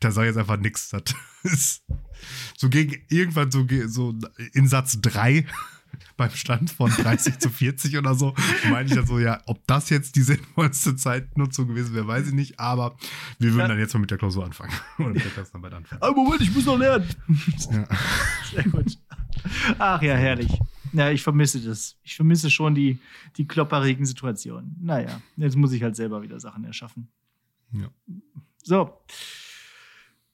da 0.00 0.08
ich 0.08 0.16
jetzt 0.16 0.36
einfach 0.38 0.58
nichts. 0.58 0.90
Das 0.90 1.02
ist 1.42 1.84
so 2.56 2.68
gegen 2.68 3.02
irgendwann 3.08 3.50
so, 3.50 3.66
so 3.86 4.14
in 4.52 4.68
Satz 4.68 5.00
3 5.00 5.46
beim 6.16 6.30
Stand 6.30 6.70
von 6.70 6.90
30 6.90 7.38
zu 7.38 7.48
40 7.50 7.96
oder 7.98 8.14
so, 8.14 8.34
meine 8.70 8.88
ich 8.88 8.94
dann 8.94 9.06
so, 9.06 9.18
ja, 9.18 9.40
ob 9.46 9.66
das 9.66 9.90
jetzt 9.90 10.16
die 10.16 10.22
sinnvollste 10.22 10.96
Zeitnutzung 10.96 11.68
gewesen 11.68 11.94
wäre, 11.94 12.06
weiß 12.06 12.28
ich 12.28 12.32
nicht, 12.34 12.58
aber 12.60 12.96
wir 13.38 13.50
würden 13.52 13.60
Ja. 13.60 13.68
dann 13.68 13.78
jetzt 13.78 13.94
mal 13.94 14.00
mit 14.00 14.10
der 14.10 14.18
Klausur 14.18 14.44
anfangen. 14.44 14.72
Oder 14.98 15.10
mit 15.10 15.24
der 15.24 15.30
Klassenarbeit 15.30 15.74
anfangen. 15.74 16.02
Ah, 16.02 16.10
Moment, 16.10 16.40
ich 16.42 16.52
muss 16.54 16.64
noch 16.66 16.78
lernen. 16.78 17.08
Ja. 17.70 17.86
Sehr 18.52 18.64
gut. 18.64 18.98
Ach 19.78 20.02
ja, 20.02 20.14
herrlich. 20.14 20.58
Ja, 20.92 21.10
ich 21.10 21.22
vermisse 21.22 21.60
das. 21.60 21.96
Ich 22.02 22.16
vermisse 22.16 22.50
schon 22.50 22.74
die, 22.74 22.98
die 23.36 23.46
klopperigen 23.46 24.06
Situationen. 24.06 24.76
Naja, 24.80 25.20
jetzt 25.36 25.56
muss 25.56 25.72
ich 25.72 25.82
halt 25.82 25.94
selber 25.96 26.22
wieder 26.22 26.40
Sachen 26.40 26.64
erschaffen. 26.64 27.08
Ja. 27.72 27.88
So. 28.62 28.98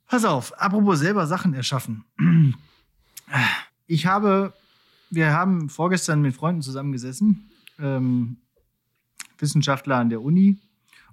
Pass 0.07 0.24
auf, 0.24 0.53
apropos 0.61 0.99
selber 0.99 1.26
Sachen 1.26 1.55
erschaffen. 1.55 2.05
Ich 3.87 4.07
habe, 4.07 4.53
wir 5.11 5.33
haben 5.33 5.68
vorgestern 5.70 6.20
mit 6.20 6.35
Freunden 6.35 6.62
zusammengesessen, 6.62 7.51
ähm, 7.78 8.37
Wissenschaftler 9.39 9.97
an 9.97 10.11
der 10.11 10.22
Uni, 10.22 10.59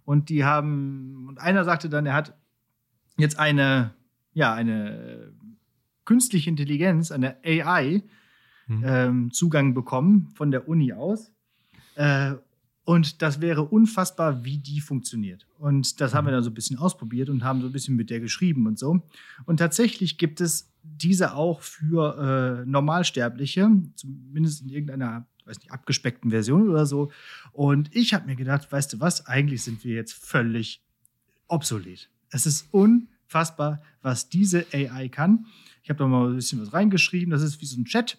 und 0.05 0.29
die 0.29 0.43
haben, 0.43 1.27
und 1.29 1.39
einer 1.39 1.63
sagte 1.63 1.87
dann, 1.89 2.05
er 2.05 2.13
hat 2.13 2.37
jetzt 3.17 3.39
eine, 3.39 3.93
ja, 4.33 4.53
eine 4.53 5.33
künstliche 6.05 6.49
Intelligenz, 6.49 7.11
eine 7.11 7.37
AI, 7.43 8.03
Mhm. 8.67 8.83
ähm, 8.85 9.31
Zugang 9.31 9.73
bekommen 9.73 10.29
von 10.35 10.51
der 10.51 10.67
Uni 10.69 10.93
aus. 10.93 11.31
Äh, 11.95 12.35
und 12.89 13.21
das 13.21 13.39
wäre 13.39 13.65
unfassbar, 13.65 14.43
wie 14.43 14.57
die 14.57 14.81
funktioniert. 14.81 15.45
Und 15.59 16.01
das 16.01 16.15
haben 16.15 16.25
wir 16.25 16.31
dann 16.31 16.41
so 16.41 16.49
ein 16.49 16.55
bisschen 16.55 16.79
ausprobiert 16.79 17.29
und 17.29 17.43
haben 17.43 17.61
so 17.61 17.67
ein 17.67 17.71
bisschen 17.71 17.95
mit 17.95 18.09
der 18.09 18.19
geschrieben 18.19 18.65
und 18.65 18.79
so. 18.79 19.03
Und 19.45 19.57
tatsächlich 19.57 20.17
gibt 20.17 20.41
es 20.41 20.71
diese 20.81 21.35
auch 21.35 21.61
für 21.61 22.63
äh, 22.63 22.65
Normalsterbliche, 22.65 23.69
zumindest 23.93 24.63
in 24.63 24.69
irgendeiner, 24.69 25.27
weiß 25.45 25.59
nicht, 25.59 25.71
abgespeckten 25.71 26.31
Version 26.31 26.67
oder 26.67 26.87
so. 26.87 27.11
Und 27.51 27.95
ich 27.95 28.15
habe 28.15 28.25
mir 28.25 28.35
gedacht, 28.35 28.71
weißt 28.71 28.93
du 28.93 28.99
was, 28.99 29.27
eigentlich 29.27 29.61
sind 29.61 29.83
wir 29.83 29.93
jetzt 29.93 30.13
völlig 30.13 30.81
obsolet. 31.47 32.09
Es 32.31 32.47
ist 32.47 32.69
unfassbar, 32.71 33.83
was 34.01 34.29
diese 34.29 34.65
AI 34.73 35.09
kann. 35.09 35.45
Ich 35.83 35.91
habe 35.91 35.99
da 35.99 36.07
mal 36.07 36.29
ein 36.29 36.37
bisschen 36.37 36.59
was 36.59 36.73
reingeschrieben. 36.73 37.29
Das 37.29 37.43
ist 37.43 37.61
wie 37.61 37.67
so 37.67 37.79
ein 37.79 37.85
Chat. 37.85 38.17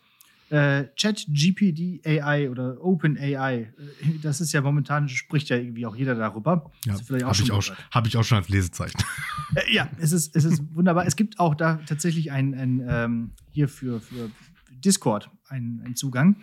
Äh, 0.51 0.89
Chat 0.97 1.27
GPD 1.29 2.01
AI 2.05 2.51
oder 2.51 2.83
Open 2.85 3.17
AI. 3.17 3.61
Äh, 3.63 4.19
Das 4.23 4.41
ist 4.41 4.53
ja 4.53 4.61
momentan, 4.61 5.09
spricht 5.09 5.49
ja 5.49 5.57
irgendwie 5.57 5.87
auch 5.87 5.95
jeder 5.97 6.15
darüber. 6.17 6.71
Ja, 6.87 6.95
habe 6.95 7.35
ich, 7.43 7.53
auch, 7.53 7.63
hab 7.93 8.07
ich 8.07 8.17
auch 8.17 8.25
schon 8.25 8.39
als 8.39 8.49
Lesezeichen. 8.49 8.99
Äh, 9.57 9.75
ja, 9.75 9.89
es 9.99 10.13
ist, 10.13 10.37
es 10.37 10.45
ist 10.45 10.63
wunderbar. 10.77 11.07
Es 11.07 11.17
gibt 11.17 11.41
auch 11.41 11.57
da 11.57 11.81
tatsächlich 11.85 12.31
ein, 12.31 12.55
ein 12.55 12.85
ähm, 12.89 13.31
hier 13.51 13.69
für, 13.69 14.01
für 14.01 14.31
Discord 14.85 15.29
einen, 15.49 15.81
einen 15.81 15.97
Zugang. 15.97 16.37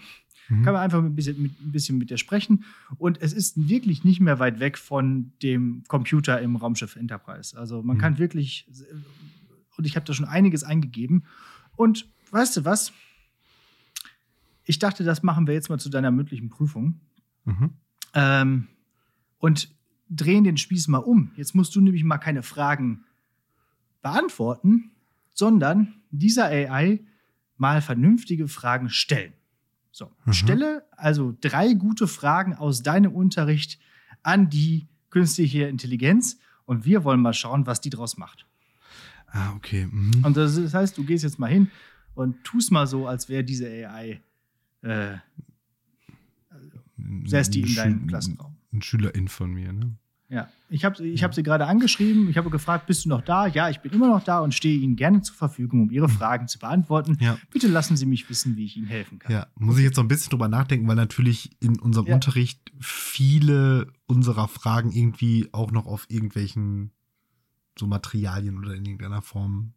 Mhm. 0.50 0.64
Kann 0.64 0.74
man 0.74 0.82
einfach 0.84 1.00
ein 1.02 1.16
bisschen, 1.16 1.42
mit, 1.42 1.54
ein 1.62 1.72
bisschen 1.72 1.98
mit 1.98 2.10
der 2.10 2.18
sprechen. 2.18 2.66
Und 2.98 3.22
es 3.22 3.32
ist 3.32 3.70
wirklich 3.70 4.04
nicht 4.04 4.20
mehr 4.20 4.40
weit 4.40 4.60
weg 4.60 4.78
von 4.78 5.32
dem 5.42 5.84
Computer 5.88 6.42
im 6.42 6.58
Raumschiff 6.58 6.98
Enterprise. 6.98 7.58
Also 7.58 7.82
man 7.82 7.96
Mhm. 7.96 8.02
kann 8.02 8.18
wirklich, 8.18 8.68
und 9.78 9.86
ich 9.88 9.96
habe 9.96 10.06
da 10.06 10.14
schon 10.14 10.26
einiges 10.26 10.64
eingegeben. 10.66 11.24
Und 11.78 12.10
weißt 12.32 12.58
du 12.58 12.66
was? 12.66 12.92
Ich 14.68 14.80
dachte, 14.80 15.04
das 15.04 15.24
machen 15.24 15.48
wir 15.48 15.54
jetzt 15.54 15.70
mal 15.70 15.80
zu 15.80 15.90
deiner 15.90 16.12
mündlichen 16.12 16.50
Prüfung. 16.50 17.00
Mhm. 17.46 17.72
Ähm, 18.14 18.68
und 19.40 19.70
drehen 20.10 20.44
den 20.44 20.58
Spieß 20.58 20.88
mal 20.90 20.98
um. 21.00 21.32
Jetzt 21.36 21.56
musst 21.56 21.76
du 21.76 21.82
nämlich 21.82 22.04
mal 22.04 22.18
keine 22.18 22.44
Fragen 22.44 23.06
beantworten, 24.02 24.92
sondern 25.34 25.94
dieser 26.12 26.46
AI 26.46 27.00
mal 27.58 27.82
vernünftige 27.82 28.48
Fragen 28.48 28.90
stellen. 28.90 29.34
So, 29.92 30.12
Mhm. 30.26 30.34
stelle 30.34 30.84
also 30.92 31.36
drei 31.42 31.74
gute 31.74 32.08
Fragen 32.08 32.54
aus 32.54 32.84
deinem 32.84 33.14
Unterricht 33.14 33.80
an 34.24 34.50
die 34.50 34.88
künstliche 35.10 35.64
Intelligenz 35.64 36.38
und 36.66 36.86
wir 36.86 37.04
wollen 37.04 37.22
mal 37.22 37.34
schauen, 37.34 37.66
was 37.66 37.82
die 37.82 37.90
draus 37.90 38.18
macht. 38.18 38.46
Ah, 39.28 39.54
okay. 39.56 39.88
Mhm. 39.90 40.24
Und 40.24 40.38
das 40.38 40.74
heißt, 40.74 40.98
du 40.98 41.04
gehst 41.06 41.24
jetzt 41.24 41.40
mal 41.40 41.48
hin 41.50 41.72
und 42.14 42.44
tust 42.44 42.72
mal 42.72 42.88
so, 42.88 43.08
als 43.08 43.30
wäre 43.30 43.44
diese 43.44 43.68
AI, 43.68 44.22
äh, 44.88 45.18
säß 47.26 47.50
die 47.50 47.62
in 47.62 47.76
deinem 47.76 48.08
Klassenraum. 48.08 48.56
Ein 48.74 48.82
Schülerin 48.82 49.28
von 49.28 49.52
mir, 49.52 49.74
ne? 49.74 49.96
Ja, 50.30 50.50
ich 50.70 50.84
habe 50.84 51.08
ich 51.08 51.24
hab 51.24 51.34
sie 51.34 51.42
gerade 51.42 51.66
angeschrieben. 51.66 52.30
Ich 52.30 52.38
habe 52.38 52.50
gefragt, 52.50 52.86
bist 52.86 53.06
du 53.06 53.10
noch 53.10 53.22
da? 53.22 53.48
Ja, 53.48 53.70
ich 53.70 53.80
bin 53.80 53.94
immer 53.94 54.10
noch 54.10 54.22
da 54.22 54.40
und 54.40 54.54
stehe 54.54 54.78
Ihnen 54.78 54.98
gerne 54.98 55.22
zur 55.22 55.36
Verfügung, 55.38 55.84
um 55.84 55.90
Ihre 55.90 56.10
Fragen 56.10 56.50
zu 56.50 56.60
beantworten. 56.60 57.18
Ja. 57.22 57.38
Bitte 57.50 57.70
lassen 57.70 57.96
Sie 57.96 58.06
mich 58.06 58.30
wissen, 58.30 58.58
wie 58.58 58.66
ich 58.66 58.76
Ihnen 58.76 58.88
helfen 58.88 59.20
kann. 59.20 59.32
Ja, 59.32 59.48
muss 59.56 59.78
ich 59.78 59.86
jetzt 59.86 59.96
noch 59.96 60.04
ein 60.04 60.10
bisschen 60.10 60.30
drüber 60.32 60.50
nachdenken, 60.50 60.86
weil 60.86 60.98
natürlich 60.98 61.52
in 61.62 61.80
unserem 61.80 62.08
Ja. 62.08 62.16
Unterricht 62.16 62.74
viele 62.82 63.88
unserer 64.06 64.50
Fragen 64.50 64.92
irgendwie 64.92 65.48
auch 65.54 65.72
noch 65.72 65.86
auf 65.86 66.06
irgendwelchen 66.10 66.92
so 67.80 67.88
Materialien 67.88 68.58
oder 68.58 68.76
in 68.76 68.84
irgendeiner 68.84 69.22
Form 69.22 69.74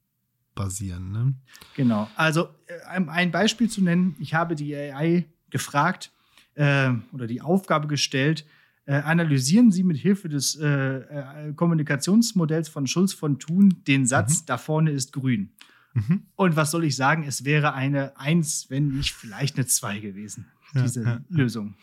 basieren. 0.61 1.11
Ne? 1.13 1.35
Genau. 1.75 2.09
Also, 2.17 2.49
äh, 2.67 3.09
ein 3.09 3.31
Beispiel 3.31 3.69
zu 3.69 3.83
nennen, 3.83 4.15
ich 4.19 4.35
habe 4.35 4.55
die 4.55 4.75
AI 4.77 5.27
gefragt 5.51 6.13
äh, 6.55 6.91
oder 7.13 7.27
die 7.27 7.41
Aufgabe 7.41 7.89
gestellt, 7.89 8.45
äh, 8.87 8.95
analysieren 8.95 9.71
Sie 9.71 9.85
mit 9.85 9.97
Hilfe 9.97 10.29
des 10.29 10.57
äh, 10.57 10.67
äh, 10.67 11.53
Kommunikationsmodells 11.55 12.69
von 12.69 12.87
Schulz 12.87 13.13
von 13.13 13.39
Thun 13.39 13.83
den 13.87 14.07
Satz, 14.07 14.45
da 14.45 14.59
vorne 14.59 14.91
ist 14.91 15.13
grün. 15.13 15.51
Mhm. 15.95 16.23
Und 16.37 16.57
was 16.57 16.71
soll 16.71 16.85
ich 16.85 16.97
sagen? 16.97 17.25
Es 17.25 17.45
wäre 17.45 17.73
eine 17.75 18.19
Eins, 18.19 18.67
wenn 18.69 18.89
nicht 18.89 19.13
vielleicht 19.13 19.57
eine 19.57 19.67
Zwei 19.67 19.99
gewesen, 19.99 20.47
Ja, 20.75 20.83
diese 20.83 21.03
ja, 21.03 21.11
ja. 21.11 21.21
Lösung. 21.29 21.75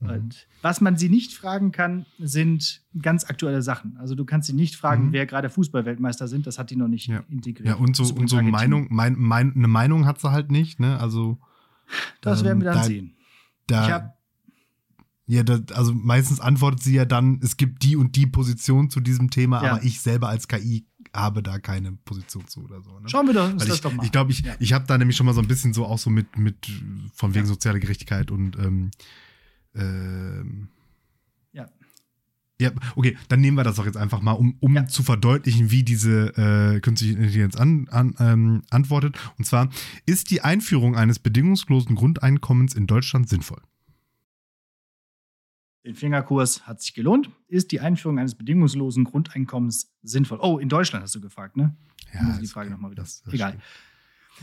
Mhm. 0.00 0.08
Und 0.10 0.46
was 0.62 0.80
man 0.80 0.96
sie 0.96 1.08
nicht 1.08 1.34
fragen 1.34 1.72
kann, 1.72 2.06
sind 2.18 2.82
ganz 3.00 3.24
aktuelle 3.24 3.62
Sachen. 3.62 3.96
Also 3.98 4.14
du 4.14 4.24
kannst 4.24 4.46
sie 4.48 4.54
nicht 4.54 4.76
fragen, 4.76 5.06
Mhm. 5.08 5.12
wer 5.12 5.26
gerade 5.26 5.50
Fußballweltmeister 5.50 6.26
sind. 6.28 6.46
Das 6.46 6.58
hat 6.58 6.70
die 6.70 6.76
noch 6.76 6.88
nicht 6.88 7.06
Ja. 7.08 7.22
integriert. 7.28 7.68
Ja, 7.68 7.74
und 7.76 7.94
so, 7.96 8.04
und 8.14 8.28
so. 8.28 8.40
Meinung, 8.40 8.86
mein, 8.90 9.14
mein, 9.18 9.54
eine 9.54 9.68
Meinung 9.68 10.06
hat 10.06 10.20
sie 10.20 10.30
halt 10.30 10.50
nicht, 10.50 10.80
ne? 10.80 10.98
Also 10.98 11.38
Das 12.20 12.44
werden 12.44 12.60
wir 12.62 12.68
ähm, 12.68 12.74
dann 12.74 12.82
da- 12.82 12.88
sehen. 12.88 13.14
da, 13.66 13.86
Ich 13.86 13.92
hab, 13.92 14.18
ja, 15.26 15.42
da, 15.44 15.60
also 15.74 15.92
meistens 15.94 16.40
antwortet 16.40 16.82
sie 16.82 16.94
ja 16.94 17.04
dann, 17.04 17.38
es 17.42 17.56
gibt 17.56 17.82
die 17.84 17.94
und 17.96 18.16
die 18.16 18.26
Position 18.26 18.90
zu 18.90 19.00
diesem 19.00 19.30
Thema, 19.30 19.62
Ja. 19.62 19.72
aber 19.72 19.84
ich 19.84 20.00
selber 20.00 20.28
als 20.28 20.48
KI 20.48 20.86
habe 21.14 21.42
da 21.42 21.58
keine 21.58 21.92
Position 21.92 22.46
zu 22.46 22.62
oder 22.64 22.82
so. 22.82 22.98
Ne? 23.00 23.08
schauen 23.08 23.26
wir 23.26 23.34
doch, 23.34 23.52
uns 23.52 23.60
Weil 23.62 23.68
das 23.68 23.76
ich 23.76 23.82
doch 23.82 23.92
mal. 23.92 24.04
ich 24.04 24.12
glaube, 24.12 24.30
ich, 24.32 24.40
Ja. 24.40 24.54
ich 24.60 24.72
habe 24.72 24.86
da 24.86 24.96
nämlich 24.96 25.16
schon 25.16 25.26
mal 25.26 25.32
so 25.34 25.40
ein 25.40 25.48
bisschen 25.48 25.72
so 25.72 25.84
auch 25.84 25.98
so 25.98 26.08
mit, 26.10 26.38
mit 26.38 26.70
von 27.14 27.34
wegen 27.34 27.44
Ja. 27.46 27.48
sozialer 27.48 27.80
Gerechtigkeit 27.80 28.30
und 28.30 28.56
ähm, 28.58 28.90
ähm, 29.74 30.68
Ja. 31.52 31.68
Ja, 32.60 32.72
okay, 32.96 33.16
dann 33.28 33.40
nehmen 33.40 33.56
wir 33.56 33.64
das 33.64 33.76
doch 33.76 33.86
jetzt 33.86 33.96
einfach 33.96 34.20
mal, 34.20 34.32
um, 34.32 34.56
um 34.60 34.74
Ja. 34.76 34.86
zu 34.86 35.02
verdeutlichen, 35.02 35.70
wie 35.70 35.82
diese 35.82 36.28
äh, 36.36 36.80
künstliche 36.80 37.14
Intelligenz 37.14 37.56
an, 37.56 37.88
an, 37.88 38.14
ähm, 38.18 38.62
antwortet. 38.70 39.16
Und 39.38 39.44
zwar, 39.46 39.70
ist 40.06 40.30
die 40.30 40.42
Einführung 40.42 40.94
eines 40.96 41.18
bedingungslosen 41.18 41.96
Grundeinkommens 41.96 42.74
in 42.74 42.86
Deutschland 42.86 43.28
sinnvoll? 43.28 43.62
Den 45.86 45.94
Fingerkurs 45.94 46.66
hat 46.66 46.82
sich 46.82 46.92
gelohnt. 46.92 47.30
Ist 47.48 47.72
die 47.72 47.80
Einführung 47.80 48.18
eines 48.18 48.34
bedingungslosen 48.34 49.04
Grundeinkommens 49.04 49.90
sinnvoll? 50.02 50.38
Oh, 50.42 50.58
in 50.58 50.68
Deutschland 50.68 51.02
hast 51.02 51.14
du 51.14 51.20
gefragt, 51.22 51.56
ne? 51.56 51.74
Ja, 52.12 52.22
muss 52.22 52.32
ich 52.34 52.38
die 52.40 52.44
ist 52.44 52.52
Frage 52.52 52.66
okay. 52.68 52.74
noch 52.74 52.80
mal 52.82 52.90
wieder- 52.90 53.02
Das- 53.02 53.22
das 53.22 53.32
Egal. 53.32 53.50
stimmt. 53.52 53.64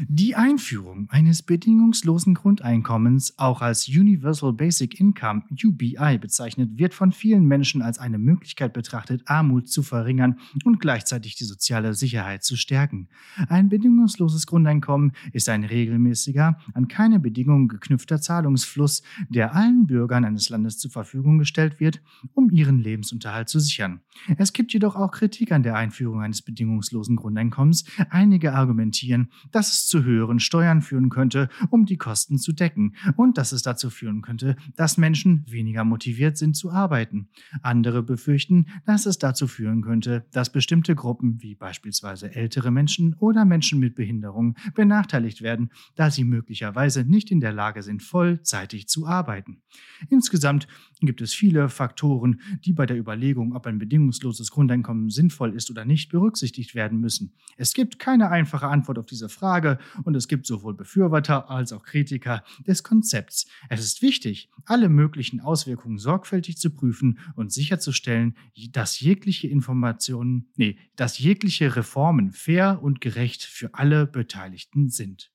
Die 0.05 0.35
Einführung 0.35 1.09
eines 1.09 1.41
bedingungslosen 1.41 2.35
Grundeinkommens, 2.35 3.33
auch 3.37 3.61
als 3.61 3.87
Universal 3.87 4.53
Basic 4.53 4.99
Income 4.99 5.43
UBI 5.51 6.19
bezeichnet, 6.19 6.77
wird 6.77 6.93
von 6.93 7.11
vielen 7.11 7.45
Menschen 7.45 7.81
als 7.81 7.97
eine 7.97 8.19
Möglichkeit 8.19 8.73
betrachtet, 8.73 9.23
Armut 9.25 9.69
zu 9.69 9.81
verringern 9.81 10.37
und 10.65 10.79
gleichzeitig 10.79 11.35
die 11.35 11.45
soziale 11.45 11.95
Sicherheit 11.95 12.43
zu 12.43 12.57
stärken. 12.57 13.09
Ein 13.49 13.69
bedingungsloses 13.69 14.45
Grundeinkommen 14.45 15.13
ist 15.33 15.49
ein 15.49 15.63
regelmäßiger, 15.63 16.59
an 16.75 16.87
keine 16.87 17.19
Bedingungen 17.19 17.67
geknüpfter 17.67 18.21
Zahlungsfluss, 18.21 19.01
der 19.29 19.55
allen 19.55 19.87
Bürgern 19.87 20.25
eines 20.25 20.49
Landes 20.49 20.77
zur 20.77 20.91
Verfügung 20.91 21.39
gestellt 21.39 21.79
wird, 21.79 22.03
um 22.35 22.51
ihren 22.51 22.77
Lebensunterhalt 22.77 23.49
zu 23.49 23.59
sichern. 23.59 24.01
Es 24.37 24.53
gibt 24.53 24.73
jedoch 24.73 24.95
auch 24.95 25.11
Kritik 25.11 25.51
an 25.51 25.63
der 25.63 25.75
Einführung 25.75 26.21
eines 26.21 26.43
bedingungslosen 26.43 27.15
Grundeinkommens. 27.15 27.85
Einige 28.11 28.53
argumentieren, 28.53 29.29
dass 29.51 29.71
es 29.71 29.86
zu 29.88 30.03
höheren 30.03 30.39
Steuern 30.39 30.81
führen 30.81 31.09
könnte, 31.09 31.49
um 31.69 31.85
die 31.85 31.97
Kosten 31.97 32.38
zu 32.38 32.51
decken 32.51 32.95
und 33.15 33.38
dass 33.38 33.51
es 33.51 33.61
dazu 33.61 33.89
führen 33.89 34.21
könnte, 34.21 34.55
dass 34.75 34.97
Menschen 34.97 35.43
weniger 35.47 35.83
motiviert 35.83 36.38
sind 36.38 36.55
zu 36.55 36.71
arbeiten. 36.71 37.29
Andere 37.61 38.03
befürchten, 38.03 38.67
dass 38.85 39.05
es 39.05 39.17
dazu 39.17 39.47
führen 39.47 39.81
könnte, 39.81 40.25
dass 40.31 40.51
bestimmte 40.51 40.95
Gruppen 40.95 41.41
wie 41.41 41.55
beispielsweise 41.55 42.35
ältere 42.35 42.71
Menschen 42.71 43.15
oder 43.15 43.45
Menschen 43.45 43.79
mit 43.79 43.95
Behinderung 43.95 44.55
benachteiligt 44.75 45.41
werden, 45.41 45.71
da 45.95 46.11
sie 46.11 46.23
möglicherweise 46.23 47.03
nicht 47.03 47.31
in 47.31 47.39
der 47.39 47.53
Lage 47.53 47.81
sind, 47.81 48.03
vollzeitig 48.03 48.88
zu 48.88 49.07
arbeiten. 49.07 49.61
Insgesamt 50.09 50.67
gibt 51.01 51.21
es 51.21 51.33
viele 51.33 51.69
Faktoren, 51.69 52.41
die 52.65 52.73
bei 52.73 52.85
der 52.85 52.97
Überlegung, 52.97 53.55
ob 53.55 53.67
ein 53.67 53.77
bedingungsloses 53.77 54.51
Grundeinkommen 54.51 55.09
sinnvoll 55.09 55.53
ist 55.53 55.69
oder 55.69 55.85
nicht, 55.85 56.09
berücksichtigt 56.09 56.75
werden 56.75 56.99
müssen. 56.99 57.33
Es 57.55 57.73
gibt 57.73 57.99
keine 57.99 58.29
einfache 58.29 58.67
Antwort 58.67 58.97
auf 58.97 59.05
diese 59.05 59.29
Frage 59.29 59.66
und 60.03 60.15
es 60.15 60.28
gibt 60.28 60.45
sowohl 60.45 60.74
Befürworter 60.74 61.49
als 61.49 61.74
auch 61.74 61.84
Kritiker 61.84 62.43
des 62.65 62.84
Konzepts. 62.84 63.47
Es 63.70 63.84
ist 63.84 64.01
wichtig, 64.01 64.49
alle 64.65 64.89
möglichen 64.89 65.39
Auswirkungen 65.39 65.97
sorgfältig 65.97 66.57
zu 66.57 66.70
prüfen 66.70 67.20
und 67.36 67.51
sicherzustellen, 67.51 68.36
dass 68.72 68.99
jegliche 68.99 69.47
Informationen, 69.47 70.49
nee, 70.55 70.78
dass 70.95 71.20
jegliche 71.20 71.76
Reformen 71.76 72.32
fair 72.32 72.80
und 72.82 73.01
gerecht 73.01 73.43
für 73.43 73.74
alle 73.74 74.07
Beteiligten 74.07 74.89
sind. 74.89 75.32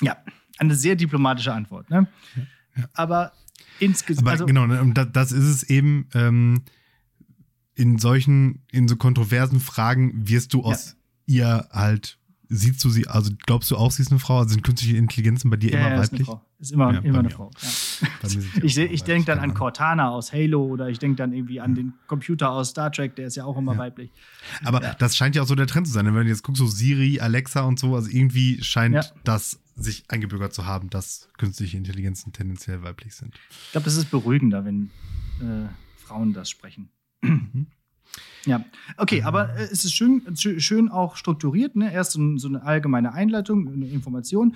Ja, 0.00 0.16
eine 0.58 0.74
sehr 0.74 0.96
diplomatische 0.96 1.52
Antwort. 1.52 1.88
Ne? 1.90 2.08
Ja, 2.36 2.42
ja. 2.76 2.88
Aber 2.94 3.32
insgesamt. 3.80 4.28
Also, 4.28 4.46
genau, 4.46 4.66
ne, 4.66 4.92
das 5.12 5.32
ist 5.32 5.44
es 5.44 5.62
eben. 5.64 6.08
Ähm, 6.14 6.62
in 7.74 7.98
solchen, 7.98 8.62
in 8.70 8.88
so 8.88 8.96
kontroversen 8.96 9.60
Fragen 9.60 10.28
wirst 10.28 10.54
du 10.54 10.62
aus 10.62 10.96
ja. 11.26 11.34
ihr 11.34 11.68
halt, 11.70 12.18
siehst 12.48 12.84
du 12.84 12.90
sie, 12.90 13.06
also 13.06 13.30
glaubst 13.46 13.70
du 13.70 13.76
auch, 13.76 13.90
sie 13.90 14.02
ist 14.02 14.10
eine 14.10 14.20
Frau? 14.20 14.38
Also 14.38 14.50
sind 14.50 14.62
künstliche 14.62 14.96
Intelligenzen 14.96 15.50
bei 15.50 15.56
dir 15.56 15.72
ja, 15.72 15.78
immer 15.78 15.90
ja, 15.90 16.02
weiblich? 16.02 16.20
Ist, 16.20 16.30
eine 16.30 16.38
Frau. 16.38 16.42
ist 16.58 16.72
immer, 16.72 16.92
ja, 16.92 17.00
immer 17.00 17.18
eine 17.20 17.30
Frau. 17.30 17.50
ich 18.62 18.78
ich 18.78 19.04
denke 19.04 19.26
dann 19.26 19.38
an 19.38 19.54
Cortana 19.54 20.10
aus 20.10 20.32
Halo 20.32 20.64
oder 20.64 20.88
ich 20.88 20.98
denke 20.98 21.16
dann 21.16 21.32
irgendwie 21.32 21.60
an 21.60 21.74
den 21.74 21.94
Computer 22.06 22.50
aus 22.50 22.70
Star 22.70 22.90
Trek, 22.92 23.16
der 23.16 23.26
ist 23.26 23.36
ja 23.36 23.44
auch 23.44 23.56
immer 23.56 23.76
weiblich. 23.78 24.10
Aber 24.64 24.80
das 24.80 25.16
scheint 25.16 25.36
ja 25.36 25.42
auch 25.42 25.46
so 25.46 25.54
der 25.54 25.66
Trend 25.66 25.86
zu 25.86 25.92
sein. 25.92 26.06
Wenn 26.06 26.14
du 26.14 26.28
jetzt 26.28 26.42
guckst, 26.42 26.58
so 26.58 26.66
Siri, 26.66 27.20
Alexa 27.20 27.62
und 27.62 27.78
so, 27.78 27.94
also 27.94 28.10
irgendwie 28.10 28.62
scheint 28.62 29.14
das 29.24 29.60
sich 29.76 30.04
eingebürgert 30.08 30.54
zu 30.54 30.66
haben, 30.66 30.90
dass 30.90 31.28
künstliche 31.36 31.76
Intelligenzen 31.76 32.32
tendenziell 32.32 32.82
weiblich 32.82 33.14
sind. 33.14 33.34
Ich 33.66 33.72
glaube, 33.72 33.86
das 33.86 33.96
ist 33.96 34.10
beruhigender, 34.10 34.64
wenn 34.64 34.90
äh, 35.40 35.68
Frauen 35.96 36.32
das 36.32 36.50
sprechen. 36.50 36.90
Mhm. 37.22 37.66
Ja, 38.46 38.64
okay, 38.96 39.22
aber 39.22 39.56
äh, 39.56 39.62
es 39.64 39.84
ist 39.84 39.94
schön, 39.94 40.22
schön 40.36 40.88
auch 40.88 41.16
strukturiert. 41.16 41.76
Ne? 41.76 41.92
Erst 41.92 42.12
so, 42.12 42.48
eine 42.48 42.62
allgemeine 42.62 43.12
Einleitung, 43.12 43.68
eine 43.72 43.86
Information, 43.86 44.54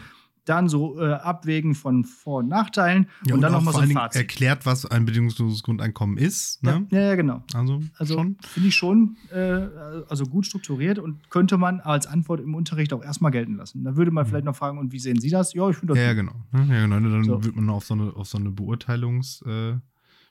dann 0.49 0.69
so 0.69 0.99
äh, 0.99 1.13
Abwägen 1.13 1.75
von 1.75 2.05
Vor- 2.05 2.39
und 2.39 2.49
Nachteilen 2.49 3.07
ja, 3.27 3.35
und, 3.35 3.43
dann 3.43 3.53
nochmal 3.53 3.75
so 3.75 3.81
ein 3.81 3.91
Fazit. 3.91 4.23
Erklärt, 4.23 4.65
was 4.65 4.87
ein 4.87 5.05
bedingungsloses 5.05 5.63
Grundeinkommen 5.63 6.17
ist. 6.17 6.63
Ne? 6.63 6.87
Ja, 6.91 7.01
ja, 7.01 7.15
genau. 7.17 7.43
Also, 7.53 7.83
also 7.99 8.17
finde 8.17 8.69
ich 8.69 8.75
schon 8.75 9.17
äh, 9.31 9.69
also 10.09 10.25
gut 10.25 10.47
strukturiert 10.47 10.99
und 10.99 11.29
könnte 11.31 11.59
man 11.59 11.81
als 11.81 12.07
Antwort 12.07 12.41
im 12.41 12.55
Unterricht 12.55 12.93
auch 12.93 13.05
erstmal 13.05 13.31
gelten 13.31 13.57
lassen. 13.57 13.85
Da 13.85 13.97
würde 13.97 14.11
man 14.11 14.25
mhm. 14.25 14.31
vielleicht 14.31 14.47
noch 14.47 14.57
fragen, 14.57 14.79
und 14.79 14.93
wie 14.93 14.99
sehen 14.99 15.21
Sie 15.21 15.31
das? 15.31 15.53
Ja, 15.53 15.69
ich 15.69 15.77
finde 15.77 15.95
das. 15.95 15.99
Ja, 15.99 16.09
ja, 16.09 16.15
genau. 16.15 16.33
Ja, 16.55 16.65
genau. 16.65 16.99
Dann 16.99 17.25
so. 17.25 17.45
wird 17.45 17.55
man 17.55 17.69
auf 17.69 17.85
so 17.85 17.95
eine, 17.95 18.17
auf 18.17 18.29
so 18.29 18.39
eine 18.39 18.49
Beurteilungs- 18.49 19.45
äh, 19.47 19.79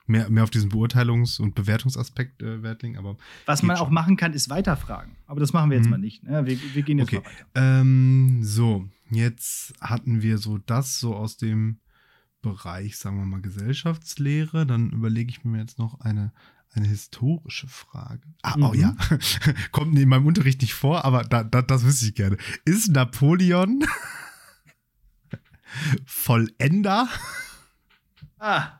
mehr, 0.08 0.30
mehr 0.30 0.42
auf 0.42 0.50
diesen 0.50 0.70
Beurteilungs- 0.70 1.40
und 1.40 1.54
Bewertungsaspekt 1.54 2.42
äh, 2.42 2.62
Wert 2.62 2.82
legen. 2.82 2.96
Aber 2.96 3.16
Was 3.46 3.62
man 3.62 3.76
schon. 3.76 3.86
auch 3.86 3.90
machen 3.90 4.16
kann, 4.16 4.32
ist 4.32 4.50
weiterfragen. 4.50 5.16
Aber 5.26 5.40
das 5.40 5.52
machen 5.52 5.70
wir 5.70 5.76
jetzt 5.76 5.86
mhm. 5.86 5.90
mal 5.90 5.98
nicht. 5.98 6.22
Ne? 6.22 6.46
Wir, 6.46 6.58
wir, 6.74 6.82
gehen 6.82 6.98
jetzt 6.98 7.12
okay. 7.12 7.24
weiter. 7.24 7.80
Ähm, 7.80 8.40
so, 8.42 8.88
jetzt 9.10 9.74
hatten 9.80 10.22
wir 10.22 10.38
so 10.38 10.58
das 10.58 10.98
so 10.98 11.14
aus 11.14 11.36
dem 11.36 11.80
Bereich, 12.40 12.96
sagen 12.96 13.18
wir 13.18 13.26
mal, 13.26 13.42
Gesellschaftslehre. 13.42 14.66
Dann 14.66 14.90
überlege 14.90 15.30
ich 15.30 15.44
mir 15.44 15.58
jetzt 15.58 15.78
noch 15.78 16.00
eine, 16.00 16.32
eine 16.72 16.86
historische 16.86 17.68
Frage. 17.68 18.22
Ah, 18.42 18.54
oh 18.54 18.58
mhm. 18.58 18.64
oh 18.64 18.74
ja. 18.74 18.96
Kommt 19.72 19.98
in 19.98 20.08
meinem 20.08 20.26
Unterricht 20.26 20.62
nicht 20.62 20.74
vor, 20.74 21.04
aber 21.04 21.24
da, 21.24 21.44
da, 21.44 21.62
das 21.62 21.84
wüsste 21.84 22.06
ich 22.06 22.14
gerne. 22.14 22.38
Ist 22.64 22.92
Napoleon 22.92 23.84
Vollender? 26.06 27.08
Ah. 28.38 28.77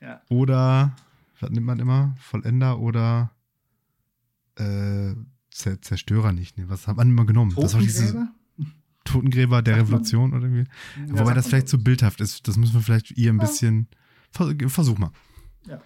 Ja. 0.00 0.22
Oder, 0.28 0.96
was 1.40 1.50
nimmt 1.50 1.66
man 1.66 1.78
immer? 1.78 2.16
Vollender 2.18 2.78
oder 2.78 3.32
äh, 4.56 5.14
Zerstörer 5.50 6.32
nicht. 6.32 6.56
Nee, 6.56 6.64
was 6.68 6.86
hat 6.86 6.96
man 6.96 7.08
immer 7.08 7.26
genommen? 7.26 7.52
Totengräber? 7.52 7.82
Das 7.82 8.14
war 8.14 8.14
diese 8.14 8.28
Totengräber 9.04 9.62
der 9.62 9.78
Revolution 9.78 10.34
oder 10.34 10.42
irgendwie. 10.46 10.70
Ja, 11.08 11.18
Wobei 11.18 11.34
das 11.34 11.48
vielleicht 11.48 11.68
zu 11.68 11.78
so 11.78 11.82
bildhaft 11.82 12.20
ist. 12.20 12.46
Das 12.46 12.56
müssen 12.56 12.74
wir 12.74 12.80
vielleicht 12.80 13.10
ihr 13.12 13.32
ein 13.32 13.38
bisschen. 13.38 13.88
Versuch 14.30 14.98
mal. 14.98 15.10
Ja. 15.66 15.80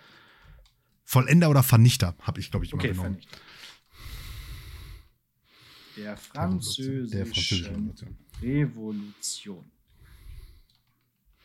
Vollender 1.05 1.49
oder 1.51 1.63
Vernichter, 1.63 2.15
habe 2.23 2.41
ich, 2.41 2.51
glaube 2.51 2.65
ich, 2.65 2.73
immer 2.73 2.81
okay, 2.81 2.93
genommen. 2.93 3.19
Vernichter. 3.21 3.39
Der 5.97 6.17
französische, 6.17 7.17
der 7.17 7.27
französische 7.27 7.71
Revolution. 7.71 8.17
Revolution. 8.41 9.72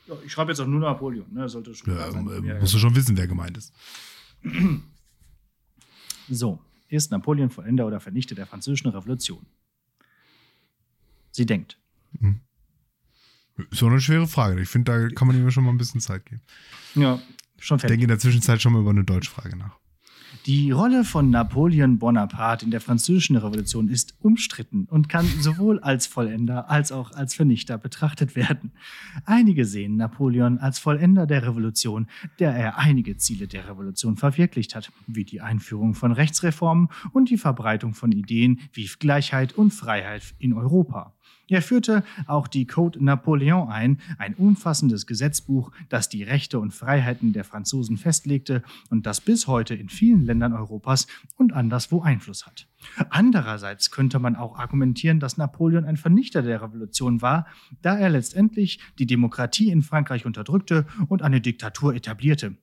Ja, 0.07 0.15
ich 0.25 0.31
schreibe 0.31 0.51
jetzt 0.51 0.59
auch 0.59 0.67
nur 0.67 0.79
Napoleon. 0.79 1.25
Ne? 1.33 1.49
Sollte 1.49 1.73
schon 1.75 1.95
ja, 1.95 2.11
sein, 2.11 2.27
äh, 2.27 2.59
musst 2.59 2.73
du 2.73 2.77
schon 2.77 2.95
wissen, 2.95 3.17
wer 3.17 3.27
gemeint 3.27 3.57
ist. 3.57 3.73
So, 6.29 6.59
ist 6.89 7.09
Napoleon 7.11 7.49
Vollender 7.49 7.87
oder 7.87 8.01
Vernichter 8.01 8.35
der 8.35 8.45
französischen 8.45 8.89
Revolution? 8.89 9.45
Sie 11.31 11.45
denkt. 11.45 11.79
Hm. 12.19 12.41
Ist 13.71 13.81
auch 13.81 13.87
eine 13.87 14.01
schwere 14.01 14.27
Frage. 14.27 14.61
Ich 14.61 14.69
finde, 14.69 14.91
da 14.91 15.15
kann 15.15 15.27
man 15.27 15.37
ihm 15.37 15.49
schon 15.51 15.63
mal 15.63 15.71
ein 15.71 15.77
bisschen 15.77 16.01
Zeit 16.01 16.25
geben. 16.25 16.41
Ja, 16.95 17.21
schon 17.57 17.79
fertig. 17.79 17.95
Ich 17.95 17.99
denke 17.99 18.03
in 18.03 18.09
der 18.09 18.19
Zwischenzeit 18.19 18.61
schon 18.61 18.73
mal 18.73 18.81
über 18.81 18.91
eine 18.91 19.03
Deutschfrage 19.03 19.55
nach. 19.55 19.77
Die 20.47 20.71
Rolle 20.71 21.03
von 21.03 21.29
Napoleon 21.29 21.99
Bonaparte 21.99 22.63
in 22.63 22.71
der 22.71 22.79
Französischen 22.79 23.35
Revolution 23.35 23.89
ist 23.89 24.15
umstritten 24.21 24.87
und 24.89 25.09
kann 25.09 25.25
sowohl 25.41 25.81
als 25.81 26.07
Vollender 26.07 26.69
als 26.69 26.93
auch 26.93 27.11
als 27.11 27.35
Vernichter 27.35 27.77
betrachtet 27.77 28.37
werden. 28.37 28.71
Einige 29.25 29.65
sehen 29.65 29.97
Napoleon 29.97 30.57
als 30.57 30.79
Vollender 30.79 31.27
der 31.27 31.45
Revolution, 31.45 32.07
der 32.39 32.55
er 32.55 32.77
einige 32.77 33.17
Ziele 33.17 33.49
der 33.49 33.67
Revolution 33.67 34.15
verwirklicht 34.15 34.73
hat, 34.73 34.89
wie 35.05 35.25
die 35.25 35.41
Einführung 35.41 35.95
von 35.95 36.13
Rechtsreformen 36.13 36.87
und 37.11 37.29
die 37.29 37.37
Verbreitung 37.37 37.93
von 37.93 38.13
Ideen 38.13 38.61
wie 38.71 38.89
Gleichheit 38.99 39.51
und 39.51 39.71
Freiheit 39.71 40.33
in 40.39 40.53
Europa. 40.53 41.16
Er 41.49 41.61
führte 41.61 42.03
auch 42.25 42.47
die 42.47 42.67
Code 42.67 43.03
Napoleon 43.03 43.69
ein, 43.69 43.99
ein 44.17 44.35
umfassendes 44.35 45.07
Gesetzbuch, 45.07 45.71
das 45.89 46.09
die 46.09 46.23
Rechte 46.23 46.59
und 46.59 46.73
Freiheiten 46.73 47.31
der 47.31 47.45
Franzosen 47.45 47.97
festlegte 47.97 48.63
und 48.89 49.05
das 49.05 49.21
bis 49.21 49.47
heute 49.47 49.73
in 49.73 49.89
vielen 49.89 50.25
Ländern 50.25 50.53
Europas 50.53 51.07
und 51.37 51.53
anderswo 51.53 52.01
Einfluss 52.01 52.45
hat. 52.45 52.67
Andererseits 53.09 53.91
könnte 53.91 54.19
man 54.19 54.35
auch 54.35 54.57
argumentieren, 54.57 55.19
dass 55.19 55.37
Napoleon 55.37 55.85
ein 55.85 55.97
Vernichter 55.97 56.41
der 56.41 56.61
Revolution 56.61 57.21
war, 57.21 57.47
da 57.81 57.97
er 57.97 58.09
letztendlich 58.09 58.79
die 58.99 59.07
Demokratie 59.07 59.71
in 59.71 59.81
Frankreich 59.81 60.25
unterdrückte 60.25 60.85
und 61.07 61.21
eine 61.21 61.41
Diktatur 61.41 61.95
etablierte. 61.95 62.55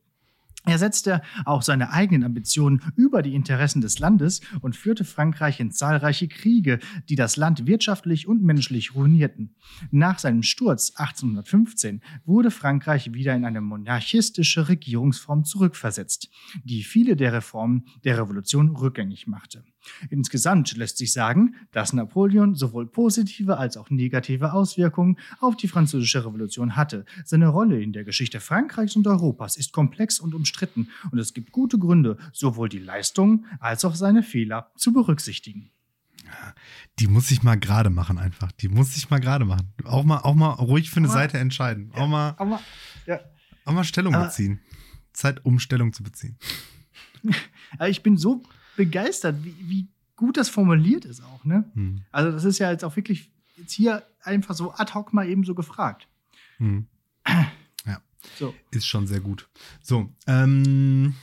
Er 0.67 0.79
setzte 0.79 1.21
auch 1.45 1.63
seine 1.63 1.91
eigenen 1.91 2.25
Ambitionen 2.25 2.81
über 2.97 3.21
die 3.21 3.35
Interessen 3.35 3.83
des 3.83 3.99
Landes 3.99 4.41
und 4.63 4.77
führte 4.77 5.05
Frankreich 5.05 5.61
in 5.61 5.71
zahlreiche 5.71 6.27
Kriege, 6.27 6.79
die 7.09 7.17
das 7.17 7.37
Land 7.37 7.67
wirtschaftlich 7.67 8.27
und 8.27 8.43
menschlich 8.43 8.95
ruinierten. 8.95 9.57
Nach 9.91 10.19
seinem 10.19 10.43
Sturz 10.43 10.93
1815 10.97 12.03
wurde 12.25 12.51
Frankreich 12.51 13.13
wieder 13.13 13.35
in 13.35 13.45
eine 13.45 13.61
monarchistische 13.61 14.69
Regierungsform 14.69 15.45
zurückversetzt, 15.45 16.31
die 16.65 16.83
viele 16.83 17.17
der 17.17 17.35
Reformen 17.35 17.85
der 18.05 18.19
Revolution 18.19 18.75
rückgängig 18.75 19.27
machte. 19.27 19.65
Insgesamt 20.11 20.77
lässt 20.77 20.99
sich 20.99 21.13
sagen, 21.13 21.55
dass 21.73 21.93
Napoleon 21.93 22.55
sowohl 22.55 22.87
positive 22.87 23.59
als 23.59 23.77
auch 23.77 23.91
negative 23.91 24.53
Auswirkungen 24.53 25.19
auf 25.41 25.57
die 25.57 25.69
französische 25.69 26.25
Revolution 26.25 26.77
hatte. 26.77 27.05
Seine 27.25 27.49
Rolle 27.49 27.83
in 27.83 27.93
der 27.93 28.05
Geschichte 28.05 28.41
Frankreichs 28.41 28.97
und 28.97 29.07
Europas 29.07 29.57
ist 29.57 29.73
komplex 29.73 30.21
und 30.21 30.35
umstritten 30.35 30.89
und 31.11 31.19
es 31.19 31.35
gibt 31.35 31.53
gute 31.53 31.79
Gründe, 31.79 32.17
sowohl 32.33 32.69
die 32.69 32.79
Leistungen 32.79 33.47
als 33.61 33.85
auch 33.85 33.95
seine 33.95 34.23
Fehler 34.23 34.71
zu 34.77 34.93
berücksichtigen. 34.93 35.71
Die 36.99 37.07
muss 37.07 37.31
ich 37.31 37.43
mal 37.43 37.57
gerade 37.59 37.91
machen 37.91 38.19
einfach. 38.19 38.51
Die 38.53 38.69
muss 38.69 38.97
ich 38.97 39.11
mal 39.11 39.21
gerade 39.21 39.45
machen. 39.45 39.73
Auch 39.85 40.05
mal, 40.05 40.19
auch 40.21 40.35
mal 40.35 40.51
ruhig 40.53 40.91
für 40.91 40.97
eine 40.97 41.09
Aber- 41.09 41.15
Seite 41.15 41.39
entscheiden. 41.39 41.93
Auch 41.95 42.09
mal, 42.09 42.35
Aber, 42.39 42.61
ja. 43.07 43.21
auch 43.65 43.73
mal 43.73 43.85
Stellung 43.85 44.13
beziehen. 44.15 44.61
Zeit, 45.13 45.45
um 45.45 45.59
Stellung 45.59 45.93
zu 45.93 46.03
beziehen. 46.03 46.37
Ich 47.89 48.03
bin 48.03 48.17
so 48.17 48.43
begeistert, 48.77 49.45
wie, 49.45 49.55
wie 49.61 49.89
gut 50.17 50.37
das 50.37 50.49
formuliert 50.49 51.05
ist 51.05 51.23
auch, 51.23 51.45
ne? 51.45 51.71
Hm. 51.75 52.03
Also, 52.13 52.31
das 52.31 52.45
ist 52.45 52.59
ja 52.59 52.71
jetzt 52.71 52.85
auch 52.85 52.97
wirklich 52.97 53.31
jetzt 53.57 53.73
hier 53.73 54.05
einfach 54.23 54.55
so 54.55 54.73
ad 54.73 54.93
hoc 54.95 55.13
mal 55.13 55.29
eben 55.29 55.45
so 55.45 55.55
gefragt. 55.55 56.09
Hm. 56.59 56.87
So, 58.39 58.55
Ist 58.71 58.87
schon 58.87 59.07
sehr 59.07 59.21
gut. 59.21 59.49
So, 59.83 60.13
ähm, 60.27 61.15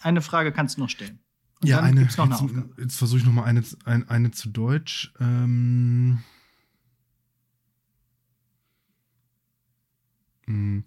eine 0.00 0.22
Frage 0.22 0.52
kannst 0.52 0.76
du 0.76 0.80
noch 0.80 0.90
stellen. 0.90 1.20
Und 1.60 1.68
ja, 1.68 1.80
eine. 1.80 2.02
noch 2.02 2.18
eine 2.18 2.38
jetzt 2.40 2.78
jetzt 2.78 2.96
versuche 2.96 3.20
ich 3.20 3.24
noch 3.24 3.32
mal 3.32 3.44
eine, 3.44 3.62
ein, 3.84 4.08
eine 4.08 4.30
zu 4.30 4.48
Deutsch. 4.50 5.12
Ähm, 5.20 6.22
hm, 10.46 10.54
ähm, 10.54 10.84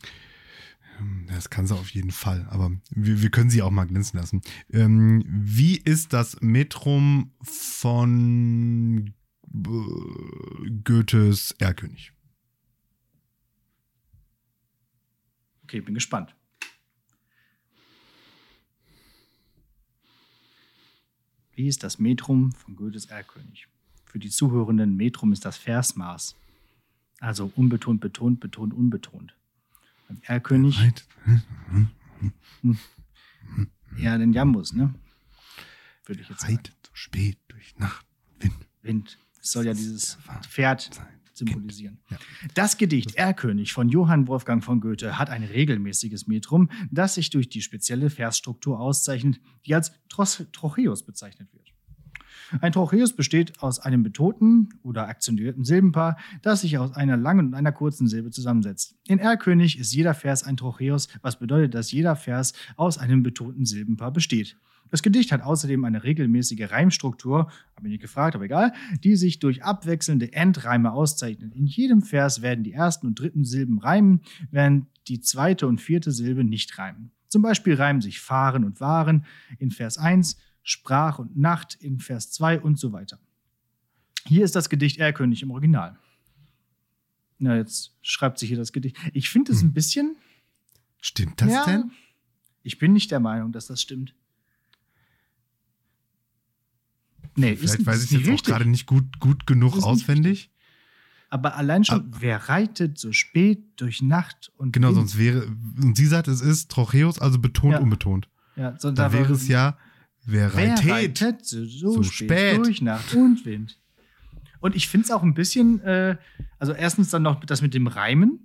Das 1.28 1.50
kann 1.50 1.68
sie 1.68 1.76
auf 1.76 1.90
jeden 1.92 2.12
Fall, 2.12 2.48
aber 2.50 2.72
wir, 2.92 3.22
wir 3.22 3.30
können 3.30 3.50
sie 3.50 3.62
auch 3.62 3.72
mal 3.72 3.86
glänzen 3.86 4.20
lassen. 4.20 4.42
Ähm, 4.72 5.24
wie 5.28 5.78
ist 5.78 6.14
das 6.14 6.42
Metrum 6.42 7.32
von 7.42 9.14
äh, 9.54 10.70
Goethes 10.84 11.52
Erlkönig? 11.60 12.14
Okay, 15.64 15.82
bin 15.82 15.94
gespannt. 15.94 16.36
Wie 21.54 21.68
ist 21.68 21.84
das 21.84 22.00
Metrum 22.00 22.54
von 22.54 22.76
Goethes 22.76 23.06
Erlkönig? 23.06 23.68
Für 24.06 24.18
die 24.18 24.30
Zuhörenden, 24.30 24.96
Metrum 24.96 25.34
ist 25.34 25.46
das 25.46 25.58
Versmaß. 25.58 26.36
Also 27.20 27.52
unbetont, 27.56 28.02
betont, 28.02 28.40
betont, 28.40 28.74
unbetont. 28.74 29.36
Beim 30.10 30.20
Erlkönig 30.24 30.80
Right. 30.80 31.08
eher 33.98 34.18
den 34.18 34.34
Jambus, 34.34 34.74
ne? 34.74 34.94
Würde 36.06 36.22
ich 36.22 36.30
jetzt 36.30 36.42
sagen. 36.42 36.56
Reit 36.56 36.74
so 36.84 36.92
spät 36.94 37.38
durch 37.48 37.78
Nacht 37.78 38.06
Wind 38.40 38.68
Wind. 38.82 39.20
Es 39.40 39.52
soll 39.52 39.68
ja 39.68 39.74
dieses 39.74 40.18
Pferd 40.42 40.90
symbolisieren. 41.34 42.00
Ja. 42.10 42.18
Das 42.56 42.78
Gedicht 42.78 43.16
Erlkönig 43.16 43.72
von 43.72 43.88
Johann 43.88 44.28
Wolfgang 44.28 44.64
von 44.64 44.82
Goethe 44.82 45.18
hat 45.20 45.30
ein 45.30 45.44
regelmäßiges 45.44 46.28
Metrum, 46.28 46.70
das 46.92 47.14
sich 47.16 47.30
durch 47.30 47.48
die 47.48 47.62
spezielle 47.62 48.10
Versstruktur 48.10 48.80
auszeichnet, 48.80 49.40
die 49.66 49.76
als 49.76 49.94
Trocheus 50.10 51.06
bezeichnet 51.06 51.54
wird. 51.54 51.69
Ein 52.62 52.72
Trocheus 52.72 53.14
besteht 53.14 53.62
aus 53.62 53.80
einem 53.80 54.04
betonten 54.04 54.70
oder 54.84 55.08
akzentuierten 55.08 55.64
Silbenpaar, 55.64 56.18
das 56.42 56.62
sich 56.62 56.78
aus 56.78 56.94
einer 56.94 57.18
langen 57.18 57.48
und 57.48 57.54
einer 57.54 57.72
kurzen 57.72 58.08
Silbe 58.08 58.32
zusammensetzt. 58.32 58.96
In 59.08 59.20
Erlkönig 59.20 59.80
ist 59.80 59.94
jeder 59.94 60.14
Vers 60.14 60.44
ein 60.44 60.58
Trocheus, 60.58 61.08
was 61.22 61.40
bedeutet, 61.40 61.74
dass 61.74 61.92
jeder 61.92 62.16
Vers 62.16 62.54
aus 62.76 62.98
einem 62.98 63.24
betonten 63.24 63.66
Silbenpaar 63.66 64.12
besteht. 64.12 64.58
Das 64.92 65.04
Gedicht 65.04 65.32
hat 65.32 65.44
außerdem 65.44 65.86
eine 65.86 66.04
regelmäßige 66.04 66.72
Reimstruktur, 66.72 67.52
habe 67.76 67.88
ich 67.88 67.92
nicht 67.92 68.02
gefragt, 68.02 68.36
aber 68.36 68.46
egal, 68.46 68.74
die 69.04 69.16
sich 69.16 69.40
durch 69.40 69.64
abwechselnde 69.64 70.34
Endreime 70.34 70.92
auszeichnet. 70.92 71.54
In 71.54 71.68
jedem 71.68 72.02
Vers 72.02 72.42
werden 72.42 72.64
die 72.64 72.74
ersten 72.74 73.06
und 73.06 73.20
dritten 73.20 73.46
Silben 73.46 73.78
reimen, 73.78 74.22
während 74.50 74.88
die 75.08 75.22
zweite 75.22 75.68
und 75.68 75.80
vierte 75.80 76.12
Silbe 76.12 76.44
nicht 76.44 76.78
reimen. 76.80 77.12
Zum 77.28 77.44
Beispiel 77.44 77.76
reimen 77.76 78.02
sich 78.02 78.20
fahren 78.20 78.64
und 78.64 78.82
waren 78.82 79.26
in 79.60 79.70
Vers 79.70 80.00
1, 80.00 80.38
Sprach 80.64 81.20
und 81.20 81.38
Nacht 81.38 81.76
in 81.76 82.00
Vers 82.00 82.32
2 82.32 82.60
und 82.62 82.78
so 82.80 82.92
weiter. 82.92 83.20
Hier 84.26 84.44
ist 84.46 84.56
das 84.56 84.70
Gedicht 84.70 84.98
Erlkönig 84.98 85.42
im 85.42 85.52
Original. 85.52 85.98
Na, 87.40 87.56
jetzt 87.56 87.94
schreibt 88.02 88.38
sich 88.40 88.50
hier 88.50 88.58
das 88.58 88.74
Gedicht. 88.74 88.98
Ich 89.14 89.30
finde 89.30 89.54
es 89.54 89.62
ein 89.62 89.74
bisschen. 89.74 90.18
Stimmt 91.00 91.42
das 91.42 91.50
ja, 91.52 91.66
denn? 91.66 91.92
Ich 92.64 92.78
bin 92.78 92.92
nicht 92.92 93.10
der 93.12 93.22
Meinung, 93.22 93.52
dass 93.54 93.68
das 93.68 93.82
stimmt. 93.82 94.14
Nee, 97.36 97.56
Vielleicht 97.56 97.80
ist, 97.80 97.86
weiß 97.86 98.04
ich 98.04 98.12
jetzt 98.12 98.30
auch 98.30 98.44
gerade 98.44 98.66
nicht 98.66 98.86
gut, 98.86 99.20
gut 99.20 99.48
genug 99.48 99.76
Ist 99.78 99.84
auswendig. 99.84 100.52
Aber 101.30 101.56
allein 101.56 101.84
schon, 101.86 102.12
wer 102.20 102.50
reitet 102.50 102.98
so 102.98 103.12
spät 103.14 103.64
durch 103.78 104.02
Nacht 104.02 104.52
und 104.58 104.74
Genau, 104.74 104.88
Wind? 104.90 104.96
sonst 104.98 105.18
wäre, 105.18 105.46
und 105.82 105.96
sie 105.96 106.08
sagt, 106.08 106.28
es 106.28 106.42
ist 106.42 106.70
Trocheus, 106.72 107.20
also 107.20 107.40
betont, 107.40 107.74
Ja. 107.74 107.80
unbetont. 107.80 108.28
ja, 108.56 108.78
sonst 108.80 108.98
Da 108.98 109.06
aber- 109.06 109.14
wäre 109.14 109.34
es 109.34 109.48
ja, 109.48 109.78
wer 110.26 110.54
wer 110.56 110.70
reitet. 110.74 110.90
reitet 110.92 111.46
so, 111.46 111.66
so, 111.66 112.04
spät, 112.04 112.30
spät? 112.30 112.58
durch 112.66 112.82
Nacht 112.82 113.14
und 113.16 113.46
Wind. 113.46 113.78
Und 114.60 114.76
ich 114.76 114.88
finde 114.90 115.06
es 115.06 115.12
auch 115.12 115.24
ein 115.24 115.34
bisschen, 115.34 115.80
äh, 115.82 116.18
also 116.58 116.74
erstens 116.74 117.10
dann 117.10 117.24
noch 117.24 117.44
das 117.46 117.62
mit 117.62 117.74
dem 117.74 117.88
Reimen. 117.88 118.40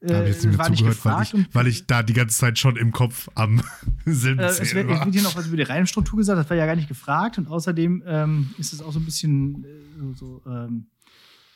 Da 0.00 0.16
habe 0.16 0.28
ich 0.28 0.34
jetzt 0.34 0.44
nicht 0.44 0.54
äh, 0.54 0.56
mehr 0.56 0.58
war 0.58 0.74
zugehört, 0.76 1.04
weil 1.04 1.22
ich, 1.22 1.54
weil 1.54 1.66
ich 1.66 1.86
da 1.86 2.02
die 2.02 2.12
ganze 2.12 2.38
Zeit 2.38 2.58
schon 2.58 2.76
im 2.76 2.92
Kopf 2.92 3.28
am 3.34 3.58
Äh, 4.06 4.10
es, 4.10 4.20
Silbenzählen 4.20 4.58
wird, 4.88 4.90
es 4.90 4.98
war. 4.98 5.04
wird 5.06 5.14
hier 5.14 5.22
noch 5.22 5.34
was 5.36 5.46
über 5.46 5.56
die 5.56 5.62
Reimstruktur 5.62 6.18
gesagt, 6.18 6.38
das 6.38 6.50
war 6.50 6.56
ja 6.58 6.66
gar 6.66 6.76
nicht 6.76 6.88
gefragt. 6.88 7.38
Und 7.38 7.48
außerdem 7.48 8.02
ähm, 8.06 8.50
ist 8.58 8.72
es 8.74 8.82
auch 8.82 8.92
so 8.92 8.98
ein 8.98 9.04
bisschen 9.06 9.64
äh, 9.64 10.14
so, 10.18 10.42
ähm, 10.46 10.86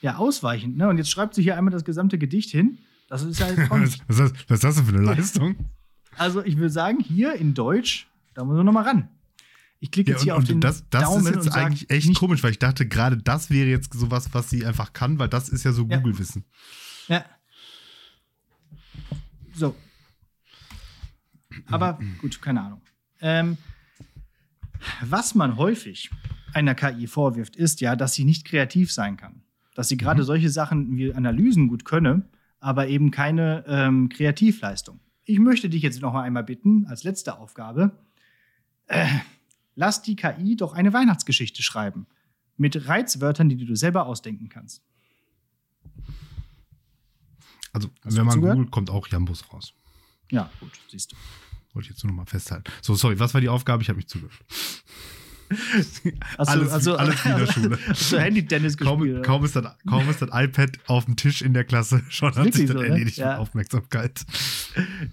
ja, 0.00 0.16
ausweichend. 0.16 0.76
Ne? 0.78 0.88
Und 0.88 0.96
jetzt 0.96 1.10
schreibt 1.10 1.34
sie 1.34 1.42
hier 1.42 1.56
einmal 1.58 1.72
das 1.72 1.84
gesamte 1.84 2.16
Gedicht 2.16 2.50
hin. 2.50 2.78
Das 3.10 3.22
ist 3.22 3.38
ja 3.40 3.46
auch 3.48 3.70
Was, 3.70 3.98
was, 4.08 4.18
ist- 4.20 4.34
was 4.48 4.54
ist 4.56 4.64
das 4.64 4.76
denn 4.76 4.84
für 4.86 4.94
eine 4.96 5.02
Leistung? 5.14 5.56
Also, 6.16 6.42
ich 6.42 6.56
würde 6.56 6.70
sagen, 6.70 7.00
hier 7.00 7.34
in 7.34 7.52
Deutsch, 7.54 8.06
da 8.38 8.44
muss 8.44 8.56
man 8.56 8.64
noch 8.64 8.72
mal 8.72 8.84
ran. 8.84 9.08
Ich 9.80 9.90
klicke 9.90 10.12
Ja, 10.12 10.16
jetzt 10.16 10.20
und, 10.20 10.24
hier 10.24 10.36
auf 10.36 10.44
den 10.44 10.54
und 10.56 10.60
das, 10.60 10.88
das 10.90 11.02
Daumen 11.02 11.26
ist 11.26 11.34
jetzt 11.34 11.46
und 11.46 11.54
eigentlich 11.54 11.90
echt 11.90 12.06
nicht, 12.06 12.18
komisch, 12.18 12.40
weil 12.44 12.52
ich 12.52 12.60
dachte, 12.60 12.86
gerade 12.86 13.16
das 13.16 13.50
wäre 13.50 13.68
jetzt 13.68 13.92
sowas, 13.92 14.28
was 14.32 14.48
sie 14.48 14.64
einfach 14.64 14.92
kann, 14.92 15.18
weil 15.18 15.28
das 15.28 15.48
ist 15.48 15.64
ja 15.64 15.72
so 15.72 15.84
Ja. 15.88 15.96
Google-Wissen. 15.96 16.44
Ja. 17.08 17.24
So. 19.54 19.74
Aber 21.66 21.98
gut, 22.20 22.40
keine 22.40 22.62
Ahnung. 22.62 22.80
Ähm, 23.20 23.58
was 25.00 25.34
man 25.34 25.56
häufig 25.56 26.10
einer 26.54 26.76
KI 26.76 27.08
vorwirft, 27.08 27.56
ist 27.56 27.80
ja, 27.80 27.96
dass 27.96 28.14
sie 28.14 28.24
nicht 28.24 28.44
kreativ 28.44 28.92
sein 28.92 29.16
kann. 29.16 29.42
Dass 29.74 29.88
sie 29.88 29.96
gerade 29.96 30.22
solche 30.22 30.50
Sachen 30.50 30.96
wie 30.96 31.12
Analysen 31.12 31.66
gut 31.66 31.84
könne, 31.84 32.22
aber 32.60 32.86
eben 32.86 33.10
keine 33.10 33.64
ähm, 33.66 34.08
Kreativleistung. 34.08 35.00
Ich 35.24 35.40
möchte 35.40 35.68
dich 35.68 35.82
jetzt 35.82 36.00
noch 36.00 36.12
mal 36.12 36.22
einmal 36.22 36.44
bitten, 36.44 36.86
als 36.86 37.02
letzte 37.02 37.36
Aufgabe, 37.38 37.98
äh, 38.88 39.06
lass 39.74 40.02
die 40.02 40.16
KI 40.16 40.56
doch 40.56 40.72
eine 40.72 40.92
Weihnachtsgeschichte 40.92 41.62
schreiben. 41.62 42.06
Mit 42.56 42.88
Reizwörtern, 42.88 43.48
die 43.48 43.64
du 43.64 43.76
selber 43.76 44.06
ausdenken 44.06 44.48
kannst. 44.48 44.82
Also, 47.72 47.88
Hast 48.04 48.16
wenn 48.16 48.26
man 48.26 48.40
googelt, 48.40 48.70
kommt 48.70 48.90
auch 48.90 49.06
Jambus 49.06 49.52
raus. 49.52 49.72
Ja, 50.30 50.50
gut, 50.58 50.72
siehst 50.88 51.12
du. 51.12 51.16
Wollte 51.74 51.86
ich 51.86 51.90
jetzt 51.90 52.02
nur 52.02 52.12
noch 52.12 52.16
mal 52.18 52.26
festhalten. 52.26 52.70
So, 52.82 52.94
sorry, 52.94 53.20
was 53.20 53.34
war 53.34 53.40
die 53.40 53.48
Aufgabe? 53.48 53.82
Ich 53.82 53.88
habe 53.88 53.98
mich 53.98 54.08
zugehört. 54.08 54.34
Hast 55.50 56.48
Alles- 56.50 56.72
also, 56.72 56.96
alles 56.96 57.24
wie 57.24 57.28
in 57.30 57.36
der 57.38 57.46
Schule. 57.52 57.78
Hast 57.88 58.12
du 58.12 58.18
Handy-Tennis 58.20 58.76
Kaum, 58.76 58.98
gespielt? 59.00 59.18
oder? 59.18 59.26
kaum, 59.26 59.44
ist 59.44 59.56
das, 59.56 59.64
kaum 59.88 60.08
ist 60.08 60.22
das 60.22 60.28
iPad 60.32 60.78
auf 60.86 61.04
dem 61.06 61.16
Tisch 61.16 61.42
in 61.42 61.54
der 61.54 61.64
Klasse, 61.64 62.02
schon 62.08 62.34
hat 62.34 62.52
sich 62.54 62.66
das 62.66 62.74
so, 62.76 62.82
ne? 62.82 62.88
erledigt 62.88 63.16
Ja. 63.18 63.30
mit 63.32 63.38
Aufmerksamkeit. 63.38 64.24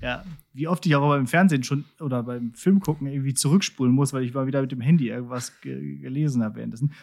Ja. 0.01 0.23
Wie 0.53 0.67
oft 0.67 0.85
ich 0.85 0.95
auch 0.95 1.07
beim 1.07 1.27
Fernsehen 1.27 1.63
schon 1.63 1.85
oder 1.99 2.23
beim 2.23 2.53
Film 2.53 2.79
gucken 2.79 3.07
irgendwie 3.07 3.33
zurückspulen 3.33 3.93
muss, 3.93 4.13
weil 4.13 4.23
ich 4.23 4.33
mal 4.33 4.47
wieder 4.47 4.61
mit 4.61 4.71
dem 4.71 4.81
Handy 4.81 5.09
irgendwas 5.09 5.59
ge 5.61 5.97
gelesen 5.97 6.43
habe 6.43 6.55
währenddessen. 6.57 6.93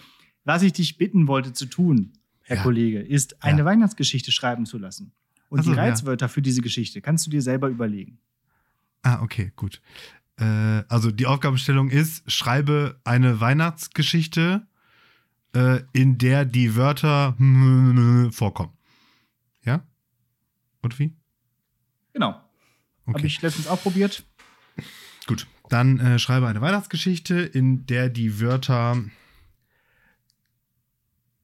Was 0.44 0.62
ich 0.62 0.72
dich 0.72 0.96
bitten 0.98 1.26
wollte 1.28 1.52
zu 1.52 1.66
tun, 1.66 2.12
Herr 2.42 2.56
Ja. 2.56 2.62
Kollege, 2.62 3.00
ist 3.00 3.42
eine 3.42 3.60
Ja. 3.60 3.64
Weihnachtsgeschichte 3.64 4.32
schreiben 4.32 4.66
zu 4.66 4.78
lassen. 4.78 5.12
Und 5.48 5.60
Ach 5.60 5.64
so, 5.64 5.72
die. 5.72 5.78
Reizwörter 5.78 6.28
für 6.28 6.40
diese 6.42 6.62
Geschichte 6.62 7.00
kannst 7.02 7.26
du 7.26 7.30
dir 7.30 7.42
selber 7.42 7.68
überlegen. 7.68 8.18
Ah, 9.02 9.20
okay, 9.22 9.52
gut. 9.56 9.80
Äh, 10.38 10.44
also 10.88 11.10
die 11.10 11.26
Aufgabenstellung 11.26 11.90
ist, 11.90 12.30
schreibe 12.30 13.00
eine 13.04 13.40
Weihnachtsgeschichte, 13.40 14.66
äh, 15.54 15.80
in 15.92 16.18
der 16.18 16.44
die 16.44 16.74
Wörter 16.76 17.34
vorkommen. 18.32 18.72
Ja? 19.64 19.86
Und 20.80 20.98
wie? 20.98 21.14
Genau. 22.12 22.32
Habe 22.32 23.18
Okay, 23.18 23.26
ich 23.26 23.40
letztens 23.42 23.66
auch 23.66 23.82
probiert. 23.82 24.24
gut. 25.26 25.46
Dann 25.68 25.98
äh, 26.00 26.18
schreibe 26.18 26.46
eine 26.48 26.60
Weihnachtsgeschichte, 26.60 27.40
in 27.40 27.86
der 27.86 28.08
die 28.10 28.40
Wörter 28.40 29.02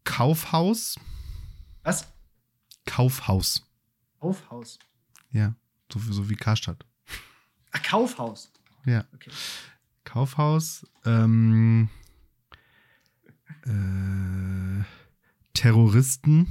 Kaufhaus, 0.05 0.97
Was? 1.83 2.11
Kaufhaus, 2.87 3.67
Kaufhaus. 4.21 4.79
ja, 5.31 5.55
so, 5.93 5.99
so 6.01 6.29
wie 6.31 6.35
Karstadt. 6.37 6.85
Ach, 7.73 7.83
Kaufhaus. 7.83 8.51
Ja. 8.89 9.05
Okay. 9.15 9.31
Kaufhaus. 10.05 10.87
Ähm, 11.05 11.91
äh, 13.67 14.83
Terroristen. 15.53 16.47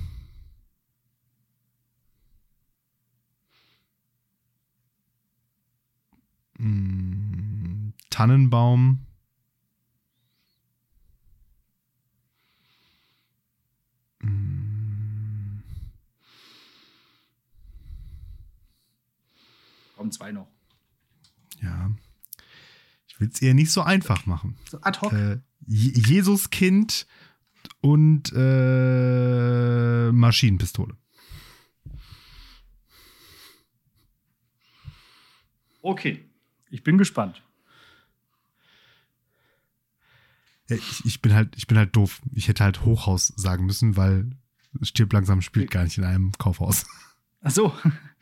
Hm, 6.59 7.93
Tannenbaum. 8.11 9.05
Hm. 14.21 15.63
Kommen 19.95 20.11
zwei 20.11 20.31
noch. 20.31 20.57
Ich 23.18 23.22
will 23.22 23.30
es 23.34 23.41
ihr 23.41 23.55
nicht 23.55 23.72
so 23.72 23.82
einfach 23.82 24.28
machen. 24.28 24.57
So 24.70 24.80
ad 24.82 24.99
hoc. 25.01 25.11
Äh, 25.11 25.39
Je- 25.65 25.93
Jesuskind 25.99 27.07
und 27.82 28.32
äh, 28.36 30.11
Maschinenpistole. 30.11 30.95
Okay. 35.82 36.24
Ich 36.70 36.84
bin 36.84 36.97
gespannt. 36.99 37.41
Ja, 40.70 40.76
ich, 40.76 41.05
ich, 41.05 41.22
bin 41.22 41.34
halt, 41.34 41.55
ich 41.55 41.65
bin 41.65 41.78
halt 41.78 41.95
doof. 41.95 42.22
Ich 42.34 42.47
hätte 42.49 42.63
halt 42.63 42.84
Hochhaus 42.86 43.28
sagen 43.36 43.65
müssen, 43.65 43.95
weil 43.97 44.30
Stirb 44.84 45.13
langsam 45.13 45.41
spielt 45.41 45.72
gar 45.72 45.84
nicht 45.86 45.97
in 45.97 46.03
einem 46.03 46.34
Kaufhaus. 46.34 46.86
Ach 47.41 47.51
so, 47.51 47.74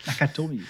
Nakatomi 0.05 0.63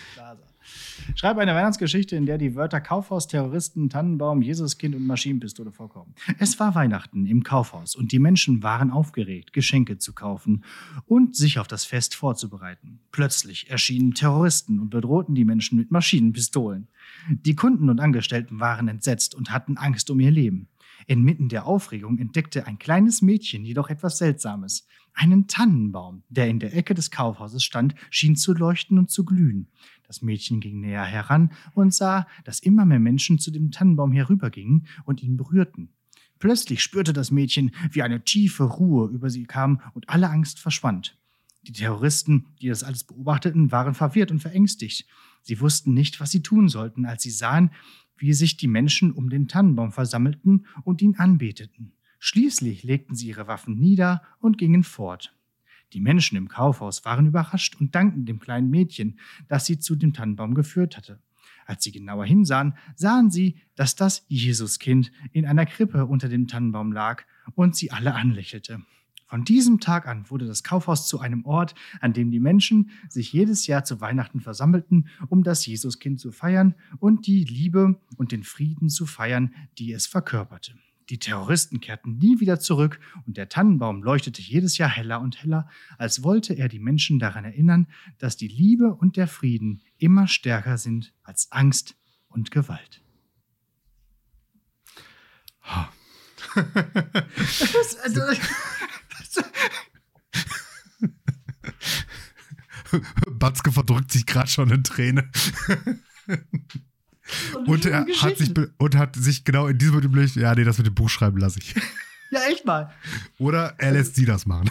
Plaza. 0.95 1.17
Schreibe 1.17 1.41
eine 1.41 1.53
Weihnachtsgeschichte, 1.53 2.15
in 2.15 2.25
der 2.25 2.37
die 2.37 2.55
Wörter 2.55 2.81
Kaufhaus, 2.81 3.27
Terroristen, 3.27 3.89
Tannenbaum, 3.89 4.41
Jesuskind 4.41 4.95
und 4.95 5.05
Maschinenpistole 5.05 5.71
vorkommen. 5.71 6.13
Es 6.39 6.59
war 6.59 6.75
Weihnachten 6.75 7.25
im 7.25 7.43
Kaufhaus 7.43 7.95
und 7.95 8.11
die 8.11 8.19
Menschen 8.19 8.63
waren 8.63 8.91
aufgeregt, 8.91 9.53
Geschenke 9.53 9.97
zu 9.97 10.13
kaufen 10.13 10.63
und 11.05 11.35
sich 11.35 11.59
auf 11.59 11.67
das 11.67 11.85
Fest 11.85 12.15
vorzubereiten. 12.15 12.99
Plötzlich 13.11 13.69
erschienen 13.69 14.13
Terroristen 14.13 14.79
und 14.79 14.89
bedrohten 14.89 15.35
die 15.35 15.45
Menschen 15.45 15.77
mit 15.77 15.91
Maschinenpistolen. 15.91 16.87
Die 17.29 17.55
Kunden 17.55 17.89
und 17.89 17.99
Angestellten 17.99 18.59
waren 18.59 18.87
entsetzt 18.87 19.35
und 19.35 19.51
hatten 19.51 19.77
Angst 19.77 20.09
um 20.09 20.19
ihr 20.19 20.31
Leben. 20.31 20.69
Inmitten 21.07 21.49
der 21.49 21.67
Aufregung 21.67 22.17
entdeckte 22.17 22.65
ein 22.65 22.79
kleines 22.79 23.21
Mädchen 23.21 23.63
jedoch 23.63 23.89
etwas 23.89 24.17
Seltsames. 24.17 24.87
Einen 25.13 25.47
Tannenbaum, 25.47 26.23
der 26.29 26.49
in 26.49 26.59
der 26.59 26.75
Ecke 26.75 26.93
des 26.93 27.09
Kaufhauses 27.09 27.63
stand, 27.63 27.95
schien 28.09 28.35
zu 28.35 28.53
leuchten 28.53 28.97
und 28.97 29.09
zu 29.09 29.23
glühen. 29.23 29.67
Das 30.07 30.21
Mädchen 30.21 30.59
ging 30.59 30.81
näher 30.81 31.03
heran 31.03 31.51
und 31.73 31.93
sah, 31.93 32.27
dass 32.43 32.59
immer 32.59 32.85
mehr 32.85 32.99
Menschen 32.99 33.39
zu 33.39 33.51
dem 33.51 33.71
Tannenbaum 33.71 34.11
herübergingen 34.11 34.87
und 35.05 35.21
ihn 35.23 35.37
berührten. 35.37 35.89
Plötzlich 36.39 36.81
spürte 36.81 37.13
das 37.13 37.31
Mädchen, 37.31 37.71
wie 37.91 38.01
eine 38.01 38.23
tiefe 38.23 38.63
Ruhe 38.63 39.09
über 39.09 39.29
sie 39.29 39.45
kam 39.45 39.81
und 39.93 40.09
alle 40.09 40.29
Angst 40.29 40.59
verschwand. 40.59 41.17
Die 41.63 41.71
Terroristen, 41.71 42.45
die 42.61 42.67
das 42.67 42.83
alles 42.83 43.03
beobachteten, 43.03 43.71
waren 43.71 43.95
verwirrt 43.95 44.31
und 44.31 44.39
verängstigt. 44.39 45.07
Sie 45.41 45.59
wussten 45.59 45.93
nicht, 45.93 46.19
was 46.19 46.31
sie 46.31 46.43
tun 46.43 46.69
sollten, 46.69 47.05
als 47.05 47.23
sie 47.23 47.31
sahen, 47.31 47.71
wie 48.17 48.33
sich 48.33 48.57
die 48.57 48.67
Menschen 48.67 49.11
um 49.11 49.29
den 49.29 49.47
Tannenbaum 49.47 49.91
versammelten 49.91 50.65
und 50.83 51.01
ihn 51.01 51.15
anbeteten. 51.15 51.93
Schließlich 52.19 52.83
legten 52.83 53.15
sie 53.15 53.27
ihre 53.27 53.47
Waffen 53.47 53.77
nieder 53.79 54.21
und 54.39 54.57
gingen 54.57 54.83
fort. 54.83 55.35
Die 55.93 56.01
Menschen 56.01 56.37
im 56.37 56.47
Kaufhaus 56.47 57.05
waren 57.05 57.27
überrascht 57.27 57.75
und 57.79 57.95
dankten 57.95 58.25
dem 58.25 58.39
kleinen 58.39 58.69
Mädchen, 58.69 59.19
das 59.47 59.65
sie 59.65 59.79
zu 59.79 59.95
dem 59.95 60.13
Tannenbaum 60.13 60.53
geführt 60.53 60.97
hatte. 60.97 61.19
Als 61.65 61.83
sie 61.83 61.91
genauer 61.91 62.25
hinsahen, 62.25 62.75
sahen 62.95 63.31
sie, 63.31 63.57
dass 63.75 63.95
das 63.95 64.23
Jesuskind 64.27 65.11
in 65.31 65.45
einer 65.45 65.65
Krippe 65.65 66.05
unter 66.05 66.29
dem 66.29 66.47
Tannenbaum 66.47 66.91
lag 66.91 67.23
und 67.55 67.75
sie 67.75 67.91
alle 67.91 68.13
anlächelte. 68.13 68.81
Von 69.27 69.43
diesem 69.43 69.79
Tag 69.79 70.07
an 70.07 70.29
wurde 70.29 70.45
das 70.45 70.63
Kaufhaus 70.63 71.07
zu 71.07 71.19
einem 71.19 71.45
Ort, 71.45 71.73
an 71.99 72.13
dem 72.13 72.29
die 72.29 72.39
Menschen 72.39 72.91
sich 73.09 73.33
jedes 73.33 73.65
Jahr 73.65 73.83
zu 73.83 73.99
Weihnachten 73.99 74.39
versammelten, 74.39 75.07
um 75.29 75.43
das 75.43 75.65
Jesuskind 75.65 76.19
zu 76.19 76.31
feiern 76.31 76.75
und 76.99 77.25
die 77.25 77.43
Liebe 77.43 77.99
und 78.17 78.31
den 78.31 78.43
Frieden 78.43 78.89
zu 78.89 79.07
feiern, 79.07 79.53
die 79.79 79.93
es 79.93 80.05
verkörperte. 80.05 80.75
Die 81.09 81.19
Terroristen 81.19 81.81
kehrten 81.81 82.17
nie 82.17 82.39
wieder 82.39 82.59
zurück 82.59 82.99
und 83.27 83.37
der 83.37 83.47
Tannenbaum 83.47 84.01
leuchtete 84.01 84.41
jedes 84.41 84.77
Jahr 84.77 84.89
heller 84.89 85.21
und 85.21 85.43
heller, 85.43 85.69
als 85.97 86.23
wollte 86.23 86.53
er 86.55 86.67
die 86.67 86.79
Menschen 86.79 87.19
daran 87.19 87.45
erinnern, 87.45 87.87
dass 88.17 88.37
die 88.37 88.47
Liebe 88.47 88.93
und 88.93 89.15
der 89.15 89.27
Frieden 89.27 89.83
immer 89.97 90.27
stärker 90.27 90.77
sind 90.77 91.13
als 91.23 91.51
Angst 91.51 91.95
und 92.27 92.49
Gewalt. 92.49 93.03
Ha. 95.61 95.91
Batzke 103.31 103.71
verdrückt 103.71 104.11
sich 104.11 104.25
gerade 104.25 104.49
schon 104.49 104.69
in 104.71 104.83
Träne. 104.83 105.29
Und 107.65 107.85
er 107.85 108.05
hat 108.21 108.37
sich, 108.37 108.53
und 108.77 108.95
hat 108.95 109.15
sich 109.15 109.43
genau 109.43 109.67
in 109.67 109.77
diesem 109.77 109.95
Moment 109.95 110.35
ja, 110.35 110.53
nee, 110.53 110.63
das 110.63 110.77
mit 110.77 110.87
dem 110.87 110.95
Buch 110.95 111.09
schreiben 111.09 111.37
lasse 111.37 111.59
ich. 111.59 111.75
Ja, 112.31 112.41
echt 112.49 112.65
mal. 112.65 112.91
Oder 113.37 113.75
er 113.77 113.91
lässt 113.91 114.15
sie 114.15 114.25
das 114.25 114.47
machen. 114.47 114.69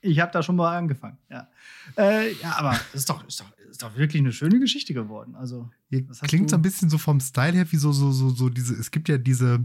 Ich 0.00 0.18
habe 0.18 0.32
da 0.32 0.42
schon 0.42 0.56
mal 0.56 0.76
angefangen. 0.76 1.18
Ja, 1.28 1.48
äh, 1.98 2.32
ja 2.32 2.56
aber 2.56 2.72
es 2.94 3.00
ist 3.00 3.10
doch, 3.10 3.22
ist, 3.28 3.40
doch, 3.40 3.52
ist 3.70 3.82
doch 3.82 3.94
wirklich 3.94 4.20
eine 4.20 4.32
schöne 4.32 4.58
Geschichte 4.58 4.94
geworden. 4.94 5.36
Also, 5.36 5.70
Klingt 6.22 6.48
so 6.48 6.56
ein 6.56 6.62
bisschen 6.62 6.88
so 6.88 6.96
vom 6.96 7.20
Style 7.20 7.52
her 7.52 7.70
wie 7.70 7.76
so, 7.76 7.92
so, 7.92 8.10
so, 8.10 8.30
so 8.30 8.48
diese, 8.48 8.74
es 8.74 8.90
gibt 8.90 9.08
ja 9.10 9.18
diese, 9.18 9.64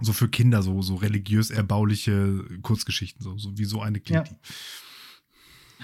so 0.00 0.12
für 0.12 0.28
Kinder, 0.28 0.62
so, 0.62 0.82
so 0.82 0.96
religiös 0.96 1.50
erbauliche 1.50 2.44
Kurzgeschichten, 2.62 3.22
so, 3.22 3.38
so 3.38 3.56
wie 3.56 3.64
so 3.64 3.80
eine 3.80 4.00
klingt 4.00 4.28
Ja. 4.28 4.34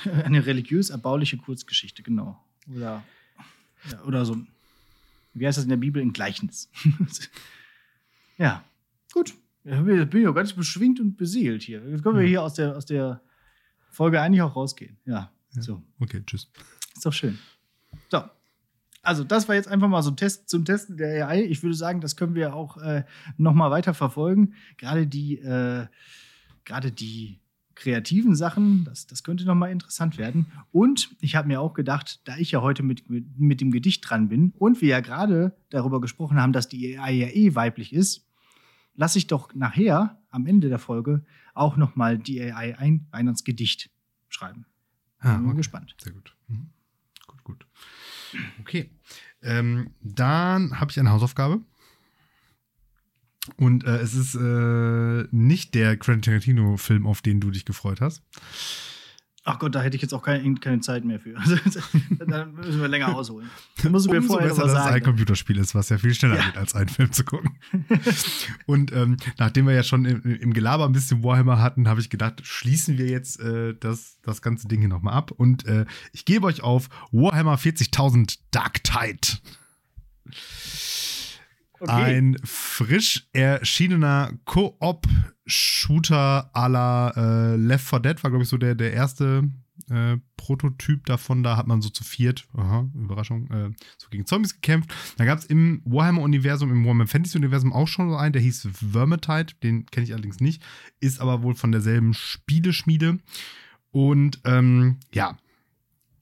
die. 0.05 0.11
eine 0.25 0.45
religiös 0.45 0.91
erbauliche 0.91 1.37
Kurzgeschichte, 1.37 2.03
genau. 2.03 2.43
Oder, 2.75 3.05
ja, 3.91 4.03
oder 4.05 4.25
so, 4.25 4.37
wie 5.35 5.47
heißt 5.47 5.59
das 5.59 5.65
in 5.65 5.71
der 5.71 5.77
Bibel, 5.77 6.03
ein 6.03 6.13
Gleichnis. 6.13 6.71
ja, 8.39 8.65
gut. 9.13 9.35
Ja, 9.65 9.83
bin 9.83 10.21
ich 10.23 10.27
auch 10.27 10.35
ganz 10.35 10.53
beschwingt 10.55 11.01
und 11.01 11.17
beseelt 11.17 11.63
hier. 11.63 11.87
Jetzt 11.89 12.03
können 12.03 12.19
wir 12.19 12.27
hier 12.27 12.43
aus 12.43 12.55
der, 12.55 12.77
aus 12.77 12.87
der 12.87 13.21
Folge 13.91 14.21
eigentlich 14.21 14.41
auch 14.43 14.57
rausgehen. 14.57 14.97
Ja, 15.05 15.31
Ja. 15.55 15.63
so. 15.63 15.83
Okay, 15.99 16.23
tschüss. 16.27 16.51
Ist 16.95 17.05
doch 17.05 17.13
schön. 17.13 17.39
So. 18.11 18.23
Also, 19.03 19.25
das 19.25 19.49
war 19.49 19.55
jetzt 19.55 19.69
einfach 19.69 19.89
mal 19.89 20.03
so 20.03 20.11
ein 20.11 20.17
Test 20.17 20.49
zum 20.49 20.65
Testen 20.65 20.97
der 20.97 21.27
AI. 21.29 21.43
Ich 21.45 21.63
würde 21.63 21.75
sagen, 21.75 22.01
das 22.01 22.17
können 22.17 22.35
wir 22.35 22.55
auch 22.55 22.77
äh, 22.79 23.05
noch 23.39 23.55
mal 23.55 23.71
weiter 23.71 23.95
verfolgen. 23.95 24.55
Gerade 24.77 25.07
die, 25.07 25.39
äh, 25.39 25.87
gerade 26.65 26.93
die 26.93 27.40
kreativen 27.81 28.37
Sachen, 28.37 28.85
das, 28.85 29.07
das 29.07 29.25
könnte 29.25 29.45
noch 29.45 29.55
mal 29.55 29.71
interessant 29.71 30.19
werden. 30.19 30.47
Und 30.71 31.17
ich 31.21 31.35
habe 31.35 31.49
mir 31.49 31.61
auch 31.61 31.73
gedacht, 31.73 32.21
da 32.25 32.37
ich 32.37 32.53
ja 32.53 32.61
heute 32.61 32.83
mit, 32.83 33.09
mit, 33.09 33.39
mit 33.39 33.61
dem 33.61 33.71
Gedicht 33.71 34.09
dran 34.09 34.29
bin 34.29 34.53
und 34.59 34.81
wir 34.81 34.89
ja 34.89 35.01
gerade 35.01 35.57
darüber 35.71 36.01
gesprochen 36.01 36.41
haben, 36.41 36.53
dass 36.53 36.69
die 36.69 36.99
AI 36.99 37.13
ja 37.13 37.29
eh 37.29 37.55
weiblich 37.55 37.93
ist, 37.93 38.29
lasse 38.95 39.19
ich 39.19 39.27
doch 39.27 39.55
nachher 39.55 40.23
am 40.29 40.47
Ende 40.47 40.69
der 40.69 40.79
Folge 40.79 41.25
auch 41.55 41.77
noch 41.77 41.97
mal 41.97 42.19
die 42.19 42.41
AI 42.43 42.79
ein 42.79 43.07
Weihnachtsgedicht 43.11 43.91
schreiben. 44.29 44.67
Ah, 45.19 45.35
Bin 45.35 45.43
mal 45.43 45.49
okay. 45.49 45.57
gespannt. 45.59 45.97
Sehr 45.99 46.13
gut. 46.13 46.37
Mhm. 46.49 46.71
Gut, 47.27 47.45
gut. 47.45 47.67
Okay. 48.61 48.91
Ähm, 49.43 49.95
dann 50.03 50.79
habe 50.79 50.91
ich 50.91 51.01
eine 51.01 51.11
Hausaufgabe. 51.11 51.63
Und 53.57 53.85
äh, 53.85 53.99
es 53.99 54.15
ist 54.15 54.35
äh, 54.35 55.25
nicht 55.31 55.75
der 55.75 55.97
Quentin 55.97 56.23
Tarantino-Film, 56.23 57.07
auf 57.07 57.23
den 57.23 57.41
du 57.41 57.51
dich 57.51 57.65
gefreut 57.65 58.01
hast. 58.01 58.23
Ach 59.43 59.59
Gott, 59.59 59.75
da 59.75 59.81
hätte 59.81 59.97
ich 59.97 60.03
jetzt 60.03 60.13
auch 60.13 60.23
keine, 60.23 60.55
keine 60.57 60.81
Zeit 60.81 61.03
mehr 61.03 61.19
für. 61.19 61.35
Dann 62.27 62.55
müssen 62.55 62.79
wir 62.79 62.89
länger 62.89 63.17
ausholen. 63.17 63.49
Dann 63.83 63.91
musst 63.91 64.05
du 64.07 64.11
mir 64.11 64.19
Umso 64.19 64.35
vorher 64.35 64.51
besser, 64.51 64.63
dass 64.65 64.73
es 64.73 64.77
ein 64.79 64.93
sagen. 64.93 65.05
Computerspiel 65.05 65.57
ist, 65.57 65.75
was 65.75 65.89
ja 65.89 65.97
viel 65.97 66.13
schneller 66.13 66.37
Ja. 66.37 66.45
geht, 66.45 66.59
als 66.59 66.75
einen 66.75 66.91
Film 66.91 67.11
zu 67.11 67.25
gucken. 67.25 67.59
Und 68.67 68.93
ähm, 68.93 69.17
nachdem 69.39 69.67
wir 69.67 69.73
ja 69.75 69.83
schon 69.83 70.05
im, 70.05 70.23
im 70.23 70.53
Gelaber 70.53 70.85
ein 70.85 70.93
bisschen 70.93 71.25
Warhammer 71.25 71.59
hatten, 71.59 71.89
habe 71.89 72.01
ich 72.03 72.11
gedacht, 72.11 72.43
schließen 72.45 72.99
wir 72.99 73.07
jetzt 73.09 73.41
äh, 73.41 73.75
das, 73.81 74.19
das 74.23 74.43
ganze 74.43 74.69
Ding 74.69 74.81
hier 74.81 74.91
nochmal 74.91 75.15
ab. 75.15 75.31
Und 75.31 75.65
äh, 75.67 75.87
ich 76.13 76.27
gebe 76.27 76.47
euch 76.47 76.63
auf 76.63 76.91
Warhammer 77.11 77.57
40.000 77.57 78.39
Dark 78.51 78.85
Tide. 78.85 79.39
Okay. 81.81 81.93
Ein 81.93 82.37
frisch 82.45 83.27
erschienener 83.33 84.33
Koop-Shooter 84.45 86.51
à 86.55 86.69
la 86.69 87.11
äh, 87.17 87.57
Left 87.57 87.87
4 87.87 88.01
Dead 88.01 88.23
war, 88.23 88.31
glaube 88.31 88.45
ich, 88.45 88.51
so 88.51 88.59
der, 88.59 88.75
der 88.75 88.93
erste 88.93 89.49
äh, 89.89 90.19
Prototyp 90.37 91.07
davon. 91.07 91.43
Da 91.43 91.57
hat 91.57 91.67
man 91.67 91.81
so 91.81 91.89
zu 91.89 92.05
viert, 92.05 92.47
aha, 92.55 92.89
Überraschung, 92.95 93.51
äh, 93.51 93.71
so 93.97 94.09
gegen 94.11 94.27
Zombies 94.27 94.55
gekämpft. 94.55 94.93
Da 95.17 95.25
gab 95.25 95.39
es 95.39 95.47
im 95.47 95.81
Warhammer-Universum, 95.85 96.71
im 96.71 96.85
Warhammer 96.85 97.07
Fantasy-Universum 97.07 97.73
auch 97.73 97.89
schon 97.89 98.11
so 98.11 98.17
einen, 98.17 98.35
der 98.35 98.43
hieß 98.43 98.69
Vermintide. 98.73 99.55
Den 99.63 99.87
kenne 99.87 100.05
ich 100.05 100.13
allerdings 100.13 100.41
nicht. 100.41 100.63
Ist 101.01 101.21
aber 101.21 101.43
wohl 101.43 101.55
von 101.55 101.73
derselben 101.73 102.15
Spieleschmiede. 102.15 103.19
Und 103.91 104.41
ähm, 104.45 104.99
ja, 105.13 105.37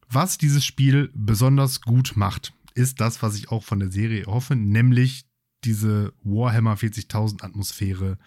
was 0.08 0.38
dieses 0.38 0.64
Spiel 0.64 1.10
besonders 1.14 1.82
gut 1.82 2.12
macht, 2.16 2.54
ist 2.74 3.00
das, 3.00 3.22
was 3.22 3.36
ich 3.36 3.50
auch 3.50 3.64
von 3.64 3.80
der 3.80 3.90
Serie 3.90 4.24
hoffe, 4.26 4.54
nämlich 4.54 5.27
diese 5.64 6.12
Warhammer 6.22 6.74
40.000 6.74 7.42
Atmosphäre 7.42 8.18